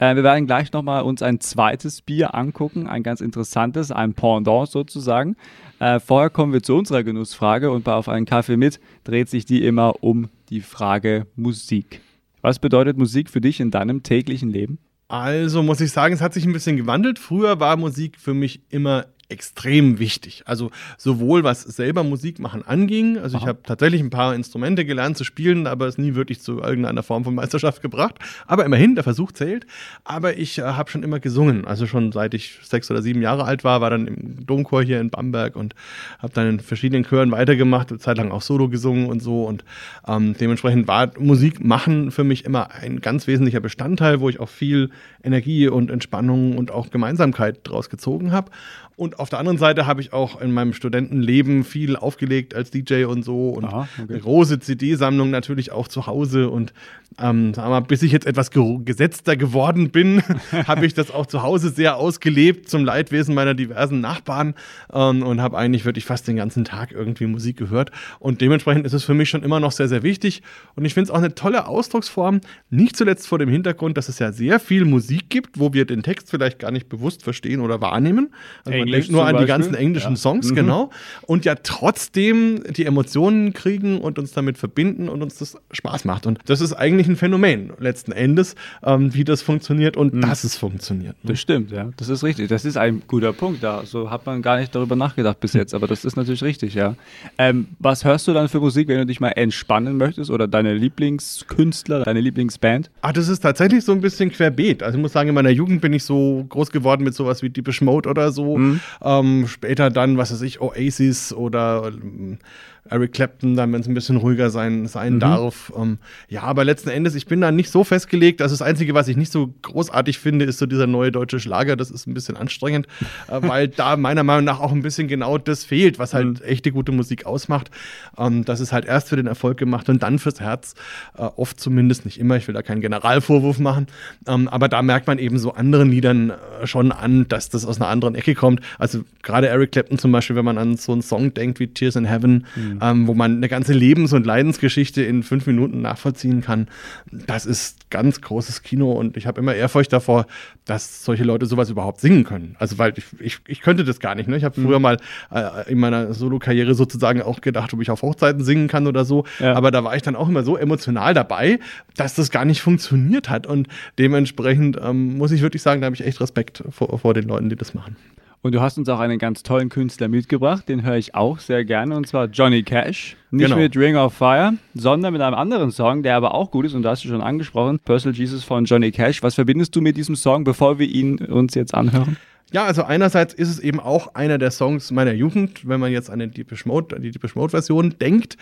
Äh, 0.00 0.16
wir 0.16 0.24
werden 0.24 0.46
gleich 0.46 0.72
nochmal 0.72 1.02
uns 1.02 1.22
ein 1.22 1.40
zweites 1.40 2.00
Bier 2.00 2.34
angucken, 2.34 2.88
ein 2.88 3.02
ganz 3.02 3.20
interessantes, 3.20 3.92
ein 3.92 4.14
Pendant 4.14 4.68
sozusagen. 4.68 5.36
Äh, 5.78 6.00
vorher 6.00 6.30
kommen 6.30 6.52
wir 6.52 6.62
zu 6.62 6.74
unserer 6.74 7.04
Genussfrage 7.04 7.70
und 7.70 7.84
bei 7.84 7.92
Auf 7.92 8.08
einen 8.08 8.26
Kaffee 8.26 8.56
mit 8.56 8.80
dreht 9.04 9.28
sich 9.28 9.44
die 9.44 9.64
immer 9.64 10.02
um 10.02 10.28
die 10.48 10.62
Frage 10.62 11.26
Musik. 11.36 12.00
Was 12.40 12.58
bedeutet 12.58 12.96
Musik 12.96 13.28
für 13.28 13.42
dich 13.42 13.60
in 13.60 13.70
deinem 13.70 14.02
täglichen 14.02 14.50
Leben? 14.50 14.78
Also 15.08 15.62
muss 15.62 15.80
ich 15.80 15.92
sagen, 15.92 16.14
es 16.14 16.22
hat 16.22 16.32
sich 16.32 16.46
ein 16.46 16.52
bisschen 16.52 16.78
gewandelt. 16.78 17.18
Früher 17.18 17.60
war 17.60 17.76
Musik 17.76 18.18
für 18.18 18.32
mich 18.32 18.62
immer 18.70 19.06
extrem 19.30 19.98
wichtig. 19.98 20.42
Also 20.46 20.70
sowohl 20.98 21.44
was 21.44 21.62
selber 21.62 22.02
Musik 22.02 22.38
machen 22.38 22.62
anging, 22.66 23.18
also 23.18 23.36
Aha. 23.36 23.44
ich 23.44 23.48
habe 23.48 23.60
tatsächlich 23.62 24.00
ein 24.00 24.10
paar 24.10 24.34
Instrumente 24.34 24.84
gelernt 24.84 25.16
zu 25.16 25.24
spielen, 25.24 25.66
aber 25.66 25.86
es 25.86 25.98
nie 25.98 26.14
wirklich 26.14 26.40
zu 26.40 26.60
irgendeiner 26.60 27.02
Form 27.02 27.24
von 27.24 27.34
Meisterschaft 27.34 27.82
gebracht. 27.82 28.16
Aber 28.46 28.64
immerhin, 28.64 28.94
der 28.94 29.04
Versuch 29.04 29.32
zählt. 29.32 29.66
Aber 30.04 30.36
ich 30.36 30.58
äh, 30.58 30.62
habe 30.62 30.90
schon 30.90 31.02
immer 31.02 31.20
gesungen. 31.20 31.64
Also 31.64 31.86
schon 31.86 32.12
seit 32.12 32.34
ich 32.34 32.58
sechs 32.62 32.90
oder 32.90 33.02
sieben 33.02 33.22
Jahre 33.22 33.44
alt 33.44 33.64
war, 33.64 33.80
war 33.80 33.90
dann 33.90 34.06
im 34.06 34.46
Domchor 34.46 34.82
hier 34.82 35.00
in 35.00 35.10
Bamberg 35.10 35.56
und 35.56 35.74
habe 36.18 36.32
dann 36.32 36.48
in 36.48 36.60
verschiedenen 36.60 37.04
Chören 37.04 37.30
weitergemacht, 37.30 37.90
eine 37.90 37.98
Zeit 37.98 38.18
lang 38.18 38.32
auch 38.32 38.42
Solo 38.42 38.68
gesungen 38.68 39.06
und 39.06 39.22
so. 39.22 39.44
Und 39.44 39.64
ähm, 40.06 40.34
dementsprechend 40.38 40.88
war 40.88 41.12
Musik 41.18 41.64
machen 41.64 42.10
für 42.10 42.24
mich 42.24 42.44
immer 42.44 42.72
ein 42.72 43.00
ganz 43.00 43.26
wesentlicher 43.26 43.60
Bestandteil, 43.60 44.20
wo 44.20 44.28
ich 44.28 44.40
auch 44.40 44.48
viel 44.48 44.90
Energie 45.22 45.68
und 45.68 45.90
Entspannung 45.90 46.58
und 46.58 46.70
auch 46.70 46.90
Gemeinsamkeit 46.90 47.60
draus 47.64 47.90
gezogen 47.90 48.32
habe. 48.32 48.50
Und 48.96 49.18
auf 49.20 49.30
der 49.30 49.38
anderen 49.38 49.58
Seite 49.58 49.86
habe 49.86 50.00
ich 50.00 50.12
auch 50.12 50.40
in 50.40 50.50
meinem 50.52 50.72
Studentenleben 50.72 51.62
viel 51.62 51.96
aufgelegt 51.96 52.54
als 52.54 52.70
DJ 52.70 53.04
und 53.04 53.22
so 53.22 53.50
und 53.50 53.66
Aha, 53.66 53.88
okay. 54.00 54.12
eine 54.12 54.20
große 54.20 54.58
CD-Sammlung 54.58 55.30
natürlich 55.30 55.72
auch 55.72 55.88
zu 55.88 56.06
Hause. 56.06 56.48
Und 56.48 56.72
ähm, 57.18 57.52
sagen 57.54 57.68
wir 57.68 57.80
mal, 57.80 57.86
bis 57.86 58.02
ich 58.02 58.12
jetzt 58.12 58.26
etwas 58.26 58.50
ge 58.50 58.78
gesetzter 58.84 59.36
geworden 59.36 59.90
bin, 59.90 60.22
habe 60.66 60.86
ich 60.86 60.94
das 60.94 61.10
auch 61.10 61.26
zu 61.26 61.42
Hause 61.42 61.70
sehr 61.70 61.96
ausgelebt 61.96 62.68
zum 62.68 62.84
Leidwesen 62.84 63.34
meiner 63.34 63.54
diversen 63.54 64.00
Nachbarn 64.00 64.54
ähm, 64.92 65.22
und 65.22 65.40
habe 65.40 65.58
eigentlich 65.58 65.84
wirklich 65.84 66.04
fast 66.04 66.26
den 66.26 66.36
ganzen 66.36 66.64
Tag 66.64 66.92
irgendwie 66.92 67.26
Musik 67.26 67.56
gehört. 67.58 67.90
Und 68.18 68.40
dementsprechend 68.40 68.86
ist 68.86 68.94
es 68.94 69.04
für 69.04 69.14
mich 69.14 69.28
schon 69.28 69.42
immer 69.42 69.60
noch 69.60 69.72
sehr, 69.72 69.88
sehr 69.88 70.02
wichtig. 70.02 70.42
Und 70.76 70.84
ich 70.84 70.94
finde 70.94 71.04
es 71.04 71.10
auch 71.10 71.18
eine 71.18 71.34
tolle 71.34 71.66
Ausdrucksform, 71.66 72.40
nicht 72.70 72.96
zuletzt 72.96 73.28
vor 73.28 73.38
dem 73.38 73.50
Hintergrund, 73.50 73.98
dass 73.98 74.08
es 74.08 74.18
ja 74.18 74.32
sehr 74.32 74.60
viel 74.60 74.86
Musik 74.86 75.28
gibt, 75.28 75.58
wo 75.58 75.74
wir 75.74 75.84
den 75.84 76.02
Text 76.02 76.30
vielleicht 76.30 76.58
gar 76.58 76.70
nicht 76.70 76.88
bewusst 76.88 77.22
verstehen 77.22 77.60
oder 77.60 77.80
wahrnehmen. 77.82 78.32
Also 78.64 78.84
denkt 78.84 79.09
nur 79.10 79.26
an 79.26 79.38
die 79.38 79.46
ganzen 79.46 79.74
englischen 79.74 80.12
ja. 80.12 80.16
Songs, 80.16 80.50
mhm. 80.50 80.54
genau. 80.54 80.90
Und 81.22 81.44
ja 81.44 81.54
trotzdem 81.62 82.62
die 82.70 82.86
Emotionen 82.86 83.52
kriegen 83.52 84.00
und 84.00 84.18
uns 84.18 84.32
damit 84.32 84.58
verbinden 84.58 85.08
und 85.08 85.22
uns 85.22 85.38
das 85.38 85.56
Spaß 85.72 86.04
macht. 86.04 86.26
Und 86.26 86.38
das 86.46 86.60
ist 86.60 86.72
eigentlich 86.72 87.08
ein 87.08 87.16
Phänomen 87.16 87.72
letzten 87.78 88.12
Endes, 88.12 88.54
ähm, 88.82 89.14
wie 89.14 89.24
das 89.24 89.42
funktioniert 89.42 89.96
und 89.96 90.14
mhm. 90.14 90.20
dass 90.22 90.44
es 90.44 90.56
funktioniert. 90.56 91.16
Ne? 91.24 91.32
Das 91.32 91.40
stimmt, 91.40 91.70
ja. 91.70 91.90
Das 91.96 92.08
ist 92.08 92.22
richtig. 92.24 92.48
Das 92.48 92.64
ist 92.64 92.76
ein 92.76 93.02
guter 93.06 93.32
Punkt. 93.32 93.62
Da 93.62 93.82
so 93.84 94.10
hat 94.10 94.26
man 94.26 94.42
gar 94.42 94.58
nicht 94.58 94.74
darüber 94.74 94.96
nachgedacht 94.96 95.40
bis 95.40 95.52
jetzt, 95.52 95.74
aber 95.74 95.86
das 95.86 96.04
ist 96.04 96.16
natürlich 96.16 96.42
richtig, 96.42 96.74
ja. 96.74 96.94
Ähm, 97.38 97.68
was 97.78 98.04
hörst 98.04 98.28
du 98.28 98.32
dann 98.32 98.48
für 98.48 98.60
Musik, 98.60 98.88
wenn 98.88 98.98
du 98.98 99.06
dich 99.06 99.20
mal 99.20 99.30
entspannen 99.30 99.96
möchtest 99.96 100.30
oder 100.30 100.48
deine 100.48 100.74
Lieblingskünstler, 100.74 102.04
deine 102.04 102.20
Lieblingsband? 102.20 102.90
Ah, 103.02 103.12
das 103.12 103.28
ist 103.28 103.40
tatsächlich 103.40 103.84
so 103.84 103.92
ein 103.92 104.00
bisschen 104.00 104.30
querbeet. 104.30 104.82
Also 104.82 104.98
ich 104.98 105.02
muss 105.02 105.12
sagen, 105.12 105.28
in 105.28 105.34
meiner 105.34 105.50
Jugend 105.50 105.80
bin 105.80 105.92
ich 105.92 106.04
so 106.04 106.44
groß 106.48 106.70
geworden 106.70 107.04
mit 107.04 107.14
sowas 107.14 107.42
wie 107.42 107.50
Deepish 107.50 107.80
Mode 107.80 108.08
oder 108.08 108.32
so. 108.32 108.56
Mhm. 108.56 108.80
Ähm, 109.02 109.46
später 109.46 109.90
dann, 109.90 110.18
was 110.18 110.32
weiß 110.32 110.42
ich, 110.42 110.60
Oasis 110.60 111.32
oder 111.32 111.90
ähm, 111.92 112.38
Eric 112.88 113.12
Clapton, 113.12 113.56
dann, 113.56 113.72
wenn 113.72 113.80
es 113.80 113.88
ein 113.88 113.94
bisschen 113.94 114.16
ruhiger 114.16 114.50
sein, 114.50 114.86
sein 114.86 115.14
mhm. 115.14 115.20
darf. 115.20 115.72
Ähm, 115.76 115.98
ja, 116.28 116.42
aber 116.42 116.64
letzten 116.64 116.88
Endes, 116.88 117.14
ich 117.14 117.26
bin 117.26 117.40
da 117.40 117.52
nicht 117.52 117.70
so 117.70 117.84
festgelegt. 117.84 118.40
Also 118.42 118.54
das 118.54 118.62
Einzige, 118.62 118.94
was 118.94 119.08
ich 119.08 119.16
nicht 119.16 119.30
so 119.30 119.54
großartig 119.62 120.18
finde, 120.18 120.44
ist 120.44 120.58
so 120.58 120.66
dieser 120.66 120.86
neue 120.86 121.12
deutsche 121.12 121.40
Schlager. 121.40 121.76
Das 121.76 121.90
ist 121.90 122.06
ein 122.06 122.14
bisschen 122.14 122.36
anstrengend, 122.36 122.86
äh, 123.28 123.40
weil 123.42 123.68
da 123.68 123.96
meiner 123.96 124.24
Meinung 124.24 124.44
nach 124.44 124.60
auch 124.60 124.72
ein 124.72 124.82
bisschen 124.82 125.08
genau 125.08 125.38
das 125.38 125.64
fehlt, 125.64 125.98
was 125.98 126.14
halt 126.14 126.40
mhm. 126.40 126.44
echte 126.44 126.72
gute 126.72 126.92
Musik 126.92 127.26
ausmacht. 127.26 127.70
Ähm, 128.18 128.44
das 128.44 128.60
ist 128.60 128.72
halt 128.72 128.86
erst 128.86 129.08
für 129.08 129.16
den 129.16 129.26
Erfolg 129.26 129.58
gemacht 129.58 129.88
und 129.88 130.02
dann 130.02 130.18
fürs 130.18 130.40
Herz. 130.40 130.74
Äh, 131.16 131.22
oft 131.22 131.60
zumindest, 131.60 132.04
nicht 132.04 132.18
immer. 132.18 132.36
Ich 132.36 132.48
will 132.48 132.54
da 132.54 132.62
keinen 132.62 132.80
Generalvorwurf 132.80 133.58
machen. 133.58 133.86
Ähm, 134.26 134.48
aber 134.48 134.68
da 134.68 134.82
merkt 134.82 135.06
man 135.06 135.18
eben 135.18 135.38
so 135.38 135.52
anderen 135.52 135.90
Liedern 135.90 136.30
äh, 136.30 136.66
schon 136.66 136.92
an, 136.92 137.28
dass 137.28 137.50
das 137.50 137.66
aus 137.66 137.80
einer 137.80 137.88
anderen 137.88 138.14
Ecke 138.14 138.34
kommt. 138.34 138.60
Also 138.78 139.04
gerade 139.22 139.48
Eric 139.48 139.72
Clapton 139.72 139.98
zum 139.98 140.12
Beispiel, 140.12 140.34
wenn 140.36 140.44
man 140.44 140.58
an 140.58 140.76
so 140.76 140.92
einen 140.92 141.02
Song 141.02 141.34
denkt 141.34 141.60
wie 141.60 141.68
Tears 141.68 141.96
in 141.96 142.04
Heaven, 142.06 142.46
mhm 142.56 142.79
ähm, 142.80 143.06
wo 143.06 143.14
man 143.14 143.36
eine 143.36 143.48
ganze 143.48 143.72
Lebens- 143.72 144.12
und 144.12 144.26
Leidensgeschichte 144.26 145.02
in 145.02 145.22
fünf 145.22 145.46
Minuten 145.46 145.80
nachvollziehen 145.82 146.40
kann. 146.40 146.68
Das 147.10 147.46
ist 147.46 147.90
ganz 147.90 148.20
großes 148.20 148.62
Kino 148.62 148.92
und 148.92 149.16
ich 149.16 149.26
habe 149.26 149.40
immer 149.40 149.54
Ehrfurcht 149.54 149.92
davor, 149.92 150.26
dass 150.64 151.04
solche 151.04 151.24
Leute 151.24 151.46
sowas 151.46 151.70
überhaupt 151.70 152.00
singen 152.00 152.24
können. 152.24 152.56
Also, 152.58 152.78
weil 152.78 152.92
ich, 152.96 153.04
ich, 153.18 153.38
ich 153.46 153.60
könnte 153.60 153.84
das 153.84 153.98
gar 154.00 154.14
nicht. 154.14 154.28
Ne? 154.28 154.36
Ich 154.36 154.44
habe 154.44 154.60
mhm. 154.60 154.66
früher 154.66 154.78
mal 154.78 154.98
äh, 155.32 155.70
in 155.70 155.78
meiner 155.78 156.14
Solo-Karriere 156.14 156.74
sozusagen 156.74 157.22
auch 157.22 157.40
gedacht, 157.40 157.72
ob 157.74 157.80
ich 157.80 157.90
auf 157.90 158.02
Hochzeiten 158.02 158.44
singen 158.44 158.68
kann 158.68 158.86
oder 158.86 159.04
so. 159.04 159.24
Ja. 159.40 159.54
Aber 159.54 159.70
da 159.70 159.82
war 159.84 159.96
ich 159.96 160.02
dann 160.02 160.16
auch 160.16 160.28
immer 160.28 160.44
so 160.44 160.56
emotional 160.56 161.14
dabei, 161.14 161.58
dass 161.96 162.14
das 162.14 162.30
gar 162.30 162.44
nicht 162.44 162.62
funktioniert 162.62 163.28
hat. 163.28 163.46
Und 163.46 163.68
dementsprechend 163.98 164.78
ähm, 164.82 165.18
muss 165.18 165.32
ich 165.32 165.42
wirklich 165.42 165.62
sagen, 165.62 165.80
da 165.80 165.86
habe 165.86 165.96
ich 165.96 166.04
echt 166.04 166.20
Respekt 166.20 166.62
vor, 166.70 166.98
vor 166.98 167.14
den 167.14 167.24
Leuten, 167.24 167.48
die 167.48 167.56
das 167.56 167.74
machen. 167.74 167.96
Und 168.42 168.54
du 168.54 168.62
hast 168.62 168.78
uns 168.78 168.88
auch 168.88 169.00
einen 169.00 169.18
ganz 169.18 169.42
tollen 169.42 169.68
Künstler 169.68 170.08
mitgebracht, 170.08 170.66
den 170.66 170.82
höre 170.82 170.96
ich 170.96 171.14
auch 171.14 171.40
sehr 171.40 171.66
gerne, 171.66 171.94
und 171.94 172.06
zwar 172.06 172.24
Johnny 172.26 172.62
Cash. 172.62 173.16
Nicht 173.30 173.48
genau. 173.48 173.56
mit 173.56 173.76
Ring 173.76 173.96
of 173.96 174.14
Fire, 174.14 174.54
sondern 174.74 175.12
mit 175.12 175.20
einem 175.20 175.34
anderen 175.34 175.70
Song, 175.70 176.02
der 176.02 176.16
aber 176.16 176.34
auch 176.34 176.50
gut 176.50 176.64
ist, 176.64 176.72
und 176.72 176.82
da 176.82 176.90
hast 176.90 177.04
du 177.04 177.08
schon 177.08 177.20
angesprochen, 177.20 177.78
Personal 177.80 178.16
Jesus 178.16 178.42
von 178.42 178.64
Johnny 178.64 178.92
Cash. 178.92 179.22
Was 179.22 179.34
verbindest 179.34 179.76
du 179.76 179.82
mit 179.82 179.98
diesem 179.98 180.16
Song, 180.16 180.44
bevor 180.44 180.78
wir 180.78 180.88
ihn 180.88 181.18
uns 181.18 181.54
jetzt 181.54 181.74
anhören? 181.74 182.16
Ja, 182.52 182.64
also 182.64 182.82
einerseits 182.82 183.32
ist 183.32 183.48
es 183.48 183.60
eben 183.60 183.78
auch 183.78 184.14
einer 184.14 184.38
der 184.38 184.50
Songs 184.50 184.90
meiner 184.90 185.12
Jugend, 185.12 185.68
wenn 185.68 185.78
man 185.78 185.92
jetzt 185.92 186.10
an 186.10 186.18
den 186.18 186.32
Deepish 186.32 186.66
Mode, 186.66 186.98
die 187.00 187.12
Deepish 187.12 187.36
Mode 187.36 187.50
Version 187.50 187.94
denkt. 188.00 188.36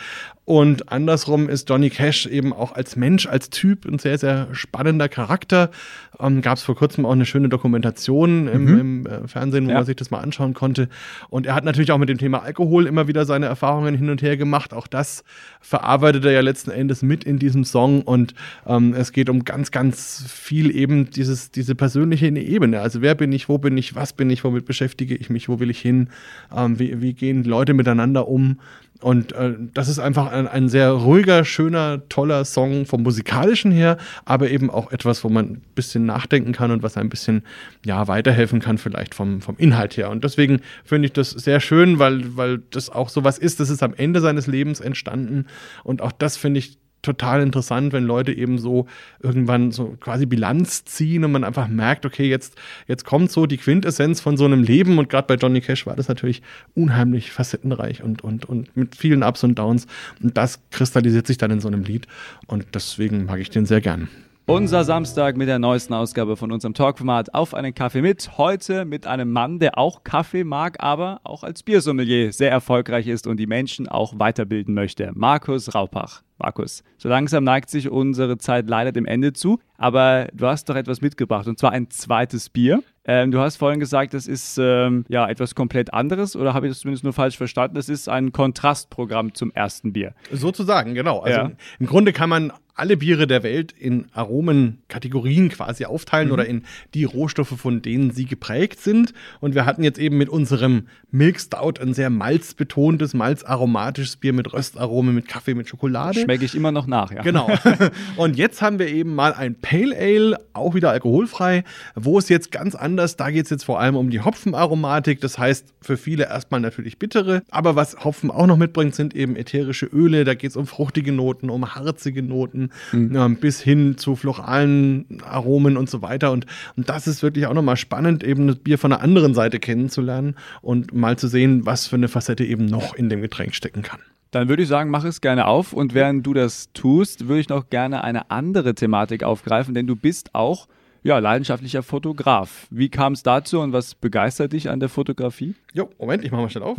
Und 0.46 0.90
andersrum 0.90 1.50
ist 1.50 1.68
Johnny 1.68 1.90
Cash 1.90 2.26
eben 2.26 2.54
auch 2.54 2.72
als 2.72 2.96
Mensch, 2.96 3.26
als 3.26 3.50
Typ 3.50 3.84
ein 3.84 3.98
sehr, 3.98 4.16
sehr 4.16 4.48
spannender 4.52 5.10
Charakter. 5.10 5.70
Ähm, 6.18 6.40
Gab 6.40 6.56
es 6.56 6.62
vor 6.62 6.74
kurzem 6.74 7.04
auch 7.04 7.12
eine 7.12 7.26
schöne 7.26 7.50
Dokumentation 7.50 8.48
im, 8.48 8.64
mhm. 8.64 8.78
im 8.78 9.06
äh, 9.06 9.28
Fernsehen, 9.28 9.66
wo 9.66 9.70
ja. 9.70 9.76
man 9.76 9.84
sich 9.84 9.96
das 9.96 10.10
mal 10.10 10.20
anschauen 10.20 10.54
konnte. 10.54 10.88
Und 11.28 11.44
er 11.44 11.54
hat 11.54 11.64
natürlich 11.64 11.92
auch 11.92 11.98
mit 11.98 12.08
dem 12.08 12.16
Thema 12.16 12.42
Alkohol 12.42 12.86
immer 12.86 13.08
wieder 13.08 13.26
seine 13.26 13.44
Erfahrungen 13.44 13.94
hin 13.94 14.08
und 14.08 14.22
her 14.22 14.38
gemacht. 14.38 14.72
Auch 14.72 14.86
das 14.86 15.22
verarbeitet 15.60 16.24
er 16.24 16.32
ja 16.32 16.40
letzten 16.40 16.70
Endes 16.70 17.02
mit 17.02 17.24
in 17.24 17.38
diesem 17.38 17.64
Song. 17.64 18.00
Und 18.00 18.32
ähm, 18.66 18.94
es 18.94 19.12
geht 19.12 19.28
um 19.28 19.44
ganz, 19.44 19.70
ganz 19.70 20.24
viel 20.26 20.74
eben 20.74 21.10
dieses, 21.10 21.50
diese 21.50 21.74
persönliche 21.74 22.28
Ebene. 22.28 22.80
Also 22.80 23.02
wer 23.02 23.14
bin 23.14 23.32
ich, 23.32 23.50
wo 23.50 23.58
bin 23.58 23.76
ich, 23.76 23.94
was 23.98 24.12
bin 24.12 24.30
ich, 24.30 24.44
womit 24.44 24.64
beschäftige 24.64 25.16
ich 25.16 25.28
mich, 25.28 25.48
wo 25.48 25.58
will 25.58 25.70
ich 25.70 25.80
hin, 25.80 26.08
ähm, 26.56 26.78
wie, 26.78 27.02
wie, 27.02 27.14
gehen 27.14 27.42
Leute 27.44 27.74
miteinander 27.74 28.28
um. 28.28 28.60
Und 29.00 29.32
äh, 29.32 29.54
das 29.74 29.88
ist 29.88 29.98
einfach 29.98 30.30
ein, 30.30 30.48
ein, 30.48 30.68
sehr 30.68 30.90
ruhiger, 30.90 31.44
schöner, 31.44 32.08
toller 32.08 32.44
Song 32.44 32.86
vom 32.86 33.02
musikalischen 33.02 33.70
her, 33.70 33.96
aber 34.24 34.50
eben 34.50 34.70
auch 34.70 34.90
etwas, 34.90 35.22
wo 35.22 35.28
man 35.28 35.46
ein 35.46 35.62
bisschen 35.74 36.06
nachdenken 36.06 36.52
kann 36.52 36.70
und 36.70 36.82
was 36.82 36.96
ein 36.96 37.08
bisschen 37.08 37.42
ja, 37.84 38.08
weiterhelfen 38.08 38.60
kann, 38.60 38.78
vielleicht 38.78 39.14
vom, 39.14 39.40
vom 39.40 39.56
Inhalt 39.56 39.96
her. 39.96 40.10
Und 40.10 40.24
deswegen 40.24 40.60
finde 40.84 41.06
ich 41.06 41.12
das 41.12 41.30
sehr 41.30 41.60
schön, 41.60 41.98
weil, 41.98 42.36
weil 42.36 42.58
das 42.70 42.90
auch 42.90 43.08
sowas 43.08 43.38
ist, 43.38 43.60
das 43.60 43.70
ist 43.70 43.82
am 43.82 43.94
Ende 43.94 44.20
seines 44.20 44.46
Lebens 44.46 44.80
entstanden. 44.80 45.46
Und 45.84 46.02
auch 46.02 46.12
das 46.12 46.36
finde 46.36 46.58
ich 46.58 46.78
total 47.02 47.42
interessant, 47.42 47.92
wenn 47.92 48.04
Leute 48.04 48.32
eben 48.32 48.58
so 48.58 48.86
irgendwann 49.22 49.72
so 49.72 49.96
quasi 50.00 50.26
Bilanz 50.26 50.84
ziehen 50.84 51.24
und 51.24 51.32
man 51.32 51.44
einfach 51.44 51.68
merkt, 51.68 52.04
okay, 52.04 52.28
jetzt, 52.28 52.56
jetzt 52.86 53.04
kommt 53.04 53.30
so 53.30 53.46
die 53.46 53.56
Quintessenz 53.56 54.20
von 54.20 54.36
so 54.36 54.44
einem 54.44 54.62
Leben. 54.62 54.98
Und 54.98 55.08
gerade 55.08 55.26
bei 55.26 55.34
Johnny 55.34 55.60
Cash 55.60 55.86
war 55.86 55.96
das 55.96 56.08
natürlich 56.08 56.42
unheimlich 56.74 57.30
facettenreich 57.30 58.02
und, 58.02 58.22
und, 58.22 58.44
und 58.46 58.76
mit 58.76 58.96
vielen 58.96 59.22
Ups 59.22 59.44
und 59.44 59.58
Downs. 59.58 59.86
Und 60.22 60.36
das 60.36 60.60
kristallisiert 60.70 61.26
sich 61.26 61.38
dann 61.38 61.50
in 61.50 61.60
so 61.60 61.68
einem 61.68 61.82
Lied. 61.82 62.06
Und 62.46 62.66
deswegen 62.74 63.26
mag 63.26 63.40
ich 63.40 63.50
den 63.50 63.66
sehr 63.66 63.80
gern. 63.80 64.08
Unser 64.48 64.82
Samstag 64.84 65.36
mit 65.36 65.46
der 65.46 65.58
neuesten 65.58 65.92
Ausgabe 65.92 66.34
von 66.34 66.50
unserem 66.50 66.72
Talkformat 66.72 67.34
auf 67.34 67.52
einen 67.52 67.74
Kaffee 67.74 68.00
mit. 68.00 68.38
Heute 68.38 68.86
mit 68.86 69.06
einem 69.06 69.30
Mann, 69.30 69.58
der 69.58 69.76
auch 69.76 70.04
Kaffee 70.04 70.42
mag, 70.42 70.82
aber 70.82 71.20
auch 71.22 71.44
als 71.44 71.62
Biersommelier 71.62 72.32
sehr 72.32 72.50
erfolgreich 72.50 73.08
ist 73.08 73.26
und 73.26 73.36
die 73.36 73.46
Menschen 73.46 73.88
auch 73.88 74.14
weiterbilden 74.18 74.72
möchte. 74.72 75.12
Markus 75.14 75.74
Raupach. 75.74 76.22
Markus, 76.38 76.82
so 76.96 77.08
langsam 77.10 77.44
neigt 77.44 77.68
sich 77.68 77.90
unsere 77.90 78.38
Zeit 78.38 78.70
leider 78.70 78.90
dem 78.92 79.04
Ende 79.06 79.32
zu, 79.34 79.58
aber 79.76 80.28
du 80.32 80.46
hast 80.46 80.68
doch 80.70 80.76
etwas 80.76 81.02
mitgebracht 81.02 81.46
und 81.48 81.58
zwar 81.58 81.72
ein 81.72 81.90
zweites 81.90 82.48
Bier. 82.48 82.82
Ähm, 83.04 83.32
du 83.32 83.40
hast 83.40 83.56
vorhin 83.56 83.80
gesagt, 83.80 84.14
das 84.14 84.26
ist 84.28 84.56
ähm, 84.56 85.04
ja 85.08 85.28
etwas 85.28 85.54
komplett 85.56 85.92
anderes 85.92 86.36
oder 86.36 86.54
habe 86.54 86.66
ich 86.66 86.70
das 86.70 86.78
zumindest 86.80 87.02
nur 87.04 87.12
falsch 87.12 87.36
verstanden? 87.36 87.74
Das 87.74 87.88
ist 87.88 88.08
ein 88.08 88.30
Kontrastprogramm 88.32 89.34
zum 89.34 89.50
ersten 89.50 89.92
Bier. 89.92 90.14
Sozusagen, 90.32 90.94
genau. 90.94 91.18
Also 91.18 91.38
Ja. 91.40 91.50
im 91.80 91.86
Grunde 91.86 92.12
kann 92.12 92.30
man 92.30 92.52
alle 92.78 92.96
Biere 92.96 93.26
der 93.26 93.42
Welt 93.42 93.72
in 93.78 94.06
Aromenkategorien 94.12 95.48
quasi 95.48 95.84
aufteilen 95.84 96.28
Mhm. 96.28 96.32
oder 96.32 96.46
in 96.46 96.62
die 96.94 97.04
Rohstoffe, 97.04 97.48
von 97.58 97.82
denen 97.82 98.10
sie 98.10 98.24
geprägt 98.26 98.80
sind. 98.80 99.12
Und 99.40 99.54
wir 99.54 99.66
hatten 99.66 99.82
jetzt 99.82 99.98
eben 99.98 100.16
mit 100.18 100.28
unserem 100.28 100.88
Milk 101.10 101.40
Stout 101.40 101.80
ein 101.80 101.94
sehr 101.94 102.10
malzbetontes, 102.10 103.14
malzaromatisches 103.14 104.16
Bier 104.16 104.32
mit 104.32 104.52
Röstaromen, 104.52 105.14
mit 105.14 105.28
Kaffee, 105.28 105.54
mit 105.54 105.68
Schokolade. 105.68 106.20
Schmecke 106.20 106.44
ich 106.44 106.54
immer 106.54 106.72
noch 106.72 106.86
nach, 106.86 107.10
ja. 107.12 107.22
Genau. 107.22 107.48
Und 108.16 108.36
jetzt 108.36 108.62
haben 108.62 108.78
wir 108.78 108.88
eben 108.88 109.14
mal 109.14 109.32
ein 109.32 109.54
Pale 109.54 109.96
Ale, 109.96 110.38
auch 110.52 110.74
wieder 110.74 110.90
alkoholfrei, 110.90 111.64
wo 111.94 112.18
es 112.18 112.28
jetzt 112.28 112.52
ganz 112.52 112.74
anders, 112.74 113.16
da 113.16 113.30
geht 113.30 113.44
es 113.44 113.50
jetzt 113.50 113.64
vor 113.64 113.80
allem 113.80 113.96
um 113.96 114.10
die 114.10 114.20
Hopfenaromatik. 114.20 115.20
Das 115.20 115.38
heißt, 115.38 115.74
für 115.80 115.96
viele 115.96 116.24
erstmal 116.28 116.60
natürlich 116.60 116.98
bittere. 116.98 117.42
Aber 117.50 117.76
was 117.76 118.04
Hopfen 118.04 118.30
auch 118.30 118.46
noch 118.46 118.56
mitbringt, 118.56 118.94
sind 118.94 119.14
eben 119.14 119.36
ätherische 119.36 119.86
Öle. 119.86 120.24
Da 120.24 120.34
geht 120.34 120.50
es 120.50 120.56
um 120.56 120.66
fruchtige 120.66 121.12
Noten, 121.12 121.50
um 121.50 121.74
harzige 121.74 122.22
Noten, 122.22 122.67
ja, 122.92 123.28
bis 123.28 123.60
hin 123.60 123.96
zu 123.98 124.16
floralen 124.16 125.20
Aromen 125.24 125.76
und 125.76 125.88
so 125.88 126.02
weiter. 126.02 126.32
Und, 126.32 126.46
und 126.76 126.88
das 126.88 127.06
ist 127.06 127.22
wirklich 127.22 127.46
auch 127.46 127.54
nochmal 127.54 127.76
spannend, 127.76 128.22
eben 128.24 128.46
das 128.46 128.56
Bier 128.56 128.78
von 128.78 128.90
der 128.90 129.00
anderen 129.00 129.34
Seite 129.34 129.58
kennenzulernen 129.58 130.36
und 130.62 130.94
mal 130.94 131.18
zu 131.18 131.28
sehen, 131.28 131.66
was 131.66 131.86
für 131.86 131.96
eine 131.96 132.08
Facette 132.08 132.44
eben 132.44 132.66
noch 132.66 132.94
in 132.94 133.08
dem 133.08 133.20
Getränk 133.20 133.54
stecken 133.54 133.82
kann. 133.82 134.00
Dann 134.30 134.48
würde 134.48 134.62
ich 134.62 134.68
sagen, 134.68 134.90
mach 134.90 135.04
es 135.04 135.20
gerne 135.20 135.46
auf. 135.46 135.72
Und 135.72 135.94
während 135.94 136.26
du 136.26 136.34
das 136.34 136.70
tust, 136.72 137.28
würde 137.28 137.40
ich 137.40 137.48
noch 137.48 137.70
gerne 137.70 138.04
eine 138.04 138.30
andere 138.30 138.74
Thematik 138.74 139.22
aufgreifen, 139.22 139.74
denn 139.74 139.86
du 139.86 139.96
bist 139.96 140.34
auch 140.34 140.68
ja, 141.02 141.18
leidenschaftlicher 141.18 141.82
Fotograf. 141.82 142.66
Wie 142.70 142.88
kam 142.88 143.14
es 143.14 143.22
dazu 143.22 143.60
und 143.60 143.72
was 143.72 143.94
begeistert 143.94 144.52
dich 144.52 144.68
an 144.68 144.80
der 144.80 144.88
Fotografie? 144.88 145.54
Jo, 145.72 145.88
Moment, 145.98 146.24
ich 146.24 146.30
mache 146.30 146.42
mal 146.42 146.50
schnell 146.50 146.64
auf. 146.64 146.76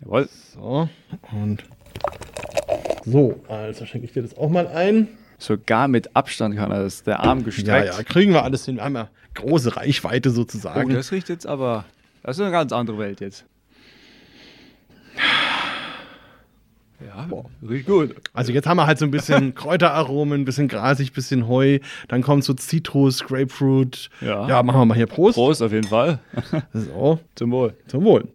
Jawohl. 0.00 0.28
So, 0.54 0.88
und 1.32 1.64
so, 3.04 3.40
also 3.48 3.86
schenke 3.86 4.06
ich 4.06 4.12
dir 4.12 4.22
das 4.22 4.36
auch 4.36 4.48
mal 4.50 4.66
ein. 4.68 5.08
Sogar 5.38 5.88
mit 5.88 6.14
Abstand 6.14 6.56
kann 6.56 6.70
er 6.70 6.82
das, 6.82 7.02
der 7.02 7.20
Arm 7.20 7.38
Ja, 7.38 7.44
gestreckt. 7.46 7.94
ja, 7.96 8.02
kriegen 8.02 8.32
wir 8.32 8.44
alles 8.44 8.64
hin. 8.66 8.76
Wir 8.76 8.84
haben 8.84 8.94
ja 8.94 9.08
große 9.34 9.76
Reichweite 9.76 10.28
Oh, 10.30 10.32
sozusagen. 10.32 10.92
das 10.92 11.12
riecht 11.12 11.28
jetzt 11.30 11.46
aber. 11.46 11.84
Das 12.22 12.36
ist 12.36 12.42
eine 12.42 12.50
ganz 12.52 12.72
andere 12.72 12.98
Welt 12.98 13.20
jetzt. 13.20 13.46
Ja, 17.06 17.26
riecht 17.66 17.86
gut. 17.86 18.14
also 18.34 18.52
jetzt 18.52 18.66
haben 18.66 18.76
wir 18.76 18.86
halt 18.86 18.98
so 18.98 19.06
ein 19.06 19.10
bisschen 19.10 19.54
Kräuteraromen, 19.54 20.42
ein 20.42 20.44
bisschen 20.44 20.68
grasig, 20.68 21.12
ein 21.12 21.14
bisschen 21.14 21.48
Heu. 21.48 21.78
Dann 22.08 22.20
kommt 22.22 22.44
so 22.44 22.52
Zitrus, 22.52 23.24
Grapefruit. 23.24 24.10
Ja. 24.20 24.46
ja, 24.46 24.62
machen 24.62 24.80
wir 24.80 24.84
mal 24.84 24.94
hier 24.96 25.06
Prost. 25.06 25.36
Prost 25.36 25.62
auf 25.62 25.72
jeden 25.72 25.86
Fall. 25.88 26.18
So, 26.74 27.18
Zum 27.36 27.52
Wohl. 27.52 27.74
zum 27.86 28.04
Wohl. 28.04 28.28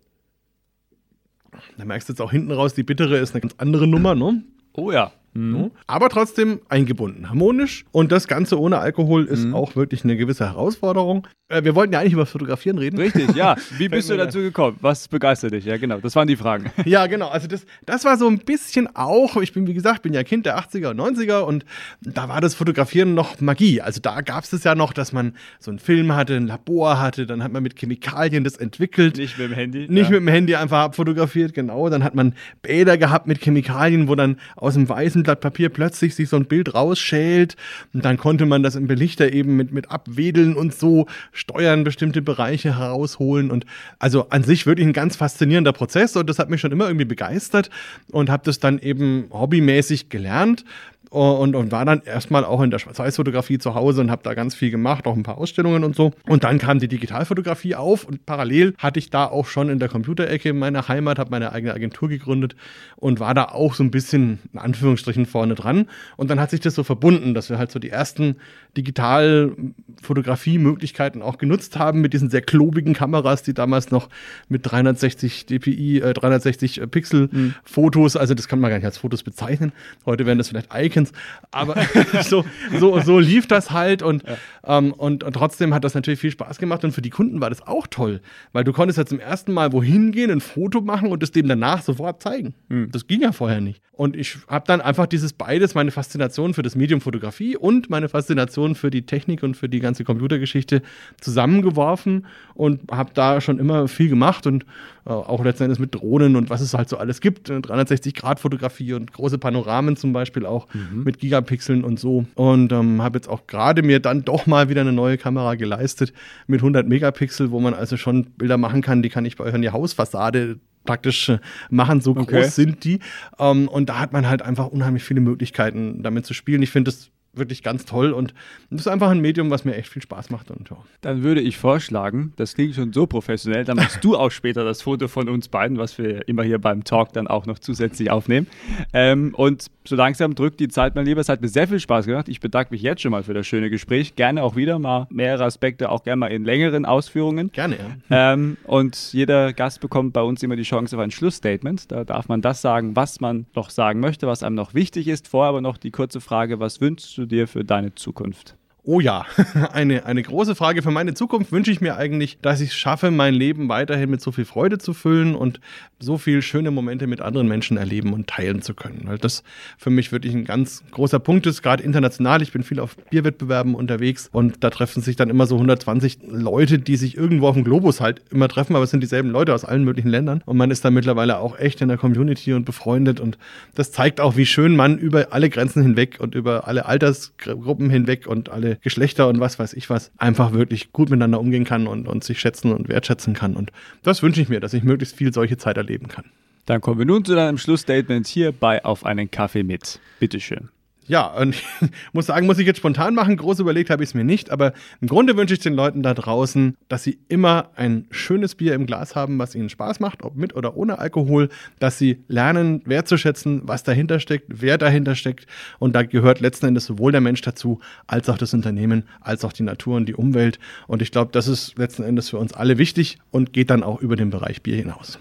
Da 1.78 1.86
merkst 1.86 2.10
du 2.10 2.14
jetzt 2.14 2.22
auch 2.22 2.32
hinten 2.32 2.52
raus, 2.52 2.74
die 2.74 2.82
bittere 2.84 3.18
ist 3.18 3.34
eine 3.36 3.42
ganz 3.42 3.54
andere 3.60 3.86
Nummer, 3.88 4.16
ne? 4.16 4.42
Oh 4.78 4.92
ja. 4.92 5.12
So. 5.38 5.72
Aber 5.86 6.08
trotzdem 6.08 6.62
eingebunden, 6.70 7.30
harmonisch. 7.30 7.84
Und 7.92 8.14
das 8.14 8.28
Ganze 8.28 8.58
ohne 8.58 8.80
Alkohol 8.80 9.26
ist 9.26 9.52
auch 9.54 9.76
wirklich 9.76 10.06
eine 10.06 10.16
gewisse 10.16 10.46
Herausforderung. 10.46 11.28
Äh, 11.50 11.64
wir 11.64 11.76
wollten 11.76 11.92
ja 11.94 12.00
eigentlich 12.00 12.14
über 12.14 12.26
Fotografieren 12.26 12.78
reden. 12.78 12.98
Richtig, 12.98 13.36
ja. 13.36 13.56
Wie 13.78 13.90
bist 13.90 14.10
du 14.10 14.16
dazu 14.16 14.40
gekommen? 14.40 14.78
Was 14.80 15.10
begeistert 15.10 15.52
dich? 15.52 15.66
Ja, 15.66 15.76
genau. 15.78 16.00
Das 16.00 16.16
waren 16.16 16.28
die 16.28 16.38
Fragen. 16.38 16.72
Ja, 16.86 17.08
genau. 17.08 17.30
Also 17.30 17.48
das, 17.48 17.66
das 17.86 18.06
war 18.06 18.16
so 18.16 18.28
ein 18.28 18.38
bisschen 18.38 18.88
auch, 18.96 19.38
ich 19.38 19.54
bin, 19.54 19.66
wie 19.66 19.74
gesagt, 19.74 20.04
bin 20.04 20.14
ja 20.14 20.24
Kind 20.24 20.46
der 20.46 20.60
80er 20.60 20.92
und 20.92 21.02
90er 21.02 21.40
und 21.40 21.66
da 22.02 22.30
war 22.30 22.42
das 22.42 22.54
Fotografieren 22.54 23.16
noch 23.16 23.42
Magie. 23.42 23.82
Also 23.82 24.00
da 24.02 24.22
gab 24.22 24.44
es 24.44 24.54
es 24.54 24.64
ja 24.64 24.76
noch, 24.76 24.94
dass 24.94 25.12
man 25.14 25.34
so 25.60 25.72
einen 25.72 25.80
Film 25.80 26.16
hatte, 26.16 26.36
ein 26.36 26.46
Labor 26.46 27.02
hatte, 27.02 27.26
dann 27.26 27.44
hat 27.44 27.52
man 27.52 27.64
mit 27.64 27.76
Chemikalien 27.76 28.44
das 28.44 28.56
entwickelt. 28.58 29.18
Nicht 29.18 29.38
mit 29.40 29.50
dem 29.50 29.54
Handy. 29.56 29.88
Nicht 29.90 30.06
ja. 30.06 30.12
mit 30.12 30.20
dem 30.22 30.28
Handy 30.28 30.56
einfach 30.56 30.80
abfotografiert, 30.80 31.56
genau. 31.56 31.90
Dann 31.90 32.04
hat 32.04 32.14
man 32.14 32.34
Bäder 32.62 32.98
gehabt 32.98 33.26
mit 33.26 33.42
Chemikalien, 33.42 34.08
wo 34.08 34.16
dann 34.16 34.38
aus 34.56 34.76
dem 34.76 34.88
weißen 34.88 35.25
Blatt 35.26 35.42
Papier 35.42 35.70
plötzlich 35.70 36.16
sich 36.16 36.30
so 36.30 36.38
ein 36.38 36.46
Bild 36.46 36.74
rausschält. 36.74 37.58
Und 37.94 38.06
dann 38.06 38.18
konnte 38.18 38.46
man 38.46 38.64
das 38.64 38.76
im 38.76 38.88
Belichter 38.88 39.34
eben 39.34 39.58
mit, 39.58 39.74
mit 39.74 39.92
abwedeln 39.92 40.56
und 40.56 40.74
so 40.74 41.08
steuern, 41.34 41.84
bestimmte 41.84 42.22
Bereiche 42.22 42.80
herausholen. 42.80 43.52
Und 43.52 43.66
also 44.00 44.30
an 44.30 44.44
sich 44.44 44.66
wirklich 44.66 44.88
ein 44.88 44.94
ganz 44.94 45.18
faszinierender 45.18 45.74
Prozess. 45.74 46.16
Und 46.16 46.30
das 46.30 46.40
hat 46.40 46.50
mich 46.50 46.62
schon 46.62 46.72
immer 46.72 46.88
irgendwie 46.88 47.06
begeistert 47.06 47.70
und 48.12 48.30
habe 48.30 48.44
das 48.46 48.60
dann 48.60 48.80
eben 48.80 49.26
hobbymäßig 49.32 50.10
gelernt. 50.10 50.64
Und, 51.10 51.56
und 51.56 51.72
war 51.72 51.86
dann 51.86 52.02
erstmal 52.04 52.44
auch 52.44 52.62
in 52.62 52.72
der 52.72 52.80
Schwarz-Weiß-Fotografie 52.80 53.58
zu 53.58 53.76
Hause 53.76 54.02
und 54.02 54.12
habe 54.12 54.24
da 54.24 54.34
ganz 54.34 54.56
viel 54.56 54.72
gemacht, 54.72 55.08
auch 55.08 55.16
ein 55.16 55.24
paar 55.24 55.38
Ausstellungen 55.38 55.84
und 55.84 55.96
so. 55.96 56.12
Und 56.28 56.44
dann 56.44 56.58
kam 56.58 56.80
die 56.80 56.88
Digitalfotografie 56.88 57.76
auf 57.76 58.06
und 58.06 58.26
parallel 58.26 58.74
hatte 58.78 59.00
ich 59.00 59.10
da 59.10 59.26
auch 59.26 59.48
schon 59.48 59.70
in 59.70 59.80
der 59.80 59.90
Computerecke 59.90 60.50
in 60.50 60.60
meiner 60.60 60.88
Heimat, 60.88 61.20
habe 61.20 61.32
meine 61.32 61.52
eigene 61.52 61.74
Agentur 61.74 62.10
gegründet 62.10 62.56
und 62.96 63.20
war 63.20 63.34
da 63.34 63.46
auch 63.46 63.74
so 63.74 63.84
ein 63.84 63.92
bisschen 63.92 64.40
in 64.54 64.60
Anführungsstrichen 64.60 65.26
vorne 65.26 65.56
dran. 65.56 65.88
Und 66.18 66.30
dann 66.30 66.40
hat 66.40 66.50
sich 66.50 66.60
das 66.60 66.76
so 66.76 66.84
verbunden, 66.84 67.34
dass 67.34 67.50
wir 67.50 67.58
halt 67.58 67.72
so 67.72 67.80
die 67.80 67.90
ersten 67.90 68.38
Digitalfotografie-Möglichkeiten 68.78 71.22
auch 71.22 71.38
genutzt 71.38 71.78
haben 71.78 72.02
mit 72.02 72.14
diesen 72.14 72.30
sehr 72.30 72.42
klobigen 72.42 72.94
Kameras, 72.94 73.44
die 73.44 73.54
damals 73.54 73.92
noch 73.92 74.10
mit 74.50 74.70
360 74.70 75.46
dpi, 75.46 76.00
äh, 76.00 76.14
360 76.14 76.82
Pixel 76.90 77.30
Fotos, 77.64 78.16
also 78.16 78.34
das 78.34 78.48
kann 78.48 78.60
man 78.60 78.70
gar 78.70 78.78
nicht 78.78 78.86
als 78.86 78.98
Fotos 78.98 79.24
bezeichnen. 79.24 79.72
Heute 80.06 80.26
wären 80.26 80.38
das 80.38 80.50
vielleicht 80.50 80.70
Icons, 80.74 81.12
aber 81.52 81.76
so, 82.24 82.46
so, 82.80 83.00
so 83.02 83.20
lief 83.20 83.48
das 83.48 83.72
halt 83.72 84.02
und, 84.02 84.24
ähm, 84.66 84.94
und, 84.94 85.24
und 85.24 85.34
trotzdem 85.34 85.74
hat 85.74 85.84
das 85.84 85.96
natürlich 85.96 86.20
viel 86.20 86.32
Spaß 86.32 86.58
gemacht 86.58 86.84
und 86.84 86.92
für 86.92 87.02
die 87.02 87.10
Kunden 87.10 87.42
war 87.42 87.50
das 87.50 87.66
auch 87.66 87.88
toll, 87.88 88.22
weil 88.54 88.64
du 88.64 88.74
konntest 88.74 88.98
ja 88.98 89.06
zum 89.06 89.20
ersten 89.20 89.54
Mal 89.54 89.74
wohin 89.74 90.12
gehen, 90.12 90.32
ein 90.32 90.42
Foto 90.42 90.82
machen 90.82 91.12
und 91.12 91.24
es 91.24 91.32
dem 91.32 91.48
danach 91.48 91.82
sofort 91.82 92.22
zeigen. 92.22 92.54
Das 92.92 93.08
ging 93.08 93.22
ja 93.22 93.32
vorher 93.32 93.62
nicht. 93.62 93.82
Und 93.92 94.16
ich 94.16 94.38
habe 94.48 94.66
dann 94.68 94.82
einfach 94.82 95.06
dieses 95.06 95.34
beides, 95.34 95.74
meine 95.74 95.92
Faszination 95.92 96.54
für 96.54 96.64
das 96.64 96.76
Medium 96.76 97.00
Fotografie 97.00 97.56
und 97.56 97.90
meine 97.90 98.10
Faszination 98.10 98.65
für 98.74 98.90
die 98.90 99.06
Technik 99.06 99.44
und 99.44 99.56
für 99.56 99.70
die 99.70 99.80
ganze 99.80 100.04
Computergeschichte 100.04 100.82
zusammengeworfen 101.22 102.26
und 102.56 102.90
habe 102.92 103.12
da 103.14 103.42
schon 103.42 103.60
immer 103.60 103.88
viel 103.88 104.10
gemacht 104.10 104.48
und 104.48 104.66
äh, 105.06 105.10
auch 105.12 105.44
letzten 105.44 105.66
Endes 105.66 105.78
mit 105.78 105.94
Drohnen 105.94 106.36
und 106.36 106.50
was 106.50 106.62
es 106.62 106.74
halt 106.74 106.90
so 106.90 106.98
alles 106.98 107.22
gibt. 107.22 107.52
360-Grad-Fotografie 107.52 108.94
und 108.94 109.12
große 109.14 109.38
Panoramen 109.38 109.96
zum 109.98 110.14
Beispiel 110.14 110.46
auch 110.46 110.68
mit 111.04 111.20
Gigapixeln 111.20 111.84
und 111.84 112.00
so. 112.00 112.26
Und 112.36 112.72
ähm, 112.72 113.02
habe 113.02 113.18
jetzt 113.18 113.28
auch 113.28 113.48
gerade 113.48 113.84
mir 113.84 114.00
dann 114.00 114.24
doch 114.24 114.48
mal 114.48 114.70
wieder 114.70 114.82
eine 114.82 114.94
neue 114.94 115.18
Kamera 115.18 115.56
geleistet 115.56 116.14
mit 116.48 116.62
100 116.62 116.88
Megapixel, 116.88 117.52
wo 117.52 117.60
man 117.60 117.74
also 117.74 117.98
schon 117.98 118.26
Bilder 118.38 118.58
machen 118.58 118.82
kann, 118.82 119.04
die 119.04 119.10
kann 119.10 119.26
ich 119.26 119.36
bei 119.36 119.44
euch 119.44 119.54
an 119.54 119.62
die 119.62 119.70
Hausfassade 119.70 120.58
praktisch 120.86 121.30
äh, 121.30 121.40
machen, 121.70 122.00
so 122.00 122.12
Okay. 122.16 122.42
groß 122.42 122.56
sind 122.56 122.84
die. 122.84 123.00
Ähm, 123.40 123.68
und 123.68 123.90
da 123.90 124.00
hat 124.00 124.14
man 124.14 124.28
halt 124.28 124.42
einfach 124.42 124.68
unheimlich 124.68 125.04
viele 125.04 125.20
Möglichkeiten, 125.20 126.02
damit 126.04 126.26
zu 126.26 126.34
spielen. 126.34 126.62
Ich 126.62 126.70
finde 126.70 126.92
das 126.92 127.10
wirklich 127.38 127.64
ganz 127.64 127.86
toll 127.86 128.12
und 128.12 128.34
das 128.70 128.82
ist 128.82 128.88
einfach 128.88 129.10
ein 129.10 129.22
Medium, 129.22 129.50
was 129.50 129.66
mir 129.66 129.76
echt 129.76 129.90
viel 129.90 130.02
Spaß 130.02 130.30
macht. 130.30 130.52
Und 130.52 130.70
ja. 130.70 130.78
Dann 131.02 131.24
würde 131.24 131.42
ich 131.42 131.58
vorschlagen, 131.58 132.34
das 132.36 132.56
klingt 132.56 132.76
schon 132.76 132.94
so 132.94 133.08
professionell, 133.08 133.66
dann 133.66 133.78
machst 133.78 134.04
du 134.04 134.18
auch 134.18 134.32
später 134.32 134.64
das 134.64 134.82
Foto 134.82 135.08
von 135.08 135.30
uns 135.30 135.48
beiden, 135.48 135.78
was 135.78 135.98
wir 135.98 136.28
immer 136.28 136.44
hier 136.44 136.60
beim 136.60 136.84
Talk 136.84 137.14
dann 137.14 137.28
auch 137.28 137.46
noch 137.46 137.60
zusätzlich 137.60 138.12
aufnehmen. 138.12 138.48
Ähm, 138.94 139.34
und 139.36 139.68
so 139.86 139.96
langsam 139.96 140.36
drückt 140.36 140.60
die 140.60 140.68
Zeit 140.68 140.96
mal 140.96 141.04
lieber. 141.04 141.22
Es 141.22 141.30
hat 141.30 141.42
mir 141.42 141.48
sehr 141.48 141.68
viel 141.68 141.80
Spaß 141.80 142.06
gemacht. 142.06 142.28
Ich 142.28 142.40
bedanke 142.40 142.74
mich 142.74 142.82
jetzt 142.82 143.02
schon 143.02 143.12
mal 143.12 143.24
für 143.24 143.34
das 143.34 143.46
schöne 143.46 143.70
Gespräch. 143.70 144.16
Gerne 144.16 144.44
auch 144.44 144.56
wieder 144.56 144.80
mal 144.80 145.08
mehrere 145.10 145.46
Aspekte, 145.46 145.90
auch 145.90 146.04
gerne 146.04 146.18
mal 146.18 146.28
in 146.28 146.44
längeren 146.44 146.86
Ausführungen. 146.86 147.52
Gerne, 147.52 147.78
ja. 148.10 148.34
Ähm, 148.34 148.58
und 148.64 149.14
jeder 149.14 149.54
Gast 149.54 149.82
bekommt 149.82 150.14
bei 150.14 150.22
uns 150.22 150.42
immer 150.44 150.56
die 150.56 150.64
Chance 150.64 150.96
auf 150.96 151.02
ein 151.02 151.12
Schlussstatement. 151.12 151.92
Da 151.92 152.04
darf 152.04 152.28
man 152.28 152.42
das 152.42 152.62
sagen, 152.62 152.96
was 152.96 153.22
man 153.22 153.46
noch 153.56 153.70
sagen 153.70 154.00
möchte, 154.00 154.28
was 154.28 154.44
einem 154.44 154.56
noch 154.56 154.74
wichtig 154.74 155.08
ist. 155.08 155.28
Vorher 155.28 155.50
aber 155.50 155.62
noch 155.62 155.78
die 155.78 155.92
kurze 155.92 156.22
Frage, 156.22 156.60
was 156.60 156.82
wünschst 156.82 157.18
du 157.18 157.25
dir 157.26 157.48
für 157.48 157.64
deine 157.64 157.96
Zukunft? 157.96 158.56
Oh 158.88 159.00
ja, 159.00 159.26
eine, 159.74 160.06
eine 160.06 160.22
große 160.22 160.54
Frage 160.54 160.84
für 160.84 160.92
meine 160.92 161.16
Zukunft 161.16 161.52
wünsche 161.52 161.72
ich 161.72 161.82
mir 161.82 161.98
eigentlich, 161.98 162.38
dass 162.44 162.62
ich 162.62 162.70
es 162.70 162.76
schaffe, 162.76 163.10
mein 163.10 163.34
Leben 163.34 163.68
weiterhin 163.68 164.12
mit 164.12 164.22
so 164.22 164.32
viel 164.32 164.46
Freude 164.46 164.78
zu 164.78 164.94
füllen 164.94 165.34
und 165.34 165.60
so 166.00 166.20
viel 166.20 166.44
schöne 166.44 166.70
Momente 166.70 167.08
mit 167.08 167.20
anderen 167.20 167.48
Menschen 167.48 167.78
erleben 167.78 168.14
und 168.14 168.28
teilen 168.28 168.62
zu 168.62 168.76
können. 168.76 169.02
Weil 169.06 169.18
das 169.18 169.44
für 169.80 169.90
mich 169.90 170.12
wirklich 170.12 170.36
ein 170.36 170.46
ganz 170.46 170.84
großer 170.92 171.18
Punkt 171.18 171.48
ist, 171.48 171.64
gerade 171.64 171.82
international. 171.82 172.44
Ich 172.44 172.52
bin 172.52 172.62
viel 172.62 172.80
auf 172.80 172.96
Bierwettbewerben 173.10 173.74
unterwegs 173.74 174.30
und 174.32 174.64
da 174.64 174.70
treffen 174.70 175.02
sich 175.02 175.16
dann 175.16 175.32
immer 175.32 175.48
so 175.48 175.56
120 175.56 176.20
Leute, 176.28 176.78
die 176.78 176.96
sich 176.96 177.18
irgendwo 177.18 177.48
auf 177.48 177.56
dem 177.56 177.64
Globus 177.64 178.02
halt 178.02 178.22
immer 178.30 178.48
treffen, 178.48 178.76
aber 178.76 178.84
es 178.84 178.92
sind 178.92 179.02
dieselben 179.02 179.32
Leute 179.32 179.56
aus 179.56 179.66
allen 179.66 179.84
möglichen 179.84 180.10
Ländern 180.10 180.44
und 180.46 180.58
man 180.58 180.70
ist 180.70 180.86
da 180.86 180.92
mittlerweile 180.92 181.40
auch 181.40 181.58
echt 181.58 181.82
in 181.82 181.88
der 181.88 181.98
Community 181.98 182.54
und 182.54 182.66
befreundet 182.66 183.20
und 183.20 183.40
das 183.74 183.92
zeigt 183.92 184.22
auch, 184.22 184.38
wie 184.38 184.46
schön 184.46 184.76
man 184.76 185.00
über 185.00 185.34
alle 185.34 185.50
Grenzen 185.50 185.82
hinweg 185.82 186.18
und 186.20 186.36
über 186.36 186.68
alle 186.68 186.86
Altersgruppen 186.86 187.90
hinweg 187.90 188.28
und 188.28 188.50
alle 188.50 188.75
Geschlechter 188.82 189.28
und 189.28 189.40
was 189.40 189.60
weiß 189.60 189.74
ich 189.74 189.90
was 189.90 190.12
einfach 190.18 190.54
wirklich 190.54 190.92
gut 190.92 191.10
miteinander 191.10 191.40
umgehen 191.40 191.64
kann 191.64 191.88
und, 191.88 192.08
und 192.08 192.24
sich 192.24 192.40
schätzen 192.40 192.72
und 192.72 192.90
wertschätzen 192.90 193.34
kann. 193.34 193.56
Und 193.56 193.72
das 194.04 194.24
wünsche 194.24 194.42
ich 194.42 194.50
mir, 194.50 194.60
dass 194.60 194.74
ich 194.74 194.84
möglichst 194.84 195.16
viel 195.16 195.34
solche 195.34 195.58
Zeit 195.58 195.78
erleben 195.78 196.08
kann. 196.08 196.26
Dann 196.66 196.82
kommen 196.82 197.00
wir 197.00 197.06
nun 197.06 197.24
zu 197.24 197.36
deinem 197.36 197.58
Schlussstatement 197.58 198.28
hier 198.28 198.52
bei 198.52 198.84
Auf 198.84 199.06
einen 199.06 199.30
Kaffee 199.30 199.64
mit. 199.64 200.00
Bitteschön. 200.20 200.70
Ja, 201.08 201.28
und 201.28 201.56
muss 202.14 202.26
sagen, 202.26 202.48
muss 202.48 202.58
ich 202.58 202.66
jetzt 202.66 202.78
spontan 202.78 203.14
machen. 203.14 203.38
Groß 203.38 203.60
überlegt 203.60 203.90
habe 203.90 204.04
ich 204.04 204.10
es 204.10 204.14
mir 204.16 204.24
nicht, 204.24 204.50
aber 204.50 204.74
im 205.02 205.08
Grunde 205.08 205.38
wünsche 205.38 205.54
ich 205.54 205.60
den 205.60 205.76
Leuten 205.76 206.02
da 206.02 206.14
draußen, 206.14 206.76
dass 206.88 207.04
sie 207.04 207.20
immer 207.28 207.70
ein 207.76 208.08
schönes 208.10 208.56
Bier 208.56 208.74
im 208.74 208.88
Glas 208.88 209.16
haben, 209.16 209.38
was 209.38 209.54
ihnen 209.54 209.70
Spaß 209.70 210.00
macht, 210.00 210.24
ob 210.24 210.36
mit 210.36 210.56
oder 210.56 210.76
ohne 210.76 210.98
Alkohol, 210.98 211.50
dass 211.80 212.00
sie 212.00 212.24
lernen, 212.28 212.82
wertzuschätzen, 212.86 213.62
was 213.66 213.84
dahinter 213.84 214.20
steckt, 214.20 214.46
wer 214.48 214.78
dahinter 214.78 215.16
steckt. 215.16 215.46
Und 215.78 215.96
da 215.96 216.04
gehört 216.04 216.40
letzten 216.40 216.68
Endes 216.68 216.86
sowohl 216.86 217.12
der 217.12 217.22
Mensch 217.22 217.42
dazu, 217.42 217.80
als 218.08 218.28
auch 218.30 218.38
das 218.38 218.54
Unternehmen, 218.54 219.04
als 219.22 219.46
auch 219.46 219.54
die 219.54 219.64
Natur 219.64 219.98
und 219.98 220.08
die 220.08 220.16
Umwelt. 220.16 220.60
Und 220.88 221.04
ich 221.04 221.12
glaube, 221.12 221.32
das 221.32 221.48
ist 221.48 221.78
letzten 221.78 222.04
Endes 222.04 222.30
für 222.30 222.38
uns 222.38 222.54
alle 222.54 222.80
wichtig 222.80 223.20
und 223.30 223.54
geht 223.54 223.70
dann 223.70 223.84
auch 223.84 224.02
über 224.02 224.16
den 224.16 224.32
Bereich 224.32 224.64
Bier 224.64 224.78
hinaus. 224.78 225.20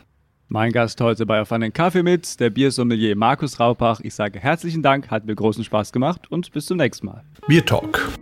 Mein 0.55 0.71
Gast 0.71 1.01
heute 1.01 1.27
bei 1.27 1.41
Auf 1.41 1.51
einen 1.51 1.73
Kaffee 1.73 2.05
mit, 2.05 2.39
der 2.39 2.49
Biersommelier 2.49 3.17
Markus 3.17 3.59
Raupach. 3.59 3.99
Ich 4.05 4.15
sage 4.15 4.39
herzlichen 4.39 4.85
Dank, 4.85 5.11
hat 5.11 5.27
mir 5.27 5.35
großen 5.35 5.65
Spaß 5.65 5.91
gemacht 5.91 6.31
und 6.31 6.53
bis 6.53 6.67
zum 6.67 6.77
nächsten 6.77 7.07
Mal. 7.07 7.25
Bier 7.49 7.67
Talk, 7.67 8.13